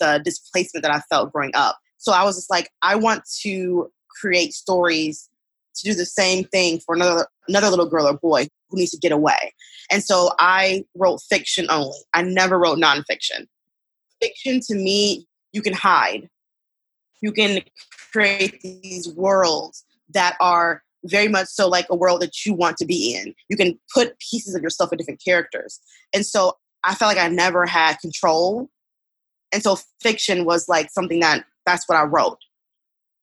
the 0.00 0.20
displacement 0.24 0.82
that 0.82 0.94
I 0.94 1.00
felt 1.10 1.32
growing 1.32 1.50
up. 1.54 1.76
So 1.98 2.12
I 2.12 2.24
was 2.24 2.36
just 2.36 2.50
like, 2.50 2.70
I 2.82 2.96
want 2.96 3.22
to 3.42 3.90
create 4.20 4.54
stories 4.54 5.28
to 5.76 5.90
do 5.90 5.94
the 5.94 6.06
same 6.06 6.44
thing 6.44 6.80
for 6.80 6.94
another 6.94 7.26
another 7.48 7.70
little 7.70 7.88
girl 7.88 8.06
or 8.06 8.16
boy 8.16 8.46
who 8.68 8.78
needs 8.78 8.90
to 8.92 8.98
get 8.98 9.12
away. 9.12 9.54
And 9.90 10.02
so 10.04 10.32
I 10.38 10.84
wrote 10.94 11.20
fiction 11.28 11.66
only. 11.70 11.98
I 12.14 12.22
never 12.22 12.58
wrote 12.58 12.78
nonfiction. 12.78 13.46
Fiction 14.20 14.60
to 14.68 14.74
me, 14.74 15.26
you 15.52 15.62
can 15.62 15.72
hide. 15.72 16.28
You 17.20 17.32
can 17.32 17.60
create 18.12 18.60
these 18.60 19.08
worlds 19.08 19.84
that 20.10 20.36
are 20.40 20.82
very 21.04 21.28
much 21.28 21.48
so 21.48 21.68
like 21.68 21.86
a 21.90 21.96
world 21.96 22.20
that 22.22 22.44
you 22.44 22.54
want 22.54 22.76
to 22.78 22.86
be 22.86 23.14
in. 23.14 23.34
You 23.48 23.56
can 23.56 23.78
put 23.94 24.18
pieces 24.18 24.54
of 24.54 24.62
yourself 24.62 24.92
in 24.92 24.98
different 24.98 25.22
characters. 25.24 25.80
And 26.12 26.24
so 26.24 26.56
I 26.84 26.94
felt 26.94 27.14
like 27.14 27.24
I 27.24 27.28
never 27.28 27.66
had 27.66 27.98
control. 28.00 28.68
And 29.52 29.62
so 29.62 29.78
fiction 30.00 30.44
was 30.44 30.68
like 30.68 30.90
something 30.90 31.20
that 31.20 31.44
that's 31.66 31.88
what 31.88 31.98
I 31.98 32.04
wrote. 32.04 32.38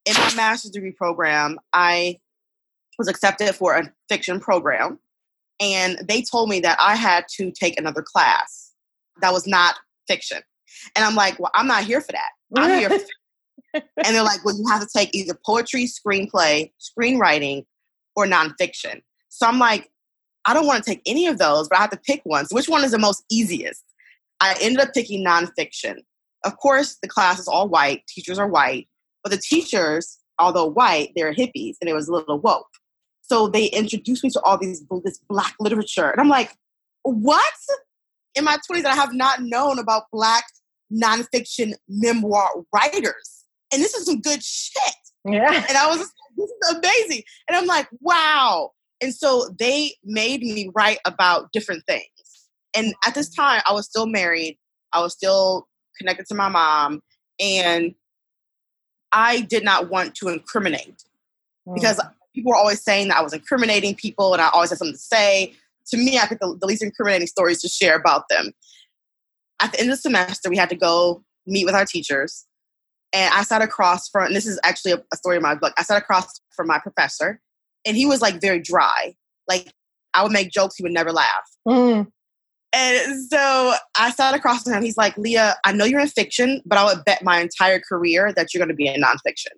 In 0.05 0.13
my 0.13 0.33
master's 0.35 0.71
degree 0.71 0.91
program, 0.91 1.57
I 1.73 2.19
was 2.97 3.07
accepted 3.07 3.53
for 3.55 3.75
a 3.75 3.91
fiction 4.07 4.39
program. 4.39 4.99
And 5.59 5.99
they 6.07 6.21
told 6.21 6.49
me 6.49 6.59
that 6.61 6.77
I 6.79 6.95
had 6.95 7.25
to 7.37 7.51
take 7.51 7.79
another 7.79 8.03
class 8.03 8.71
that 9.21 9.33
was 9.33 9.47
not 9.47 9.75
fiction. 10.07 10.41
And 10.95 11.05
I'm 11.05 11.15
like, 11.15 11.39
well, 11.39 11.51
I'm 11.55 11.67
not 11.67 11.83
here 11.83 12.01
for 12.01 12.11
that. 12.11 12.29
I'm 12.55 12.79
here 12.79 12.89
and 13.75 14.15
they're 14.15 14.23
like, 14.23 14.43
well, 14.45 14.57
you 14.57 14.65
have 14.69 14.81
to 14.81 14.87
take 14.95 15.13
either 15.13 15.37
poetry, 15.45 15.85
screenplay, 15.85 16.71
screenwriting, 16.79 17.65
or 18.15 18.25
nonfiction. 18.25 19.01
So 19.29 19.47
I'm 19.47 19.59
like, 19.59 19.89
I 20.45 20.53
don't 20.53 20.67
want 20.67 20.83
to 20.83 20.89
take 20.89 21.01
any 21.05 21.27
of 21.27 21.37
those, 21.37 21.67
but 21.67 21.77
I 21.77 21.81
have 21.81 21.91
to 21.91 21.99
pick 21.99 22.21
one. 22.23 22.45
So 22.45 22.55
which 22.55 22.69
one 22.69 22.83
is 22.83 22.91
the 22.91 22.99
most 22.99 23.23
easiest? 23.29 23.83
I 24.39 24.55
ended 24.61 24.81
up 24.81 24.93
picking 24.93 25.25
nonfiction. 25.25 25.97
Of 26.43 26.57
course, 26.57 26.97
the 27.01 27.07
class 27.07 27.39
is 27.39 27.47
all 27.47 27.67
white, 27.67 28.03
teachers 28.07 28.37
are 28.37 28.47
white, 28.47 28.87
but 29.23 29.31
the 29.31 29.37
teachers, 29.37 30.19
although 30.37 30.65
white, 30.65 31.11
they're 31.15 31.33
hippies 31.33 31.75
and 31.81 31.89
it 31.89 31.93
was 31.93 32.07
a 32.07 32.11
little 32.11 32.39
woke. 32.39 32.67
So 33.21 33.47
they 33.47 33.65
introduced 33.67 34.23
me 34.23 34.29
to 34.31 34.41
all 34.41 34.57
these 34.57 34.85
this 35.03 35.19
black 35.27 35.55
literature. 35.59 36.11
And 36.11 36.21
I'm 36.21 36.29
like, 36.29 36.55
what? 37.01 37.43
In 38.35 38.43
my 38.43 38.57
20s, 38.69 38.85
I 38.85 38.93
have 38.93 39.13
not 39.13 39.41
known 39.41 39.79
about 39.79 40.03
black 40.11 40.43
nonfiction 40.93 41.73
memoir 41.87 42.49
writers 42.71 43.44
and 43.71 43.81
this 43.81 43.93
is 43.93 44.05
some 44.05 44.21
good 44.21 44.43
shit. 44.43 44.95
Yeah. 45.25 45.65
And 45.67 45.77
I 45.77 45.87
was, 45.87 45.99
this 46.37 46.49
is 46.49 46.75
amazing. 46.75 47.23
And 47.47 47.57
I'm 47.57 47.65
like, 47.65 47.87
wow. 47.99 48.71
And 49.01 49.13
so 49.13 49.49
they 49.57 49.93
made 50.03 50.41
me 50.41 50.71
write 50.75 50.99
about 51.05 51.51
different 51.51 51.83
things. 51.87 52.05
And 52.75 52.93
at 53.05 53.15
this 53.15 53.29
time, 53.29 53.61
I 53.67 53.73
was 53.73 53.85
still 53.85 54.05
married. 54.05 54.57
I 54.93 55.01
was 55.01 55.13
still 55.13 55.67
connected 55.97 56.25
to 56.27 56.35
my 56.35 56.49
mom. 56.49 57.01
And 57.39 57.95
I 59.11 59.41
did 59.41 59.63
not 59.63 59.89
want 59.89 60.15
to 60.15 60.27
incriminate 60.27 61.03
because 61.73 61.97
mm. 61.97 62.11
people 62.33 62.51
were 62.51 62.57
always 62.57 62.83
saying 62.83 63.07
that 63.09 63.17
I 63.17 63.21
was 63.21 63.33
incriminating 63.33 63.95
people 63.95 64.33
and 64.33 64.41
I 64.41 64.49
always 64.49 64.69
had 64.69 64.79
something 64.79 64.93
to 64.93 64.99
say. 64.99 65.53
To 65.89 65.97
me, 65.97 66.17
I 66.17 66.27
picked 66.27 66.41
the, 66.41 66.57
the 66.59 66.65
least 66.65 66.83
incriminating 66.83 67.27
stories 67.27 67.61
to 67.61 67.69
share 67.69 67.95
about 67.95 68.23
them. 68.29 68.51
At 69.61 69.71
the 69.71 69.79
end 69.79 69.89
of 69.89 69.97
the 69.97 70.01
semester, 70.01 70.49
we 70.49 70.57
had 70.57 70.69
to 70.69 70.75
go 70.75 71.23
meet 71.45 71.65
with 71.65 71.75
our 71.75 71.85
teachers 71.85 72.45
and 73.15 73.33
I 73.33 73.43
sat 73.43 73.61
across 73.61 74.09
from, 74.09 74.25
and 74.25 74.35
this 74.35 74.45
is 74.45 74.59
actually 74.63 74.91
a, 74.91 74.97
a 75.13 75.15
story 75.15 75.37
in 75.37 75.41
my 75.41 75.55
book. 75.55 75.73
I 75.77 75.83
sat 75.83 75.97
across 75.97 76.41
from 76.53 76.67
my 76.67 76.79
professor, 76.79 77.39
and 77.85 77.95
he 77.95 78.05
was 78.05 78.21
like 78.21 78.41
very 78.41 78.59
dry. 78.59 79.15
Like 79.47 79.71
I 80.13 80.21
would 80.21 80.33
make 80.33 80.51
jokes, 80.51 80.75
he 80.75 80.83
would 80.83 80.91
never 80.91 81.13
laugh. 81.13 81.49
Mm. 81.65 82.07
And 82.75 83.29
so 83.29 83.73
I 83.97 84.11
sat 84.11 84.35
across 84.35 84.63
from 84.63 84.73
him. 84.73 84.83
He's 84.83 84.97
like, 84.97 85.17
Leah, 85.17 85.55
I 85.63 85.71
know 85.71 85.85
you're 85.85 86.01
in 86.01 86.09
fiction, 86.09 86.61
but 86.65 86.77
I 86.77 86.83
would 86.83 87.05
bet 87.05 87.23
my 87.23 87.39
entire 87.39 87.79
career 87.79 88.33
that 88.35 88.53
you're 88.53 88.59
going 88.59 88.69
to 88.69 88.75
be 88.75 88.87
in 88.87 89.01
nonfiction. 89.01 89.53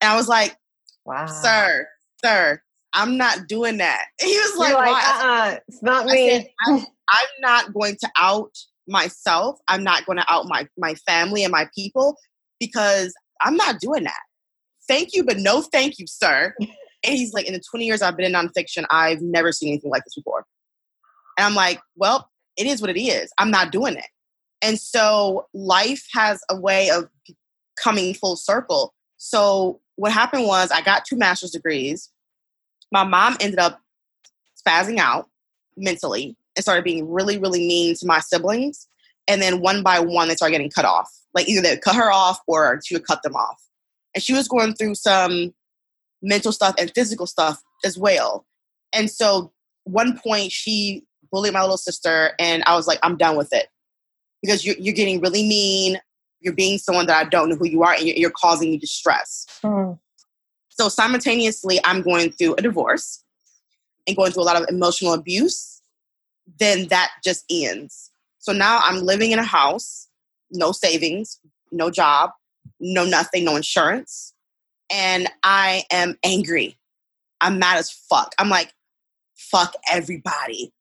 And 0.00 0.10
I 0.10 0.16
was 0.16 0.26
like, 0.26 0.56
Wow, 1.04 1.26
sir, 1.26 1.86
sir, 2.24 2.62
I'm 2.94 3.18
not 3.18 3.46
doing 3.46 3.76
that. 3.78 4.06
He 4.22 4.38
was 4.38 4.56
like, 4.56 4.74
like 4.74 4.90
uh-uh, 4.90 5.56
it's 5.68 5.82
not 5.82 6.06
me. 6.06 6.30
Said, 6.30 6.46
I'm, 6.66 6.86
I'm 7.10 7.28
not 7.40 7.74
going 7.74 7.96
to 8.00 8.10
out 8.18 8.52
myself. 8.88 9.58
I'm 9.68 9.84
not 9.84 10.06
going 10.06 10.18
to 10.18 10.32
out 10.32 10.46
my 10.46 10.66
my 10.78 10.94
family 10.94 11.44
and 11.44 11.52
my 11.52 11.68
people 11.74 12.16
because 12.60 13.12
I'm 13.40 13.56
not 13.56 13.80
doing 13.80 14.04
that. 14.04 14.20
Thank 14.86 15.10
you, 15.12 15.24
but 15.24 15.38
no 15.38 15.62
thank 15.62 15.98
you, 15.98 16.06
sir. 16.06 16.54
And 17.02 17.16
he's 17.16 17.32
like, 17.32 17.46
in 17.46 17.54
the 17.54 17.62
20 17.70 17.86
years 17.86 18.02
I've 18.02 18.14
been 18.14 18.26
in 18.26 18.32
nonfiction, 18.32 18.84
I've 18.90 19.22
never 19.22 19.52
seen 19.52 19.70
anything 19.70 19.90
like 19.90 20.04
this 20.04 20.14
before. 20.14 20.44
And 21.38 21.46
I'm 21.46 21.54
like, 21.54 21.80
well, 21.96 22.28
it 22.58 22.66
is 22.66 22.82
what 22.82 22.90
it 22.90 23.00
is. 23.00 23.32
I'm 23.38 23.50
not 23.50 23.72
doing 23.72 23.96
it. 23.96 24.04
And 24.60 24.78
so 24.78 25.46
life 25.54 26.06
has 26.12 26.42
a 26.50 26.60
way 26.60 26.90
of 26.90 27.08
coming 27.82 28.12
full 28.12 28.36
circle. 28.36 28.92
So 29.16 29.80
what 29.96 30.12
happened 30.12 30.46
was 30.46 30.70
I 30.70 30.82
got 30.82 31.06
two 31.06 31.16
master's 31.16 31.52
degrees. 31.52 32.10
My 32.92 33.04
mom 33.04 33.38
ended 33.40 33.60
up 33.60 33.80
spazzing 34.60 34.98
out 34.98 35.30
mentally 35.74 36.36
and 36.54 36.62
started 36.62 36.84
being 36.84 37.10
really, 37.10 37.38
really 37.38 37.66
mean 37.66 37.94
to 37.94 38.06
my 38.06 38.20
siblings. 38.20 38.88
And 39.26 39.40
then 39.40 39.62
one 39.62 39.82
by 39.82 40.00
one, 40.00 40.28
they 40.28 40.34
started 40.34 40.52
getting 40.52 40.70
cut 40.70 40.84
off 40.84 41.10
like 41.34 41.48
either 41.48 41.62
they 41.62 41.70
would 41.70 41.82
cut 41.82 41.96
her 41.96 42.10
off 42.10 42.40
or 42.46 42.80
she 42.84 42.94
would 42.94 43.06
cut 43.06 43.22
them 43.22 43.34
off. 43.34 43.62
And 44.14 44.22
she 44.22 44.32
was 44.32 44.48
going 44.48 44.74
through 44.74 44.96
some 44.96 45.54
mental 46.22 46.52
stuff 46.52 46.74
and 46.78 46.92
physical 46.94 47.26
stuff 47.26 47.62
as 47.84 47.96
well. 47.96 48.46
And 48.92 49.10
so 49.10 49.52
one 49.84 50.18
point 50.18 50.52
she 50.52 51.04
bullied 51.30 51.52
my 51.52 51.60
little 51.60 51.76
sister 51.76 52.32
and 52.38 52.62
I 52.64 52.74
was 52.74 52.86
like, 52.86 52.98
I'm 53.02 53.16
done 53.16 53.36
with 53.36 53.52
it. 53.52 53.68
Because 54.42 54.64
you're, 54.64 54.76
you're 54.78 54.94
getting 54.94 55.20
really 55.20 55.46
mean. 55.46 56.00
You're 56.40 56.54
being 56.54 56.78
someone 56.78 57.06
that 57.06 57.26
I 57.26 57.28
don't 57.28 57.50
know 57.50 57.56
who 57.56 57.66
you 57.66 57.82
are 57.82 57.92
and 57.92 58.04
you're, 58.04 58.16
you're 58.16 58.30
causing 58.30 58.70
me 58.70 58.78
distress. 58.78 59.46
Mm. 59.62 59.98
So 60.70 60.88
simultaneously, 60.88 61.78
I'm 61.84 62.00
going 62.00 62.32
through 62.32 62.54
a 62.54 62.62
divorce 62.62 63.22
and 64.06 64.16
going 64.16 64.32
through 64.32 64.42
a 64.42 64.44
lot 64.44 64.60
of 64.60 64.66
emotional 64.68 65.12
abuse. 65.12 65.82
Then 66.58 66.88
that 66.88 67.10
just 67.22 67.44
ends. 67.50 68.10
So 68.38 68.52
now 68.52 68.80
I'm 68.82 69.02
living 69.02 69.32
in 69.32 69.38
a 69.38 69.44
house 69.44 70.08
no 70.50 70.72
savings, 70.72 71.40
no 71.72 71.90
job, 71.90 72.30
no 72.80 73.04
nothing, 73.04 73.44
no 73.44 73.56
insurance. 73.56 74.34
And 74.90 75.28
I 75.42 75.84
am 75.92 76.16
angry. 76.24 76.76
I'm 77.40 77.58
mad 77.58 77.78
as 77.78 77.90
fuck. 77.90 78.34
I'm 78.38 78.48
like, 78.48 78.72
fuck 79.36 79.74
everybody. 79.90 80.72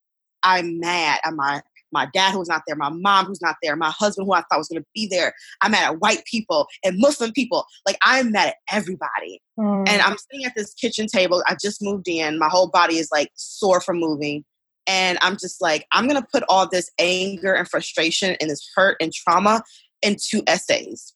I'm 0.43 0.79
mad 0.79 1.19
at 1.25 1.33
my 1.33 1.61
my 1.91 2.07
dad 2.13 2.33
who's 2.33 2.47
not 2.47 2.61
there, 2.67 2.75
my 2.75 2.89
mom 2.89 3.25
who's 3.25 3.41
not 3.41 3.55
there, 3.63 3.75
my 3.75 3.89
husband 3.89 4.27
who 4.27 4.33
I 4.33 4.41
thought 4.41 4.59
was 4.59 4.67
gonna 4.67 4.85
be 4.93 5.07
there. 5.07 5.33
I'm 5.61 5.71
mad 5.71 5.85
at 5.85 5.99
white 5.99 6.23
people 6.25 6.67
and 6.83 6.99
Muslim 6.99 7.31
people. 7.31 7.65
Like 7.85 7.97
I'm 8.03 8.31
mad 8.31 8.49
at 8.49 8.55
everybody. 8.71 9.41
Mm. 9.59 9.87
And 9.89 10.01
I'm 10.01 10.15
sitting 10.17 10.45
at 10.45 10.53
this 10.55 10.73
kitchen 10.73 11.07
table. 11.07 11.43
I 11.47 11.55
just 11.59 11.81
moved 11.81 12.07
in. 12.07 12.37
My 12.37 12.49
whole 12.49 12.69
body 12.69 12.97
is 12.97 13.09
like 13.11 13.31
sore 13.33 13.81
from 13.81 13.99
moving. 13.99 14.45
And 14.89 15.19
I'm 15.21 15.37
just 15.37 15.61
like, 15.61 15.85
I'm 15.91 16.07
going 16.07 16.19
to 16.19 16.27
put 16.33 16.43
all 16.49 16.67
this 16.67 16.89
anger 16.97 17.53
and 17.53 17.69
frustration 17.69 18.35
and 18.41 18.49
this 18.49 18.67
hurt 18.75 18.97
and 18.99 19.13
trauma 19.13 19.63
into 20.01 20.41
essays. 20.47 21.13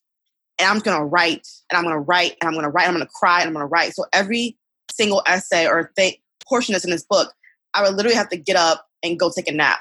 And 0.60 0.68
I'm 0.68 0.78
going 0.78 0.96
to 0.96 1.04
write 1.04 1.48
and 1.68 1.76
I'm 1.76 1.82
going 1.82 1.96
to 1.96 2.00
write 2.00 2.36
and 2.40 2.46
I'm 2.46 2.52
going 2.52 2.62
to 2.62 2.70
write. 2.70 2.86
I'm 2.86 2.94
going 2.94 3.04
to 3.04 3.12
cry 3.12 3.40
and 3.40 3.48
I'm 3.48 3.52
going 3.52 3.64
to 3.64 3.68
write. 3.68 3.92
So 3.94 4.04
every 4.12 4.56
single 4.92 5.24
essay 5.26 5.66
or 5.66 5.90
th- 5.96 6.20
portion 6.48 6.72
that's 6.72 6.84
in 6.84 6.92
this 6.92 7.04
book, 7.04 7.32
I 7.74 7.82
would 7.82 7.96
literally 7.96 8.16
have 8.16 8.28
to 8.28 8.36
get 8.36 8.54
up 8.54 8.86
and 9.02 9.18
go 9.18 9.28
take 9.28 9.48
a 9.48 9.52
nap 9.52 9.80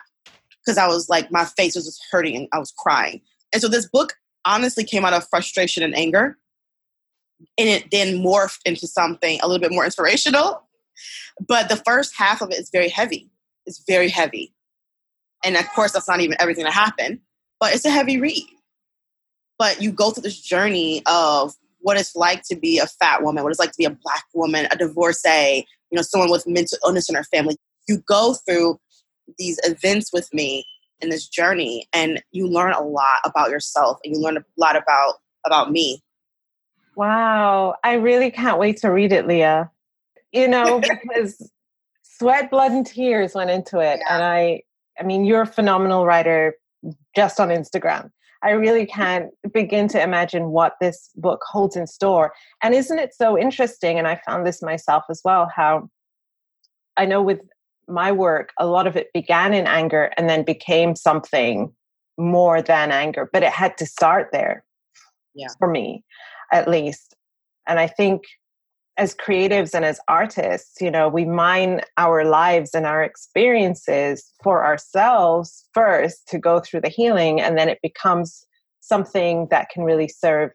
because 0.66 0.80
I 0.80 0.88
was 0.88 1.08
like, 1.08 1.32
my 1.32 1.46
face 1.46 1.76
was 1.76 1.86
just 1.86 2.04
hurting 2.10 2.36
and 2.36 2.48
I 2.52 2.58
was 2.58 2.74
crying. 2.76 3.22
And 3.54 3.62
so 3.62 3.68
this 3.68 3.88
book 3.88 4.16
honestly 4.44 4.84
came 4.84 5.06
out 5.06 5.14
of 5.14 5.28
frustration 5.30 5.84
and 5.84 5.96
anger. 5.96 6.40
And 7.60 7.70
it 7.70 7.92
then 7.92 8.24
morphed 8.24 8.62
into 8.66 8.88
something 8.88 9.40
a 9.44 9.48
little 9.48 9.62
bit 9.62 9.72
more 9.72 9.86
inspirational. 9.86 10.68
But 11.48 11.70
the 11.70 11.76
first 11.76 12.16
half 12.18 12.42
of 12.42 12.50
it 12.50 12.58
is 12.58 12.72
very 12.72 12.90
heavy 12.90 13.30
is 13.66 13.84
very 13.88 14.10
heavy. 14.10 14.54
And 15.44 15.58
of 15.58 15.68
course, 15.70 15.92
that's 15.92 16.08
not 16.08 16.22
even 16.22 16.38
everything 16.40 16.64
that 16.64 16.74
happened, 16.74 17.20
but 17.60 17.74
it's 17.74 17.86
a 17.86 17.90
heavy 17.90 18.20
read. 18.20 18.48
But 19.60 19.82
you 19.82 19.92
go 19.92 20.12
through 20.12 20.24
this 20.24 20.40
journey 20.40 21.04
of 21.06 21.54
what 21.80 21.98
it's 21.98 22.16
like 22.16 22.44
to 22.44 22.56
be 22.56 22.80
a 22.80 22.88
fat 22.88 23.24
woman, 23.24 23.44
what 23.44 23.52
it's 23.52 23.60
like 23.60 23.72
to 23.72 23.78
be 23.78 23.86
a 23.86 23.90
black 23.90 24.24
woman, 24.34 24.68
a 24.72 24.78
divorcee, 24.78 25.66
you 25.92 25.96
know, 25.96 26.02
someone 26.02 26.32
with 26.32 26.48
mental 26.48 26.78
illness 26.86 27.10
in 27.10 27.16
her 27.16 27.26
family. 27.26 27.58
You 27.88 27.98
go 28.08 28.36
through 28.48 28.80
these 29.38 29.60
events 29.64 30.12
with 30.14 30.34
me 30.34 30.66
in 31.02 31.10
this 31.10 31.28
journey 31.28 31.88
and 31.94 32.24
you 32.32 32.48
learn 32.48 32.72
a 32.72 32.82
lot 32.82 33.20
about 33.26 33.50
yourself 33.50 34.00
and 34.04 34.16
you 34.16 34.22
learn 34.22 34.38
a 34.38 34.44
lot 34.58 34.76
about 34.76 35.16
about 35.46 35.72
me. 35.72 36.02
Wow. 36.96 37.76
I 37.84 37.94
really 37.94 38.32
can't 38.32 38.58
wait 38.58 38.78
to 38.78 38.90
read 38.90 39.12
it, 39.12 39.28
Leah. 39.28 39.70
You 40.32 40.48
know, 40.48 40.80
because 41.04 41.52
sweat, 42.24 42.50
blood, 42.50 42.72
and 42.72 42.86
tears 42.86 43.36
went 43.36 43.50
into 43.50 43.80
it. 43.80 44.00
Yeah. 44.00 44.16
And 44.16 44.24
I, 44.24 44.62
I 45.00 45.04
mean, 45.04 45.26
you're 45.26 45.42
a 45.42 45.48
phenomenal 45.48 46.06
writer 46.06 46.56
just 47.16 47.40
on 47.40 47.50
Instagram. 47.50 48.10
I 48.42 48.52
really 48.52 48.86
can't 48.86 49.30
begin 49.54 49.88
to 49.90 50.02
imagine 50.02 50.50
what 50.50 50.76
this 50.80 51.10
book 51.16 51.42
holds 51.50 51.76
in 51.76 51.88
store. 51.88 52.34
And 52.62 52.74
isn't 52.74 53.00
it 53.00 53.14
so 53.14 53.38
interesting? 53.38 53.98
And 53.98 54.08
I 54.08 54.20
found 54.26 54.46
this 54.46 54.62
myself 54.62 55.04
as 55.10 55.22
well 55.24 55.50
how 55.54 55.90
I 56.98 57.06
know 57.06 57.22
with 57.22 57.40
my 57.88 58.12
work, 58.12 58.52
a 58.60 58.66
lot 58.66 58.88
of 58.88 58.96
it 58.96 59.08
began 59.14 59.54
in 59.54 59.68
anger 59.68 60.12
and 60.18 60.30
then 60.30 60.44
became 60.44 60.96
something 60.96 61.74
more 62.18 62.62
than 62.62 62.92
anger, 62.92 63.30
but 63.32 63.44
it 63.44 63.52
had 63.52 63.78
to 63.78 63.86
start 63.86 64.30
there. 64.32 64.64
Yeah. 65.36 65.48
For 65.58 65.68
me, 65.68 66.04
at 66.52 66.68
least. 66.68 67.16
And 67.68 67.80
I 67.80 67.88
think 67.88 68.24
as 68.98 69.16
creatives 69.16 69.74
and 69.74 69.84
as 69.84 70.00
artists, 70.08 70.80
you 70.80 70.92
know, 70.92 71.08
we 71.10 71.26
mine 71.26 71.82
our 71.98 72.26
lives 72.26 72.76
and 72.76 72.86
our 72.86 73.04
experiences 73.04 74.32
for 74.44 74.64
ourselves 74.64 75.68
first 75.74 76.28
to 76.28 76.38
go 76.38 76.60
through 76.60 76.82
the 76.82 76.90
healing, 76.90 77.42
and 77.42 77.58
then 77.58 77.70
it 77.70 77.80
becomes 77.82 78.46
something 78.82 79.48
that 79.50 79.70
can 79.70 79.84
really 79.84 80.08
serve 80.08 80.52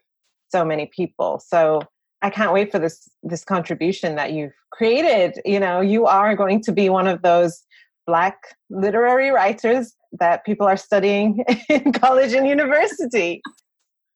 so 0.49 0.63
many 0.63 0.89
people. 0.95 1.41
So 1.45 1.81
I 2.21 2.29
can't 2.29 2.53
wait 2.53 2.71
for 2.71 2.79
this 2.79 3.09
this 3.23 3.43
contribution 3.43 4.15
that 4.15 4.33
you've 4.33 4.53
created. 4.71 5.39
You 5.45 5.59
know, 5.59 5.81
you 5.81 6.05
are 6.05 6.35
going 6.35 6.61
to 6.63 6.71
be 6.71 6.89
one 6.89 7.07
of 7.07 7.21
those 7.21 7.61
black 8.07 8.55
literary 8.69 9.29
writers 9.29 9.93
that 10.13 10.45
people 10.45 10.65
are 10.65 10.77
studying 10.77 11.43
in 11.69 11.91
college 11.93 12.33
and 12.33 12.47
university. 12.47 13.41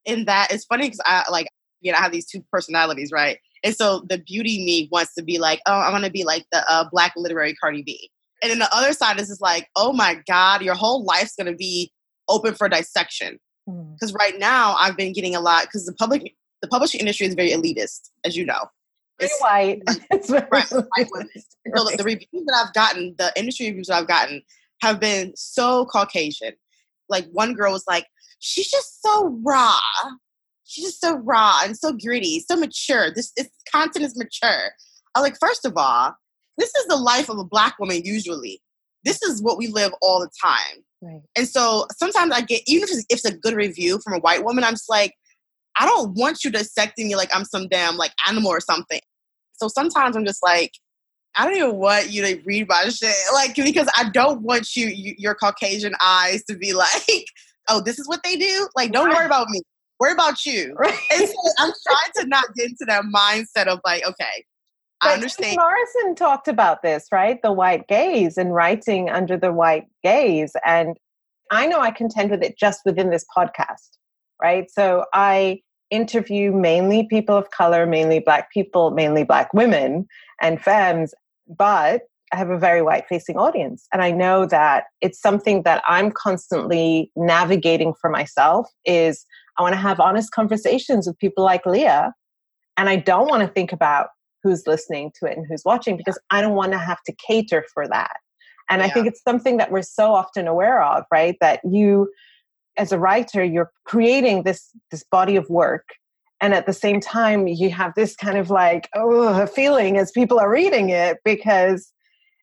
In 0.06 0.26
that, 0.26 0.52
it's 0.52 0.66
funny 0.66 0.86
because 0.86 1.02
I 1.06 1.24
like, 1.30 1.48
you 1.82 1.92
know, 1.92 1.98
I 1.98 2.02
have 2.02 2.12
these 2.12 2.26
two 2.26 2.44
personalities, 2.52 3.12
right? 3.12 3.38
And 3.64 3.76
so 3.76 4.04
the 4.10 4.18
beauty 4.18 4.64
me 4.66 4.90
wants 4.92 5.14
to 5.16 5.24
be 5.24 5.40
like, 5.40 5.62
oh, 5.66 5.74
I 5.74 5.92
want 5.92 6.04
to 6.06 6.12
be 6.12 6.24
like 6.24 6.46
the 6.52 6.64
uh, 6.70 6.86
black 6.92 7.14
literary 7.16 7.54
Cardi 7.56 7.82
B. 7.82 8.10
And 8.42 8.52
then 8.52 8.60
the 8.60 8.70
other 8.76 8.92
side 8.92 9.20
is 9.20 9.30
just 9.30 9.42
like, 9.42 9.70
oh 9.76 9.94
my 9.94 10.22
God, 10.28 10.62
your 10.62 10.76
whole 10.76 11.04
life's 11.06 11.36
going 11.36 11.52
to 11.52 11.56
be 11.56 11.92
open 12.28 12.54
for 12.56 12.68
dissection. 12.68 13.40
Because 13.66 14.12
mm. 14.12 14.16
right 14.16 14.38
now 14.38 14.76
I've 14.78 14.98
been 14.98 15.14
getting 15.14 15.36
a 15.36 15.40
lot 15.40 15.64
because 15.64 15.86
the 15.86 15.94
public, 15.94 16.36
the 16.62 16.68
publishing 16.68 17.00
industry 17.00 17.26
is 17.26 17.36
very 17.36 17.52
elitist, 17.52 18.10
as 18.26 18.36
you 18.36 18.46
know. 18.46 18.66
Very 19.20 19.32
white. 19.40 19.82
It's 20.12 20.30
very 20.30 20.46
right, 20.52 20.70
white 20.70 21.08
women. 21.12 21.30
So 21.76 21.86
the, 21.86 21.96
the 21.98 22.04
reviews 22.04 22.46
that 22.46 22.66
I've 22.66 22.74
gotten, 22.74 23.16
the 23.18 23.32
industry 23.38 23.68
reviews 23.68 23.88
that 23.88 23.96
I've 23.96 24.08
gotten, 24.08 24.42
have 24.82 25.00
been 25.00 25.32
so 25.38 25.86
Caucasian. 25.86 26.54
Like 27.08 27.26
one 27.32 27.54
girl 27.54 27.72
was 27.72 27.86
like, 27.88 28.08
she's 28.40 28.70
just 28.70 29.02
so 29.02 29.40
raw 29.42 29.80
she's 30.74 30.86
just 30.86 31.02
so 31.02 31.18
raw 31.18 31.62
and 31.64 31.78
so 31.78 31.94
gritty, 31.94 32.40
so 32.40 32.56
mature. 32.56 33.12
This, 33.14 33.32
this 33.38 33.48
content 33.72 34.06
is 34.06 34.18
mature. 34.18 34.72
I 35.16 35.22
like, 35.22 35.38
first 35.40 35.66
of 35.66 35.74
all, 35.78 36.16
this 36.58 36.74
is 36.76 36.86
the 36.88 36.96
life 36.96 37.30
of 37.30 37.38
a 37.38 37.44
black 37.44 37.78
woman 37.80 38.02
usually. 38.04 38.62
This 39.04 39.22
is 39.22 39.42
what 39.42 39.58
we 39.58 39.68
live 39.68 39.92
all 40.02 40.20
the 40.20 40.30
time. 40.42 40.84
Right. 41.02 41.22
And 41.36 41.48
so 41.48 41.86
sometimes 41.98 42.32
I 42.32 42.42
get, 42.42 42.62
even 42.66 42.84
if 42.84 42.92
it's, 42.92 43.06
if 43.10 43.18
it's 43.18 43.26
a 43.26 43.38
good 43.38 43.54
review 43.54 44.00
from 44.04 44.14
a 44.14 44.20
white 44.20 44.44
woman, 44.44 44.64
I'm 44.64 44.74
just 44.74 44.90
like, 44.90 45.14
I 45.78 45.86
don't 45.86 46.14
want 46.16 46.44
you 46.44 46.52
dissecting 46.52 47.08
me 47.08 47.16
like 47.16 47.36
I'm 47.36 47.46
some 47.46 47.68
damn 47.68 47.98
like 47.98 48.12
animal 48.28 48.52
or 48.52 48.60
something. 48.60 49.02
So 49.54 49.68
sometimes 49.68 50.16
I'm 50.16 50.26
just 50.26 50.44
like, 50.44 50.72
I 51.36 51.46
don't 51.46 51.58
even 51.58 51.76
want 51.76 52.12
you 52.12 52.24
to 52.24 52.42
read 52.46 52.68
my 52.68 52.90
shit, 52.90 53.14
like 53.34 53.56
because 53.56 53.90
I 53.98 54.10
don't 54.10 54.42
want 54.42 54.76
you, 54.76 54.88
you 54.88 55.16
your 55.18 55.36
Caucasian 55.36 55.94
eyes 56.02 56.44
to 56.46 56.56
be 56.56 56.74
like, 56.74 57.26
oh, 57.70 57.82
this 57.82 58.00
is 58.00 58.08
what 58.08 58.22
they 58.24 58.36
do. 58.36 58.70
Like, 58.76 58.92
don't 58.92 59.10
worry 59.10 59.26
about 59.26 59.50
me. 59.50 59.62
Worry 60.04 60.12
about 60.12 60.46
you. 60.46 60.76
Right. 60.84 61.00
And 61.14 61.30
so 61.30 61.36
I'm 61.60 61.72
trying 61.88 62.12
to 62.24 62.28
not 62.28 62.44
get 62.56 62.66
into 62.66 62.84
that 62.88 63.04
mindset 63.06 63.68
of 63.68 63.80
like, 63.86 64.06
okay, 64.06 64.44
but 65.00 65.12
I 65.12 65.14
understand. 65.14 65.56
Morrison 65.56 66.16
talked 66.16 66.50
about 66.50 66.82
this, 66.82 67.08
right? 67.10 67.42
The 67.42 67.54
white 67.54 67.88
gaze 67.88 68.38
and 68.38 68.54
writing 68.54 69.10
under 69.10 69.38
the 69.38 69.54
white 69.54 69.86
gaze. 70.04 70.52
And 70.66 70.98
I 71.52 71.68
know 71.68 71.80
I 71.80 71.92
contend 71.92 72.32
with 72.32 72.44
it 72.44 72.58
just 72.58 72.82
within 72.84 73.12
this 73.12 73.26
podcast, 73.36 73.98
right? 74.42 74.70
So 74.70 75.06
I 75.14 75.62
interview 75.90 76.52
mainly 76.52 77.08
people 77.08 77.38
of 77.38 77.52
color, 77.52 77.86
mainly 77.86 78.20
black 78.20 78.52
people, 78.52 78.92
mainly 78.92 79.24
black 79.24 79.54
women 79.54 80.06
and 80.42 80.62
femmes, 80.62 81.14
but 81.48 82.02
I 82.34 82.36
have 82.36 82.50
a 82.50 82.60
very 82.60 82.82
white 82.82 83.06
facing 83.08 83.38
audience. 83.38 83.88
And 83.94 84.02
I 84.02 84.12
know 84.12 84.48
that 84.48 84.86
it's 85.00 85.22
something 85.22 85.64
that 85.64 85.82
I'm 85.88 86.12
constantly 86.12 87.10
navigating 87.16 87.94
for 88.02 88.10
myself 88.10 88.68
is 88.86 89.26
I 89.58 89.62
want 89.62 89.74
to 89.74 89.80
have 89.80 90.00
honest 90.00 90.32
conversations 90.32 91.08
with 91.08 91.18
people 91.20 91.44
like 91.44 91.66
Leah. 91.66 92.14
And 92.78 92.90
I 92.90 92.96
don't 92.96 93.28
want 93.28 93.42
to 93.42 93.54
think 93.54 93.72
about 93.72 94.08
who's 94.42 94.68
listening 94.68 95.12
to 95.20 95.30
it 95.30 95.38
and 95.38 95.46
who's 95.48 95.64
watching 95.66 95.96
because 95.96 96.20
I 96.30 96.42
don't 96.42 96.56
want 96.56 96.74
to 96.74 96.78
have 96.78 97.02
to 97.04 97.14
cater 97.26 97.66
for 97.74 97.88
that. 97.88 98.18
And 98.70 98.82
yeah. 98.82 98.88
I 98.88 98.90
think 98.90 99.08
it's 99.08 99.24
something 99.24 99.58
that 99.58 99.72
we're 99.72 99.82
so 99.82 100.14
often 100.14 100.48
aware 100.48 100.82
of, 100.82 101.06
right? 101.12 101.36
That 101.42 101.62
you, 101.64 102.12
as 102.78 102.92
a 102.92 103.00
writer, 103.00 103.44
you're 103.44 103.72
creating 103.86 104.44
this 104.44 104.70
this 104.92 105.04
body 105.04 105.36
of 105.36 105.50
work, 105.50 105.90
and 106.42 106.54
at 106.54 106.66
the 106.66 106.74
same 106.74 107.00
time, 107.00 107.48
you 107.48 107.70
have 107.72 107.94
this 107.96 108.16
kind 108.16 108.38
of 108.38 108.50
like 108.50 108.90
oh 108.96 109.46
feeling 109.48 109.98
as 109.98 110.12
people 110.12 110.40
are 110.40 110.50
reading 110.50 110.90
it 110.90 111.18
because 111.26 111.92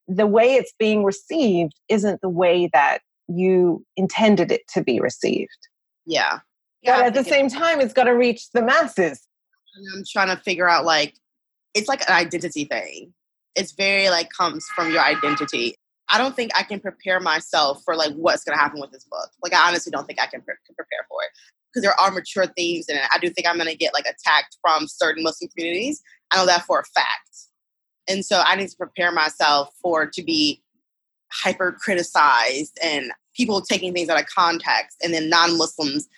the 0.08 0.26
way 0.26 0.54
it's 0.54 0.74
being 0.78 1.04
received 1.04 1.72
isn't 1.88 2.20
the 2.20 2.28
way 2.28 2.68
that 2.72 2.98
you 3.28 3.84
intended 3.96 4.50
it 4.52 4.62
to 4.74 4.82
be 4.82 5.00
received. 5.00 5.68
Yeah, 6.04 6.40
yeah, 6.82 6.96
but 6.98 7.06
at 7.06 7.14
the 7.14 7.24
same 7.24 7.48
time, 7.48 7.80
it's 7.80 7.92
got 7.92 8.04
to 8.04 8.12
reach 8.12 8.50
the 8.52 8.62
masses. 8.62 9.26
And 9.74 9.86
I'm 9.94 10.04
trying 10.10 10.34
to 10.34 10.42
figure 10.42 10.68
out 10.68 10.84
like, 10.84 11.14
it's 11.74 11.88
like 11.88 12.02
an 12.08 12.14
identity 12.14 12.64
thing. 12.64 13.12
It's 13.54 13.72
very 13.72 14.10
like 14.10 14.30
comes 14.30 14.66
from 14.74 14.90
your 14.90 15.00
identity. 15.00 15.74
I 16.08 16.18
don't 16.18 16.34
think 16.34 16.50
I 16.56 16.62
can 16.62 16.80
prepare 16.80 17.20
myself 17.20 17.82
for 17.84 17.94
like 17.94 18.12
what's 18.14 18.44
going 18.44 18.56
to 18.56 18.62
happen 18.62 18.80
with 18.80 18.90
this 18.90 19.04
book. 19.04 19.30
Like, 19.42 19.54
I 19.54 19.68
honestly 19.68 19.90
don't 19.90 20.06
think 20.06 20.20
I 20.20 20.26
can, 20.26 20.40
pre- 20.42 20.54
can 20.66 20.74
prepare 20.74 21.06
for 21.08 21.22
it 21.22 21.30
because 21.68 21.82
there 21.84 21.98
are 22.00 22.10
mature 22.10 22.46
themes 22.56 22.88
in 22.88 22.96
it. 22.96 23.02
I 23.14 23.18
do 23.18 23.30
think 23.30 23.46
I'm 23.46 23.56
going 23.56 23.68
to 23.68 23.76
get 23.76 23.94
like 23.94 24.06
attacked 24.06 24.56
from 24.60 24.88
certain 24.88 25.22
Muslim 25.22 25.48
communities. 25.50 26.02
I 26.32 26.38
know 26.38 26.46
that 26.46 26.64
for 26.64 26.80
a 26.80 26.84
fact. 26.84 27.28
And 28.08 28.24
so 28.24 28.42
I 28.44 28.56
need 28.56 28.68
to 28.68 28.76
prepare 28.76 29.12
myself 29.12 29.70
for 29.80 30.06
to 30.06 30.22
be 30.22 30.62
hyper 31.32 31.72
criticized 31.72 32.76
and 32.82 33.12
people 33.36 33.60
taking 33.60 33.92
things 33.92 34.08
out 34.08 34.20
of 34.20 34.26
context 34.26 34.96
and 35.02 35.14
then 35.14 35.28
non-Muslims 35.30 36.08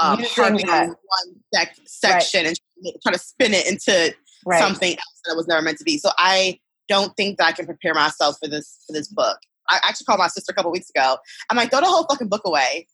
um, 0.00 0.22
harping 0.22 0.68
on 0.68 0.88
one 0.88 1.34
sec- 1.54 1.76
section 1.86 2.44
right. 2.44 2.58
and 2.84 2.94
trying 3.02 3.14
to 3.14 3.18
spin 3.18 3.54
it 3.54 3.66
into 3.66 4.14
right. 4.46 4.60
something 4.60 4.92
else 4.92 5.20
that 5.26 5.36
was 5.36 5.46
never 5.46 5.62
meant 5.62 5.78
to 5.78 5.84
be. 5.84 5.98
So 5.98 6.10
I 6.18 6.58
don't 6.88 7.16
think 7.16 7.38
that 7.38 7.46
I 7.46 7.52
can 7.52 7.66
prepare 7.66 7.94
myself 7.94 8.36
for 8.42 8.48
this 8.48 8.82
for 8.86 8.92
this 8.92 9.08
book. 9.08 9.38
I 9.68 9.78
actually 9.84 10.06
called 10.06 10.18
my 10.18 10.26
sister 10.26 10.50
a 10.50 10.54
couple 10.54 10.72
weeks 10.72 10.90
ago. 10.90 11.16
I'm 11.48 11.56
like, 11.56 11.70
throw 11.70 11.80
the 11.80 11.86
whole 11.86 12.04
fucking 12.04 12.28
book 12.28 12.42
away. 12.44 12.88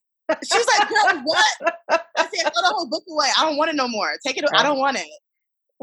She 0.45 0.59
was 0.59 0.67
like, 0.79 0.89
Girl, 0.89 1.23
what? 1.25 1.75
I 1.91 1.99
said, 2.19 2.53
throw 2.53 2.63
the 2.63 2.75
whole 2.75 2.89
book 2.89 3.05
away. 3.09 3.29
I 3.39 3.45
don't 3.45 3.57
want 3.57 3.71
it 3.71 3.77
no 3.77 3.89
more. 3.89 4.13
Take 4.27 4.37
it. 4.37 4.43
Right. 4.43 4.61
I 4.61 4.63
don't 4.63 4.79
want 4.79 4.99
it. 4.99 5.07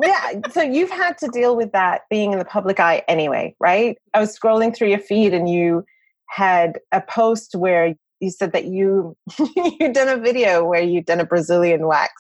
yeah. 0.02 0.52
So 0.52 0.62
you've 0.62 0.92
had 0.92 1.18
to 1.20 1.30
deal 1.30 1.56
with 1.56 1.72
that 1.72 2.02
being 2.10 2.34
in 2.34 2.40
the 2.40 2.46
public 2.46 2.80
eye 2.80 3.04
anyway, 3.08 3.56
right? 3.60 3.98
I 4.14 4.20
was 4.20 4.38
scrolling 4.38 4.76
through 4.76 4.90
your 4.90 5.00
feed 5.00 5.34
and 5.34 5.50
you 5.50 5.86
had 6.30 6.80
a 6.92 7.02
post 7.02 7.56
where 7.56 7.96
you 8.20 8.32
said 8.32 8.54
that 8.54 8.66
you 8.66 9.16
you'd 9.56 9.94
done 9.94 10.10
a 10.10 10.18
video 10.18 10.64
where 10.64 10.82
you'd 10.82 11.06
done 11.06 11.20
a 11.20 11.26
Brazilian 11.26 11.88
wax. 11.88 12.12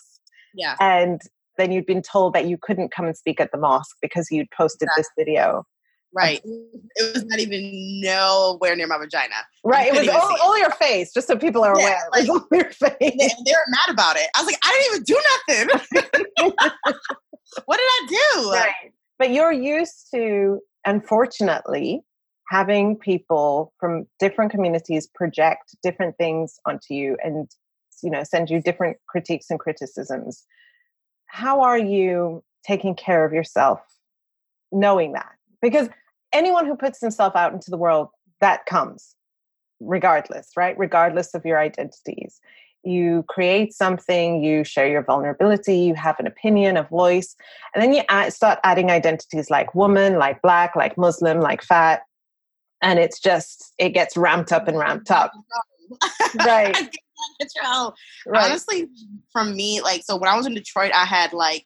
Yeah. 0.54 0.76
And 0.80 1.22
then 1.58 1.72
you'd 1.72 1.86
been 1.86 2.02
told 2.02 2.34
that 2.34 2.46
you 2.46 2.58
couldn't 2.62 2.92
come 2.92 3.06
and 3.06 3.16
speak 3.16 3.40
at 3.40 3.52
the 3.52 3.58
mosque 3.58 3.96
because 4.02 4.28
you'd 4.32 4.50
posted 4.52 4.90
this 4.98 5.10
video. 5.18 5.66
Right. 6.14 6.42
It 6.96 7.12
was 7.12 7.26
not 7.26 7.40
even 7.40 8.02
nowhere 8.02 8.76
near 8.76 8.86
my 8.86 9.00
vagina. 9.00 9.34
Right. 9.64 9.88
It 9.88 10.00
was 10.00 10.08
all, 10.10 10.38
all, 10.44 10.60
your 10.60 10.70
face, 10.70 11.12
just 11.12 11.26
so 11.26 11.36
people 11.36 11.64
are 11.64 11.76
yeah, 11.76 11.86
aware. 11.86 11.98
Like, 12.12 12.26
it 12.26 12.30
was 12.30 12.42
all 12.42 12.48
your 12.52 12.70
face. 12.70 12.94
They, 13.00 13.10
they 13.10 13.52
were 13.52 13.66
mad 13.70 13.90
about 13.92 14.16
it. 14.16 14.28
I 14.36 14.44
was 14.44 14.46
like, 14.46 14.60
I 14.64 14.72
didn't 14.72 14.94
even 14.94 15.04
do 15.04 15.74
nothing. 15.98 16.54
what 17.66 17.78
did 17.78 17.84
I 17.84 18.08
do? 18.10 18.52
Right. 18.52 18.94
But 19.18 19.32
you're 19.32 19.52
used 19.52 20.10
to, 20.14 20.60
unfortunately, 20.86 22.04
having 22.50 22.98
people 22.98 23.74
from 23.80 24.06
different 24.20 24.52
communities 24.52 25.08
project 25.08 25.76
different 25.82 26.18
things 26.18 26.60
onto 26.66 26.94
you 26.94 27.18
and 27.24 27.50
you 28.02 28.10
know 28.10 28.24
send 28.24 28.50
you 28.50 28.62
different 28.62 28.98
critiques 29.08 29.50
and 29.50 29.60
criticisms. 29.60 30.44
How 31.28 31.62
are 31.62 31.78
you 31.78 32.44
taking 32.66 32.96
care 32.96 33.26
of 33.26 33.34
yourself 33.34 33.80
knowing 34.72 35.14
that? 35.14 35.32
Because 35.62 35.90
anyone 36.32 36.66
who 36.66 36.76
puts 36.76 37.00
themselves 37.00 37.36
out 37.36 37.54
into 37.54 37.72
the 37.72 37.78
world 37.78 38.10
that 38.42 38.66
comes 38.66 39.16
regardless 39.80 40.52
right? 40.56 40.78
Regardless 40.78 41.34
of 41.34 41.46
your 41.46 41.60
identities. 41.60 42.40
You 42.86 43.24
create 43.30 43.74
something 43.74 44.44
you 44.44 44.66
share 44.66 44.90
your 44.90 45.04
vulnerability 45.04 45.78
you 45.78 45.96
have 45.96 46.20
an 46.20 46.28
opinion 46.28 46.76
a 46.76 46.84
voice 46.84 47.34
and 47.74 47.82
then 47.82 47.94
you 47.94 48.02
add, 48.10 48.34
start 48.34 48.60
adding 48.66 48.92
identities 48.92 49.50
like 49.50 49.74
woman 49.74 50.18
like 50.18 50.42
black 50.42 50.76
like 50.76 50.98
muslim 50.98 51.40
like 51.40 51.62
fat 51.62 52.02
and 52.84 53.00
it's 53.00 53.20
just 53.20 53.74
it 53.80 53.90
gets 53.90 54.16
ramped 54.16 54.52
up 54.52 54.68
and 54.68 54.78
ramped 54.78 55.10
up 55.10 55.32
right 56.46 56.76
control. 57.40 57.96
Right. 58.26 58.46
Honestly, 58.46 58.88
from 59.32 59.56
me, 59.56 59.82
like 59.82 60.04
so 60.04 60.18
when 60.18 60.30
I 60.30 60.36
was 60.36 60.46
in 60.46 60.54
Detroit, 60.54 60.92
I 60.94 61.06
had 61.06 61.34
like 61.34 61.66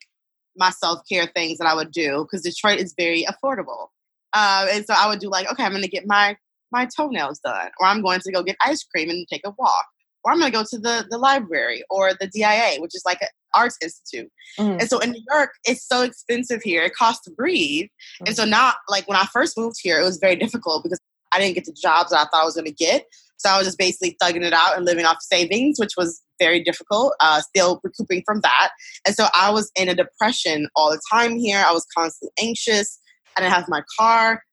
my 0.55 0.69
self 0.69 1.01
care 1.09 1.27
things 1.35 1.57
that 1.57 1.67
I 1.67 1.75
would 1.75 1.91
do 1.91 2.25
because 2.25 2.43
Detroit 2.43 2.79
is 2.79 2.93
very 2.97 3.25
affordable. 3.25 3.87
Uh, 4.33 4.67
and 4.71 4.85
so 4.85 4.93
I 4.95 5.07
would 5.07 5.19
do 5.19 5.29
like, 5.29 5.51
okay, 5.51 5.63
I'm 5.63 5.71
gonna 5.71 5.87
get 5.87 6.07
my 6.07 6.37
my 6.71 6.87
toenails 6.95 7.39
done, 7.39 7.69
or 7.79 7.87
I'm 7.87 8.01
going 8.01 8.19
to 8.21 8.31
go 8.31 8.43
get 8.43 8.57
ice 8.63 8.83
cream 8.83 9.09
and 9.09 9.27
take 9.27 9.45
a 9.45 9.53
walk, 9.57 9.85
or 10.23 10.31
I'm 10.31 10.39
gonna 10.39 10.51
go 10.51 10.63
to 10.63 10.77
the 10.77 11.05
the 11.09 11.17
library 11.17 11.83
or 11.89 12.13
the 12.13 12.27
DIA, 12.27 12.79
which 12.79 12.95
is 12.95 13.03
like 13.05 13.21
an 13.21 13.29
Arts 13.53 13.77
Institute. 13.81 14.31
Mm. 14.59 14.81
And 14.81 14.89
so 14.89 14.99
in 14.99 15.11
New 15.11 15.23
York, 15.31 15.51
it's 15.65 15.87
so 15.87 16.01
expensive 16.01 16.61
here. 16.61 16.83
It 16.83 16.93
costs 16.93 17.23
to 17.25 17.31
breathe. 17.31 17.87
Mm. 18.21 18.27
And 18.27 18.35
so 18.35 18.45
now, 18.45 18.73
like 18.89 19.07
when 19.07 19.17
I 19.17 19.25
first 19.31 19.57
moved 19.57 19.77
here, 19.81 19.99
it 19.99 20.03
was 20.03 20.17
very 20.17 20.35
difficult 20.45 20.83
because 20.83 20.99
I 21.33 21.39
didn't 21.39 21.55
get 21.55 21.65
the 21.65 21.73
jobs 21.73 22.11
that 22.11 22.19
I 22.19 22.23
thought 22.23 22.41
I 22.41 22.45
was 22.45 22.55
going 22.55 22.65
to 22.65 22.71
get. 22.71 23.05
So 23.37 23.49
I 23.49 23.57
was 23.57 23.67
just 23.67 23.77
basically 23.77 24.17
thugging 24.21 24.43
it 24.43 24.53
out 24.53 24.75
and 24.75 24.85
living 24.85 25.05
off 25.05 25.17
savings, 25.21 25.79
which 25.79 25.93
was 25.95 26.21
very 26.39 26.63
difficult, 26.63 27.13
uh, 27.19 27.41
still 27.41 27.79
recouping 27.83 28.23
from 28.25 28.41
that. 28.41 28.71
And 29.05 29.15
so 29.15 29.27
I 29.33 29.51
was 29.51 29.71
in 29.75 29.89
a 29.89 29.95
depression 29.95 30.67
all 30.75 30.91
the 30.91 31.01
time 31.11 31.37
here. 31.37 31.63
I 31.65 31.71
was 31.71 31.85
constantly 31.95 32.31
anxious. 32.41 32.99
I 33.35 33.41
didn't 33.41 33.53
have 33.53 33.69
my 33.69 33.83
car. 33.99 34.43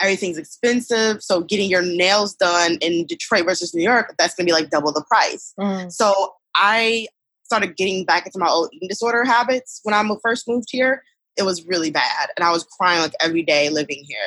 Everything's 0.00 0.36
expensive. 0.36 1.22
So 1.22 1.40
getting 1.40 1.70
your 1.70 1.82
nails 1.82 2.34
done 2.34 2.76
in 2.82 3.06
Detroit 3.06 3.46
versus 3.46 3.74
New 3.74 3.82
York, 3.82 4.14
that's 4.18 4.34
going 4.34 4.46
to 4.46 4.50
be 4.50 4.54
like 4.54 4.70
double 4.70 4.92
the 4.92 5.04
price. 5.04 5.54
Mm. 5.58 5.90
So 5.90 6.34
I 6.54 7.06
started 7.44 7.76
getting 7.76 8.04
back 8.04 8.26
into 8.26 8.38
my 8.38 8.48
old 8.48 8.68
eating 8.74 8.88
disorder 8.88 9.24
habits 9.24 9.80
when 9.84 9.94
I 9.94 10.06
first 10.22 10.46
moved 10.46 10.68
here. 10.70 11.02
It 11.38 11.44
was 11.44 11.66
really 11.66 11.90
bad. 11.90 12.28
And 12.36 12.44
I 12.44 12.50
was 12.50 12.64
crying 12.64 13.00
like 13.00 13.12
every 13.20 13.42
day 13.42 13.70
living 13.70 14.02
here. 14.06 14.18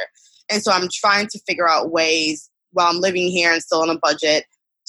And 0.49 0.61
so 0.61 0.71
I'm 0.71 0.89
trying 0.91 1.27
to 1.27 1.39
figure 1.47 1.69
out 1.69 1.91
ways 1.91 2.49
while 2.71 2.87
I'm 2.87 2.99
living 2.99 3.29
here 3.29 3.51
and 3.51 3.61
still 3.61 3.81
on 3.81 3.89
a 3.89 3.97
budget 3.97 4.45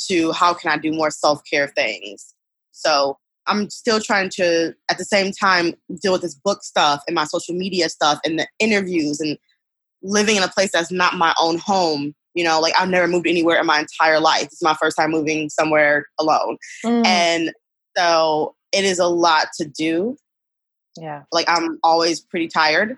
to 0.09 0.33
how 0.33 0.55
can 0.55 0.71
I 0.71 0.79
do 0.79 0.93
more 0.93 1.11
self 1.11 1.43
care 1.51 1.69
things. 1.69 2.35
So 2.73 3.19
I'm 3.47 3.69
still 3.69 4.01
trying 4.01 4.31
to, 4.37 4.75
at 4.91 4.99
the 4.99 5.05
same 5.05 5.33
time, 5.33 5.75
deal 6.03 6.13
with 6.13 6.23
this 6.23 6.35
book 6.35 6.63
stuff 6.63 7.03
and 7.07 7.15
my 7.15 7.25
social 7.25 7.55
media 7.55 7.89
stuff 7.89 8.21
and 8.25 8.39
the 8.39 8.47
interviews 8.59 9.21
and 9.21 9.37
living 10.03 10.37
in 10.37 10.43
a 10.43 10.49
place 10.49 10.71
that's 10.73 10.93
not 10.93 11.15
my 11.15 11.35
own 11.41 11.59
home. 11.59 12.15
You 12.35 12.45
know, 12.45 12.61
like 12.61 12.75
I've 12.79 12.89
never 12.89 13.09
moved 13.09 13.27
anywhere 13.27 13.59
in 13.59 13.67
my 13.67 13.81
entire 13.81 14.21
life. 14.21 14.45
It's 14.45 14.63
my 14.63 14.75
first 14.75 14.97
time 14.97 15.11
moving 15.11 15.49
somewhere 15.49 16.07
alone. 16.19 16.59
Mm. 16.85 17.05
And 17.05 17.53
so 17.97 18.55
it 18.73 18.85
is 18.85 19.01
a 19.01 19.09
lot 19.09 19.49
to 19.59 19.65
do. 19.67 20.17
Yeah. 20.97 21.23
Like 21.33 21.49
I'm 21.49 21.79
always 21.83 22.21
pretty 22.21 22.47
tired. 22.47 22.97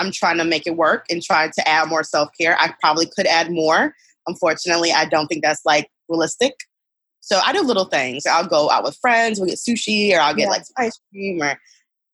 I'm 0.00 0.10
trying 0.10 0.38
to 0.38 0.44
make 0.44 0.66
it 0.66 0.76
work 0.76 1.04
and 1.10 1.22
trying 1.22 1.52
to 1.52 1.68
add 1.68 1.88
more 1.88 2.02
self 2.02 2.30
care. 2.40 2.56
I 2.58 2.74
probably 2.80 3.06
could 3.06 3.26
add 3.26 3.50
more. 3.50 3.94
Unfortunately, 4.26 4.92
I 4.92 5.04
don't 5.04 5.26
think 5.26 5.42
that's 5.42 5.62
like 5.64 5.88
realistic. 6.08 6.54
So 7.20 7.38
I 7.44 7.52
do 7.52 7.60
little 7.60 7.84
things. 7.84 8.24
I'll 8.26 8.46
go 8.46 8.70
out 8.70 8.82
with 8.82 8.96
friends, 9.00 9.38
we'll 9.38 9.48
get 9.48 9.58
sushi, 9.58 10.12
or 10.12 10.20
I'll 10.20 10.34
get 10.34 10.44
yeah. 10.44 10.50
like 10.50 10.62
ice 10.78 10.98
cream, 11.10 11.42
or 11.42 11.58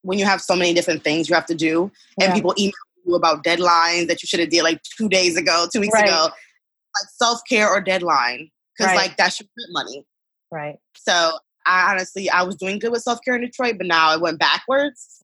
when 0.03 0.19
you 0.19 0.25
have 0.25 0.43
so 0.43 0.57
many 0.57 0.75
different 0.75 1.05
things 1.05 1.29
you 1.29 1.35
have 1.35 1.47
to 1.47 1.55
do, 1.55 1.91
and 2.21 2.29
yeah. 2.29 2.35
people 2.35 2.55
email 2.59 2.73
you 3.05 3.15
about 3.15 3.45
deadlines 3.45 4.09
that 4.09 4.23
you 4.23 4.27
should 4.27 4.41
have 4.41 4.51
did 4.51 4.63
like 4.63 4.81
two 4.83 5.09
days 5.09 5.37
ago, 5.37 5.67
two 5.73 5.81
weeks 5.81 5.95
right. 5.95 6.09
ago, 6.09 6.25
like 6.25 7.09
self 7.17 7.41
care 7.49 7.69
or 7.69 7.81
deadline, 7.81 8.51
because 8.77 8.93
right. 8.93 9.09
like 9.09 9.17
that's 9.17 9.41
your 9.41 9.49
money. 9.71 10.05
Right. 10.51 10.77
So 10.97 11.39
I 11.67 11.93
honestly, 11.93 12.29
I 12.29 12.43
was 12.43 12.57
doing 12.57 12.79
good 12.79 12.93
with 12.93 13.03
self 13.03 13.21
care 13.25 13.37
in 13.37 13.43
Detroit, 13.43 13.77
but 13.79 13.87
now 13.87 14.13
it 14.13 14.21
went 14.21 14.39
backwards. 14.39 15.23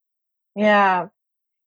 Yeah, 0.55 1.09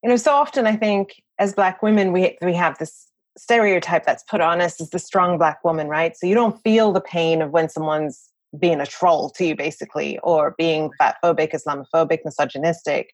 you 0.05 0.09
know, 0.09 0.17
so 0.17 0.33
often 0.33 0.67
I 0.67 0.75
think 0.75 1.19
as 1.39 1.55
Black 1.55 1.81
women, 1.81 2.11
we 2.11 2.37
we 2.39 2.53
have 2.53 2.77
this 2.77 3.07
stereotype 3.39 4.05
that's 4.05 4.21
put 4.29 4.39
on 4.39 4.61
us 4.61 4.79
as 4.79 4.91
the 4.91 4.99
strong 4.99 5.39
black 5.39 5.63
woman, 5.63 5.87
right? 5.87 6.15
So 6.15 6.27
you 6.27 6.35
don't 6.35 6.61
feel 6.61 6.91
the 6.91 7.01
pain 7.01 7.41
of 7.41 7.49
when 7.49 7.69
someone's 7.69 8.29
being 8.59 8.79
a 8.79 8.85
troll 8.85 9.31
to 9.31 9.45
you, 9.45 9.55
basically, 9.55 10.19
or 10.19 10.53
being 10.59 10.91
fatphobic, 11.01 11.53
Islamophobic, 11.53 12.19
misogynistic. 12.23 13.09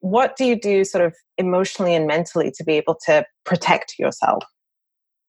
What 0.00 0.36
do 0.36 0.44
you 0.44 0.60
do 0.60 0.84
sort 0.84 1.06
of 1.06 1.14
emotionally 1.38 1.94
and 1.94 2.06
mentally 2.06 2.50
to 2.50 2.64
be 2.64 2.74
able 2.74 2.96
to 3.06 3.24
protect 3.44 3.98
yourself? 3.98 4.44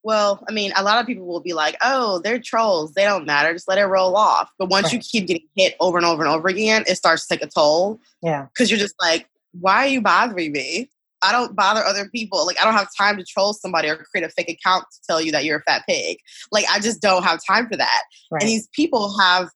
Well, 0.04 0.44
I 0.50 0.52
mean, 0.52 0.74
a 0.76 0.84
lot 0.84 1.00
of 1.00 1.08
people 1.08 1.26
will 1.26 1.40
be 1.40 1.54
like, 1.54 1.78
oh, 1.82 2.20
they're 2.22 2.38
trolls. 2.38 2.96
They 2.96 3.06
don't 3.06 3.26
matter. 3.26 3.54
Just 3.54 3.70
let 3.70 3.78
it 3.78 3.86
roll 3.86 4.18
off. 4.18 4.52
But 4.60 4.70
once 4.70 4.88
right. 4.88 4.94
you 4.96 5.00
keep 5.00 5.28
getting 5.28 5.48
hit 5.56 5.76
over 5.80 5.98
and 5.98 6.06
over 6.06 6.22
and 6.24 6.34
over 6.34 6.50
again, 6.50 6.84
it 6.86 6.96
starts 6.96 7.26
to 7.26 7.38
take 7.38 7.46
a 7.46 7.50
toll. 7.50 8.02
Yeah. 8.22 8.48
Because 8.54 8.70
you're 8.70 8.80
just 8.80 8.96
like, 9.02 9.30
why 9.54 9.86
are 9.86 9.88
you 9.88 10.02
bothering 10.02 10.52
me? 10.52 10.90
I 11.22 11.32
don't 11.32 11.56
bother 11.56 11.84
other 11.84 12.10
people. 12.10 12.46
Like 12.46 12.60
I 12.62 12.66
don't 12.66 12.74
have 12.74 12.90
time 12.98 13.18
to 13.18 13.24
troll 13.24 13.54
somebody 13.54 13.90
or 13.90 13.98
create 14.12 14.26
a 14.26 14.30
fake 14.30 14.50
account 14.50 14.86
to 14.92 15.00
tell 15.08 15.22
you 15.22 15.32
that 15.32 15.46
you're 15.46 15.60
a 15.60 15.64
fat 15.64 15.84
pig. 15.88 16.18
Like 16.52 16.66
I 16.72 16.80
just 16.80 17.02
don't 17.02 17.24
have 17.24 17.40
time 17.46 17.68
for 17.68 17.78
that. 17.78 18.02
Right. 18.32 18.42
And 18.42 18.50
these 18.50 18.68
people 18.74 19.18
have 19.18 19.50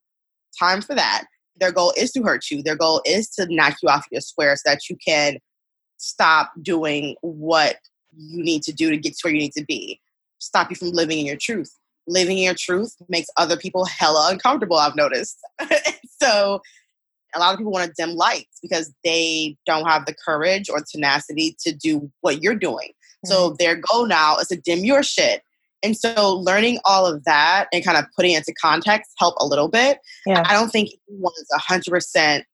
time 0.58 0.82
for 0.82 0.94
that. 0.94 1.24
Their 1.60 1.72
goal 1.72 1.92
is 1.96 2.10
to 2.12 2.22
hurt 2.22 2.50
you. 2.50 2.62
Their 2.62 2.76
goal 2.76 3.02
is 3.04 3.28
to 3.30 3.46
knock 3.48 3.76
you 3.82 3.88
off 3.88 4.06
your 4.10 4.20
square 4.20 4.56
so 4.56 4.70
that 4.70 4.88
you 4.88 4.96
can 5.06 5.38
stop 5.98 6.52
doing 6.60 7.16
what 7.20 7.76
you 8.16 8.42
need 8.42 8.62
to 8.64 8.72
do 8.72 8.90
to 8.90 8.96
get 8.96 9.12
to 9.12 9.20
where 9.22 9.34
you 9.34 9.40
need 9.40 9.52
to 9.52 9.64
be. 9.64 10.00
Stop 10.38 10.70
you 10.70 10.76
from 10.76 10.90
living 10.90 11.20
in 11.20 11.26
your 11.26 11.36
truth. 11.40 11.72
Living 12.08 12.38
in 12.38 12.44
your 12.44 12.54
truth 12.54 12.96
makes 13.08 13.28
other 13.36 13.56
people 13.56 13.84
hella 13.84 14.28
uncomfortable, 14.32 14.76
I've 14.76 14.96
noticed. 14.96 15.38
so 16.20 16.60
a 17.34 17.38
lot 17.38 17.52
of 17.52 17.58
people 17.58 17.72
want 17.72 17.86
to 17.86 17.94
dim 17.96 18.14
lights 18.14 18.58
because 18.60 18.92
they 19.04 19.56
don't 19.66 19.86
have 19.86 20.06
the 20.06 20.14
courage 20.14 20.68
or 20.68 20.80
tenacity 20.80 21.56
to 21.60 21.72
do 21.74 22.10
what 22.20 22.42
you're 22.42 22.54
doing. 22.54 22.88
Mm-hmm. 22.88 23.32
So 23.32 23.56
their 23.58 23.76
goal 23.76 24.06
now 24.06 24.36
is 24.38 24.48
to 24.48 24.56
dim 24.56 24.84
your 24.84 25.02
shit. 25.02 25.42
And 25.82 25.96
so 25.96 26.34
learning 26.36 26.78
all 26.84 27.06
of 27.06 27.24
that 27.24 27.66
and 27.72 27.84
kind 27.84 27.98
of 27.98 28.04
putting 28.16 28.32
it 28.32 28.38
into 28.38 28.54
context 28.54 29.10
help 29.18 29.34
a 29.38 29.46
little 29.46 29.68
bit. 29.68 29.98
Yeah. 30.26 30.44
I 30.46 30.52
don't 30.52 30.70
think 30.70 30.90
anyone 31.10 31.32
is 31.38 31.48
100% 31.58 32.44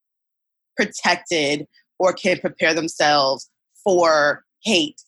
protected 0.77 1.67
or 1.99 2.13
can 2.13 2.39
prepare 2.39 2.73
themselves 2.73 3.51
for 3.85 4.45
hate 4.63 5.03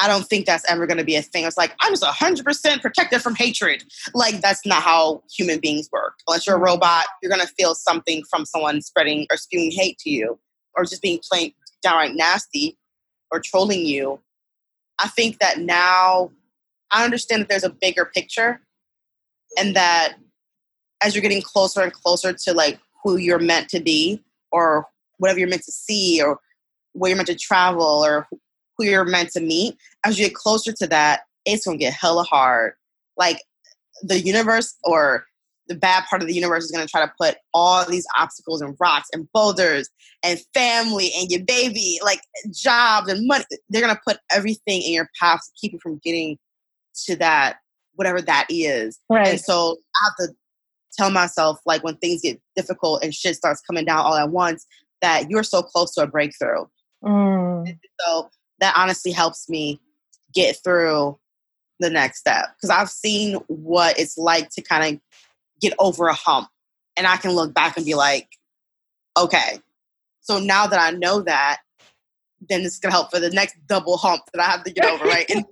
I 0.00 0.08
don't 0.08 0.26
think 0.26 0.46
that's 0.46 0.68
ever 0.70 0.86
going 0.86 0.98
to 0.98 1.04
be 1.04 1.16
a 1.16 1.22
thing. 1.22 1.44
It's 1.44 1.58
like, 1.58 1.74
I'm 1.82 1.92
just 1.92 2.02
100% 2.02 2.80
protected 2.80 3.20
from 3.20 3.34
hatred. 3.34 3.84
Like, 4.14 4.40
that's 4.40 4.64
not 4.64 4.82
how 4.82 5.22
human 5.30 5.60
beings 5.60 5.90
work. 5.92 6.14
Unless 6.26 6.46
you're 6.46 6.56
a 6.56 6.60
robot, 6.60 7.04
you're 7.22 7.30
going 7.30 7.46
to 7.46 7.52
feel 7.54 7.74
something 7.74 8.22
from 8.30 8.46
someone 8.46 8.80
spreading 8.80 9.26
or 9.30 9.36
spewing 9.36 9.70
hate 9.70 9.98
to 9.98 10.10
you 10.10 10.38
or 10.74 10.84
just 10.84 11.02
being 11.02 11.20
plain 11.30 11.52
downright 11.82 12.14
nasty 12.14 12.78
or 13.30 13.40
trolling 13.40 13.84
you. 13.84 14.20
I 14.98 15.08
think 15.08 15.38
that 15.40 15.58
now 15.58 16.30
I 16.90 17.04
understand 17.04 17.42
that 17.42 17.48
there's 17.48 17.64
a 17.64 17.70
bigger 17.70 18.04
picture 18.04 18.60
and 19.58 19.76
that 19.76 20.14
as 21.02 21.14
you're 21.14 21.22
getting 21.22 21.42
closer 21.42 21.80
and 21.82 21.92
closer 21.92 22.32
to 22.32 22.54
like 22.54 22.78
who 23.02 23.16
you're 23.16 23.38
meant 23.38 23.68
to 23.70 23.80
be 23.80 24.22
or 24.52 24.86
whatever 25.18 25.38
you're 25.38 25.48
meant 25.48 25.64
to 25.64 25.72
see 25.72 26.22
or 26.22 26.38
where 26.92 27.10
you're 27.10 27.16
meant 27.16 27.28
to 27.28 27.34
travel 27.34 28.04
or 28.04 28.26
who 28.84 28.90
you're 28.90 29.04
meant 29.04 29.30
to 29.30 29.40
meet, 29.40 29.76
as 30.04 30.18
you 30.18 30.26
get 30.26 30.34
closer 30.34 30.72
to 30.72 30.86
that, 30.88 31.20
it's 31.44 31.64
gonna 31.64 31.76
get 31.76 31.92
hella 31.92 32.24
hard. 32.24 32.74
Like 33.16 33.42
the 34.02 34.20
universe 34.20 34.76
or 34.84 35.24
the 35.68 35.76
bad 35.76 36.04
part 36.10 36.20
of 36.20 36.26
the 36.26 36.34
universe 36.34 36.64
is 36.64 36.72
going 36.72 36.84
to 36.84 36.90
try 36.90 37.00
to 37.00 37.12
put 37.16 37.36
all 37.54 37.84
these 37.84 38.04
obstacles 38.18 38.60
and 38.60 38.76
rocks 38.80 39.08
and 39.12 39.30
boulders 39.32 39.88
and 40.24 40.40
family 40.52 41.12
and 41.16 41.30
your 41.30 41.44
baby, 41.44 42.00
like 42.02 42.20
jobs 42.52 43.08
and 43.08 43.24
money. 43.28 43.44
They're 43.68 43.80
going 43.80 43.94
to 43.94 44.00
put 44.04 44.18
everything 44.32 44.82
in 44.82 44.92
your 44.92 45.08
path 45.20 45.38
to 45.44 45.50
keep 45.60 45.72
you 45.72 45.78
from 45.80 46.00
getting 46.02 46.38
to 47.06 47.14
that, 47.16 47.58
whatever 47.94 48.20
that 48.20 48.48
is. 48.50 48.98
Right. 49.08 49.28
And 49.28 49.40
so 49.40 49.76
I 49.94 50.06
have 50.06 50.28
to 50.28 50.34
tell 50.98 51.12
myself, 51.12 51.60
like, 51.64 51.84
when 51.84 51.96
things 51.98 52.22
get 52.22 52.40
difficult 52.56 53.04
and 53.04 53.14
shit 53.14 53.36
starts 53.36 53.60
coming 53.60 53.84
down 53.84 53.98
all 53.98 54.16
at 54.16 54.30
once, 54.30 54.66
that 55.02 55.30
you're 55.30 55.44
so 55.44 55.62
close 55.62 55.94
to 55.94 56.02
a 56.02 56.06
breakthrough. 56.08 56.64
Mm. 57.04 57.78
So 58.00 58.28
that 58.60 58.74
honestly 58.76 59.12
helps 59.12 59.48
me 59.48 59.80
get 60.34 60.56
through 60.62 61.18
the 61.80 61.90
next 61.90 62.18
step 62.18 62.46
because 62.56 62.70
I've 62.70 62.90
seen 62.90 63.36
what 63.48 63.98
it's 63.98 64.18
like 64.18 64.50
to 64.50 64.62
kind 64.62 64.94
of 64.94 65.00
get 65.60 65.72
over 65.78 66.08
a 66.08 66.14
hump 66.14 66.48
and 66.96 67.06
I 67.06 67.16
can 67.16 67.32
look 67.32 67.54
back 67.54 67.76
and 67.76 67.86
be 67.86 67.94
like, 67.94 68.28
okay, 69.18 69.58
so 70.20 70.38
now 70.38 70.66
that 70.66 70.78
I 70.78 70.96
know 70.96 71.22
that, 71.22 71.60
then 72.48 72.62
it's 72.62 72.78
gonna 72.78 72.92
help 72.92 73.10
for 73.10 73.20
the 73.20 73.30
next 73.30 73.56
double 73.66 73.96
hump 73.96 74.22
that 74.32 74.42
I 74.42 74.50
have 74.50 74.64
to 74.64 74.72
get 74.72 74.84
over, 74.84 75.04
right? 75.04 75.28
And 75.30 75.44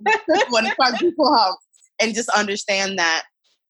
one 0.49 0.69
quadruple 0.75 1.35
hump, 1.35 1.59
and 2.01 2.15
just 2.15 2.29
understand 2.29 2.97
that 2.97 3.23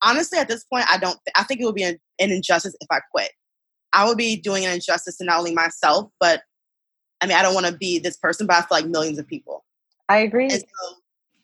honestly, 0.04 0.38
at 0.38 0.48
this 0.48 0.64
point, 0.64 0.86
I 0.90 0.98
don't. 0.98 1.18
Th- 1.26 1.34
I 1.36 1.44
think 1.44 1.62
it 1.62 1.66
would 1.66 1.76
be 1.76 1.84
an, 1.84 1.98
an 2.20 2.32
injustice 2.32 2.76
if 2.80 2.88
I 2.92 3.00
quit. 3.12 3.32
I 3.94 4.08
would 4.08 4.18
be 4.18 4.36
doing 4.36 4.66
an 4.66 4.74
injustice 4.74 5.18
to 5.18 5.26
not 5.26 5.40
only 5.40 5.54
myself, 5.54 6.12
but 6.20 6.44
I 7.22 7.28
mean, 7.28 7.38
I 7.38 7.42
don't 7.42 7.54
want 7.54 7.66
to 7.66 7.74
be 7.74 8.00
this 8.00 8.18
person, 8.18 8.48
but 8.48 8.56
I 8.56 8.62
feel 8.62 8.68
like 8.72 8.86
millions 8.88 9.20
of 9.20 9.28
people. 9.28 9.66
I 10.08 10.20
agree. 10.20 10.50
So, 10.50 10.64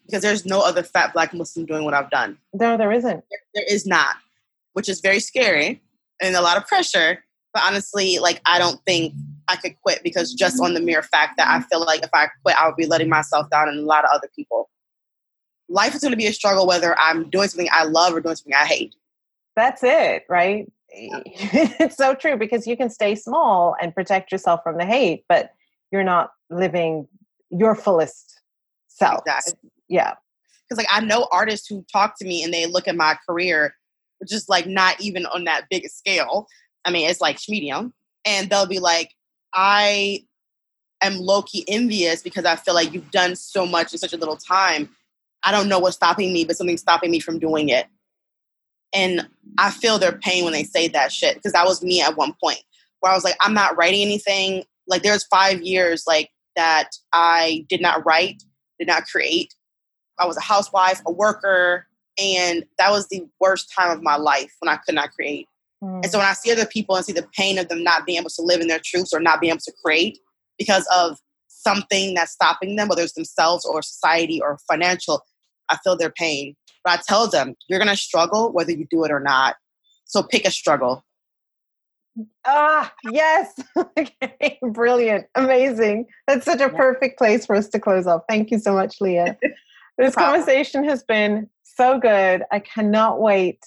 because 0.05 0.21
there's 0.21 0.45
no 0.45 0.61
other 0.61 0.83
fat 0.83 1.13
black 1.13 1.33
Muslim 1.33 1.65
doing 1.65 1.83
what 1.83 1.93
I've 1.93 2.09
done. 2.09 2.37
No, 2.53 2.77
there 2.77 2.91
isn't. 2.91 3.23
There, 3.29 3.39
there 3.55 3.65
is 3.67 3.85
not, 3.85 4.15
which 4.73 4.87
is 4.87 5.01
very 5.01 5.19
scary 5.19 5.81
and 6.21 6.35
a 6.35 6.41
lot 6.41 6.57
of 6.57 6.67
pressure. 6.67 7.23
But 7.53 7.63
honestly, 7.63 8.19
like, 8.19 8.41
I 8.45 8.59
don't 8.59 8.83
think 8.85 9.13
I 9.47 9.55
could 9.55 9.79
quit 9.81 10.01
because 10.03 10.33
just 10.33 10.61
on 10.61 10.73
the 10.73 10.81
mere 10.81 11.01
fact 11.01 11.37
that 11.37 11.47
I 11.47 11.61
feel 11.61 11.83
like 11.85 12.03
if 12.03 12.09
I 12.13 12.27
quit, 12.43 12.55
I 12.59 12.67
would 12.67 12.75
be 12.75 12.85
letting 12.85 13.09
myself 13.09 13.49
down 13.49 13.69
and 13.69 13.79
a 13.79 13.83
lot 13.83 14.03
of 14.03 14.11
other 14.13 14.29
people. 14.35 14.69
Life 15.69 15.95
is 15.95 16.01
going 16.01 16.11
to 16.11 16.17
be 16.17 16.27
a 16.27 16.33
struggle 16.33 16.67
whether 16.67 16.97
I'm 16.99 17.29
doing 17.29 17.47
something 17.47 17.69
I 17.71 17.85
love 17.85 18.13
or 18.13 18.21
doing 18.21 18.35
something 18.35 18.53
I 18.53 18.65
hate. 18.65 18.95
That's 19.55 19.83
it, 19.83 20.25
right? 20.29 20.71
it's 20.89 21.97
so 21.97 22.13
true 22.13 22.37
because 22.37 22.67
you 22.67 22.77
can 22.77 22.89
stay 22.89 23.15
small 23.15 23.75
and 23.81 23.93
protect 23.93 24.31
yourself 24.31 24.61
from 24.63 24.77
the 24.77 24.85
hate, 24.85 25.25
but 25.27 25.51
you're 25.91 26.03
not 26.03 26.31
living 26.49 27.07
your 27.49 27.75
fullest 27.75 28.41
self. 28.87 29.21
Exactly. 29.25 29.69
Yeah. 29.87 30.13
Because 30.67 30.83
like 30.83 30.91
I 30.91 31.01
know 31.01 31.27
artists 31.31 31.67
who 31.67 31.85
talk 31.91 32.17
to 32.19 32.25
me 32.25 32.43
and 32.43 32.53
they 32.53 32.65
look 32.65 32.87
at 32.87 32.95
my 32.95 33.17
career, 33.27 33.75
which 34.19 34.33
is 34.33 34.49
like 34.49 34.65
not 34.67 34.99
even 34.99 35.25
on 35.27 35.43
that 35.43 35.65
big 35.69 35.87
scale. 35.87 36.47
I 36.85 36.91
mean, 36.91 37.09
it's 37.09 37.21
like 37.21 37.39
medium. 37.47 37.93
and 38.25 38.49
they'll 38.49 38.65
be 38.65 38.79
like, 38.79 39.11
I 39.53 40.25
am 41.01 41.17
low 41.17 41.43
key 41.43 41.63
envious 41.67 42.21
because 42.21 42.45
I 42.45 42.55
feel 42.55 42.73
like 42.73 42.93
you've 42.93 43.11
done 43.11 43.35
so 43.35 43.65
much 43.65 43.93
in 43.93 43.99
such 43.99 44.13
a 44.13 44.17
little 44.17 44.37
time. 44.37 44.89
I 45.43 45.51
don't 45.51 45.69
know 45.69 45.79
what's 45.79 45.95
stopping 45.95 46.33
me, 46.33 46.43
but 46.43 46.57
something's 46.57 46.81
stopping 46.81 47.11
me 47.11 47.19
from 47.19 47.39
doing 47.39 47.69
it. 47.69 47.85
And 48.93 49.27
I 49.57 49.71
feel 49.71 49.99
their 49.99 50.13
pain 50.13 50.43
when 50.43 50.53
they 50.53 50.63
say 50.63 50.87
that 50.89 51.11
shit 51.11 51.35
because 51.35 51.53
that 51.53 51.65
was 51.65 51.83
me 51.83 52.01
at 52.01 52.17
one 52.17 52.33
point 52.41 52.61
where 52.99 53.11
I 53.11 53.15
was 53.15 53.23
like, 53.23 53.35
I'm 53.41 53.53
not 53.53 53.77
writing 53.77 54.01
anything. 54.01 54.63
Like 54.87 55.03
there's 55.03 55.25
five 55.25 55.61
years 55.61 56.03
like 56.07 56.29
that 56.55 56.89
I 57.13 57.65
did 57.69 57.81
not 57.81 58.05
write, 58.05 58.43
did 58.79 58.87
not 58.87 59.05
create. 59.05 59.53
I 60.17 60.25
was 60.25 60.37
a 60.37 60.41
housewife, 60.41 61.01
a 61.05 61.11
worker, 61.11 61.87
and 62.17 62.65
that 62.77 62.91
was 62.91 63.07
the 63.09 63.27
worst 63.39 63.71
time 63.77 63.91
of 63.91 64.01
my 64.01 64.15
life 64.15 64.53
when 64.59 64.69
I 64.69 64.77
could 64.77 64.95
not 64.95 65.11
create. 65.11 65.47
Mm. 65.83 66.03
And 66.03 66.11
so 66.11 66.17
when 66.17 66.27
I 66.27 66.33
see 66.33 66.51
other 66.51 66.65
people 66.65 66.95
and 66.95 67.05
see 67.05 67.11
the 67.11 67.27
pain 67.37 67.57
of 67.57 67.67
them 67.67 67.83
not 67.83 68.05
being 68.05 68.19
able 68.19 68.29
to 68.29 68.41
live 68.41 68.61
in 68.61 68.67
their 68.67 68.79
truths 68.83 69.13
or 69.13 69.19
not 69.19 69.41
being 69.41 69.51
able 69.51 69.61
to 69.61 69.73
create 69.83 70.19
because 70.57 70.87
of 70.95 71.17
something 71.47 72.13
that's 72.13 72.31
stopping 72.31 72.75
them, 72.75 72.87
whether 72.87 73.01
it's 73.01 73.13
themselves 73.13 73.65
or 73.65 73.81
society 73.81 74.39
or 74.41 74.57
financial, 74.69 75.23
I 75.69 75.77
feel 75.83 75.97
their 75.97 76.11
pain. 76.11 76.55
But 76.83 76.99
I 76.99 77.03
tell 77.07 77.27
them, 77.27 77.55
you're 77.67 77.79
going 77.79 77.89
to 77.89 77.97
struggle 77.97 78.53
whether 78.53 78.71
you 78.71 78.85
do 78.89 79.03
it 79.03 79.11
or 79.11 79.19
not. 79.19 79.55
So 80.05 80.21
pick 80.23 80.45
a 80.45 80.51
struggle. 80.51 81.03
Ah, 82.45 82.93
yes. 83.11 83.53
okay. 83.77 84.59
Brilliant. 84.61 85.25
Amazing. 85.35 86.05
That's 86.27 86.45
such 86.45 86.61
a 86.61 86.69
perfect 86.69 87.17
place 87.17 87.45
for 87.45 87.55
us 87.55 87.67
to 87.69 87.79
close 87.79 88.07
off. 88.07 88.21
Thank 88.29 88.51
you 88.51 88.59
so 88.59 88.73
much, 88.73 89.01
Leah. 89.01 89.37
This 89.97 90.17
no 90.17 90.23
conversation 90.23 90.83
has 90.83 91.03
been 91.03 91.49
so 91.63 91.97
good. 91.99 92.43
I 92.51 92.59
cannot 92.59 93.21
wait 93.21 93.63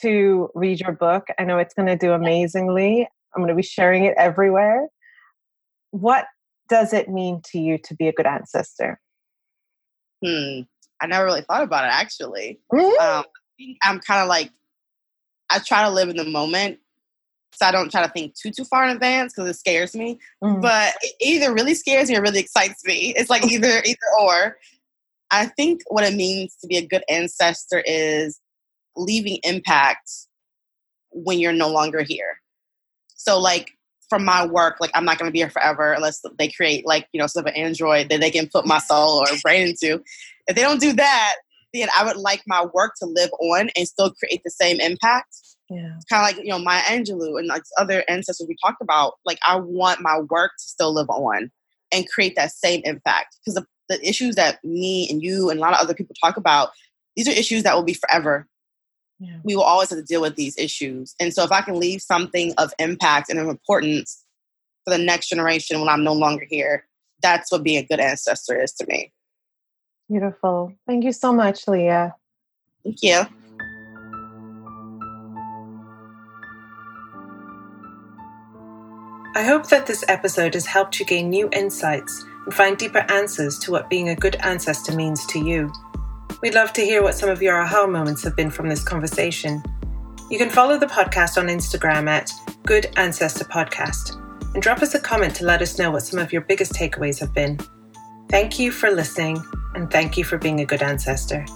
to 0.00 0.50
read 0.54 0.80
your 0.80 0.90
book. 0.90 1.28
I 1.38 1.44
know 1.44 1.58
it's 1.58 1.74
going 1.74 1.86
to 1.86 1.96
do 1.96 2.12
amazingly. 2.12 3.06
I'm 3.34 3.40
going 3.40 3.50
to 3.50 3.54
be 3.54 3.62
sharing 3.62 4.04
it 4.04 4.14
everywhere. 4.16 4.88
What 5.92 6.26
does 6.68 6.92
it 6.92 7.08
mean 7.08 7.40
to 7.52 7.60
you 7.60 7.78
to 7.84 7.94
be 7.94 8.08
a 8.08 8.12
good 8.12 8.26
ancestor? 8.26 9.00
Hmm. 10.24 10.62
I 11.00 11.06
never 11.06 11.24
really 11.24 11.42
thought 11.42 11.62
about 11.62 11.84
it 11.84 11.92
actually. 11.92 12.60
Mm-hmm. 12.72 13.00
Um, 13.00 13.24
I'm 13.82 14.00
kind 14.00 14.22
of 14.22 14.28
like, 14.28 14.50
I 15.50 15.58
try 15.60 15.82
to 15.82 15.90
live 15.90 16.08
in 16.08 16.16
the 16.16 16.24
moment. 16.24 16.78
So 17.52 17.66
I 17.66 17.72
don't 17.72 17.90
try 17.90 18.06
to 18.06 18.12
think 18.12 18.34
too 18.34 18.50
too 18.50 18.64
far 18.64 18.84
in 18.84 18.90
advance 18.90 19.32
because 19.34 19.50
it 19.50 19.58
scares 19.58 19.94
me. 19.94 20.18
Mm-hmm. 20.42 20.60
But 20.60 20.94
it 21.02 21.14
either 21.20 21.52
really 21.52 21.74
scares 21.74 22.08
me 22.08 22.16
or 22.16 22.22
really 22.22 22.40
excites 22.40 22.84
me. 22.84 23.12
It's 23.16 23.30
like 23.30 23.44
either 23.50 23.82
either 23.84 23.98
or. 24.20 24.56
I 25.32 25.46
think 25.46 25.82
what 25.88 26.04
it 26.04 26.14
means 26.14 26.56
to 26.60 26.66
be 26.66 26.76
a 26.76 26.86
good 26.86 27.04
ancestor 27.08 27.82
is 27.86 28.40
leaving 28.96 29.38
impact 29.44 30.10
when 31.10 31.38
you're 31.38 31.52
no 31.52 31.68
longer 31.68 32.02
here. 32.02 32.40
So, 33.14 33.38
like, 33.38 33.70
from 34.08 34.24
my 34.24 34.46
work, 34.46 34.78
like, 34.80 34.90
I'm 34.94 35.04
not 35.04 35.18
going 35.18 35.28
to 35.28 35.32
be 35.32 35.38
here 35.38 35.50
forever 35.50 35.92
unless 35.92 36.20
they 36.38 36.48
create, 36.48 36.86
like, 36.86 37.06
you 37.12 37.20
know, 37.20 37.26
sort 37.26 37.46
of 37.46 37.52
an 37.52 37.60
android 37.60 38.08
that 38.08 38.20
they 38.20 38.30
can 38.30 38.48
put 38.48 38.66
my 38.66 38.78
soul 38.78 39.20
or 39.20 39.26
brain 39.42 39.68
into. 39.68 40.02
If 40.48 40.56
they 40.56 40.62
don't 40.62 40.80
do 40.80 40.92
that, 40.94 41.36
then 41.72 41.88
I 41.96 42.04
would 42.04 42.16
like 42.16 42.42
my 42.46 42.64
work 42.74 42.94
to 43.00 43.06
live 43.06 43.30
on 43.40 43.70
and 43.76 43.86
still 43.86 44.12
create 44.12 44.42
the 44.44 44.50
same 44.50 44.80
impact. 44.80 45.36
Yeah. 45.70 45.92
Kind 46.10 46.28
of 46.28 46.36
like, 46.36 46.36
you 46.44 46.50
know, 46.50 46.58
Maya 46.58 46.82
Angelou 46.82 47.38
and 47.38 47.46
like 47.46 47.62
other 47.78 48.02
ancestors 48.08 48.48
we 48.48 48.56
talked 48.62 48.82
about. 48.82 49.14
Like, 49.24 49.38
I 49.46 49.56
want 49.56 50.00
my 50.00 50.18
work 50.28 50.50
to 50.58 50.64
still 50.64 50.92
live 50.92 51.08
on 51.08 51.50
and 51.92 52.08
create 52.08 52.34
that 52.36 52.50
same 52.50 52.82
impact. 52.84 53.36
Because 53.38 53.54
the, 53.54 53.66
the 53.88 54.06
issues 54.06 54.34
that 54.34 54.62
me 54.64 55.08
and 55.08 55.22
you 55.22 55.48
and 55.48 55.60
a 55.60 55.62
lot 55.62 55.72
of 55.72 55.78
other 55.78 55.94
people 55.94 56.16
talk 56.20 56.36
about, 56.36 56.70
these 57.14 57.28
are 57.28 57.32
issues 57.32 57.62
that 57.62 57.76
will 57.76 57.84
be 57.84 57.94
forever. 57.94 58.48
Yeah. 59.20 59.36
We 59.44 59.54
will 59.54 59.62
always 59.62 59.90
have 59.90 59.98
to 59.98 60.04
deal 60.04 60.22
with 60.22 60.34
these 60.34 60.58
issues. 60.58 61.14
And 61.20 61.32
so 61.32 61.44
if 61.44 61.52
I 61.52 61.60
can 61.60 61.78
leave 61.78 62.02
something 62.02 62.52
of 62.58 62.72
impact 62.78 63.30
and 63.30 63.38
of 63.38 63.48
importance 63.48 64.24
for 64.84 64.96
the 64.96 65.02
next 65.02 65.28
generation 65.28 65.78
when 65.78 65.88
I'm 65.88 66.02
no 66.02 66.14
longer 66.14 66.46
here, 66.48 66.86
that's 67.22 67.52
what 67.52 67.62
being 67.62 67.78
a 67.78 67.86
good 67.86 68.00
ancestor 68.00 68.60
is 68.60 68.72
to 68.72 68.86
me. 68.86 69.12
Beautiful. 70.08 70.72
Thank 70.86 71.04
you 71.04 71.12
so 71.12 71.32
much, 71.32 71.68
Leah. 71.68 72.14
Thank 72.82 73.02
you. 73.02 73.26
I 79.36 79.44
hope 79.44 79.68
that 79.68 79.86
this 79.86 80.04
episode 80.08 80.54
has 80.54 80.66
helped 80.66 80.98
you 80.98 81.06
gain 81.06 81.30
new 81.30 81.48
insights 81.52 82.24
and 82.44 82.52
find 82.52 82.76
deeper 82.76 83.04
answers 83.08 83.60
to 83.60 83.70
what 83.70 83.88
being 83.88 84.08
a 84.08 84.16
good 84.16 84.34
ancestor 84.40 84.92
means 84.92 85.24
to 85.26 85.38
you. 85.38 85.72
We'd 86.42 86.54
love 86.54 86.72
to 86.72 86.80
hear 86.80 87.00
what 87.00 87.14
some 87.14 87.28
of 87.28 87.40
your 87.40 87.60
aha 87.60 87.86
moments 87.86 88.24
have 88.24 88.34
been 88.34 88.50
from 88.50 88.68
this 88.68 88.82
conversation. 88.82 89.62
You 90.30 90.38
can 90.38 90.50
follow 90.50 90.78
the 90.78 90.86
podcast 90.86 91.38
on 91.38 91.46
Instagram 91.46 92.08
at 92.08 92.32
Good 92.66 92.92
Ancestor 92.96 93.44
Podcast 93.44 94.16
and 94.54 94.62
drop 94.62 94.82
us 94.82 94.96
a 94.96 95.00
comment 95.00 95.36
to 95.36 95.44
let 95.44 95.62
us 95.62 95.78
know 95.78 95.92
what 95.92 96.02
some 96.02 96.18
of 96.18 96.32
your 96.32 96.42
biggest 96.42 96.72
takeaways 96.72 97.20
have 97.20 97.32
been. 97.32 97.56
Thank 98.30 98.58
you 98.58 98.72
for 98.72 98.90
listening 98.90 99.40
and 99.76 99.88
thank 99.92 100.16
you 100.16 100.24
for 100.24 100.38
being 100.38 100.60
a 100.60 100.66
good 100.66 100.82
ancestor. 100.82 101.46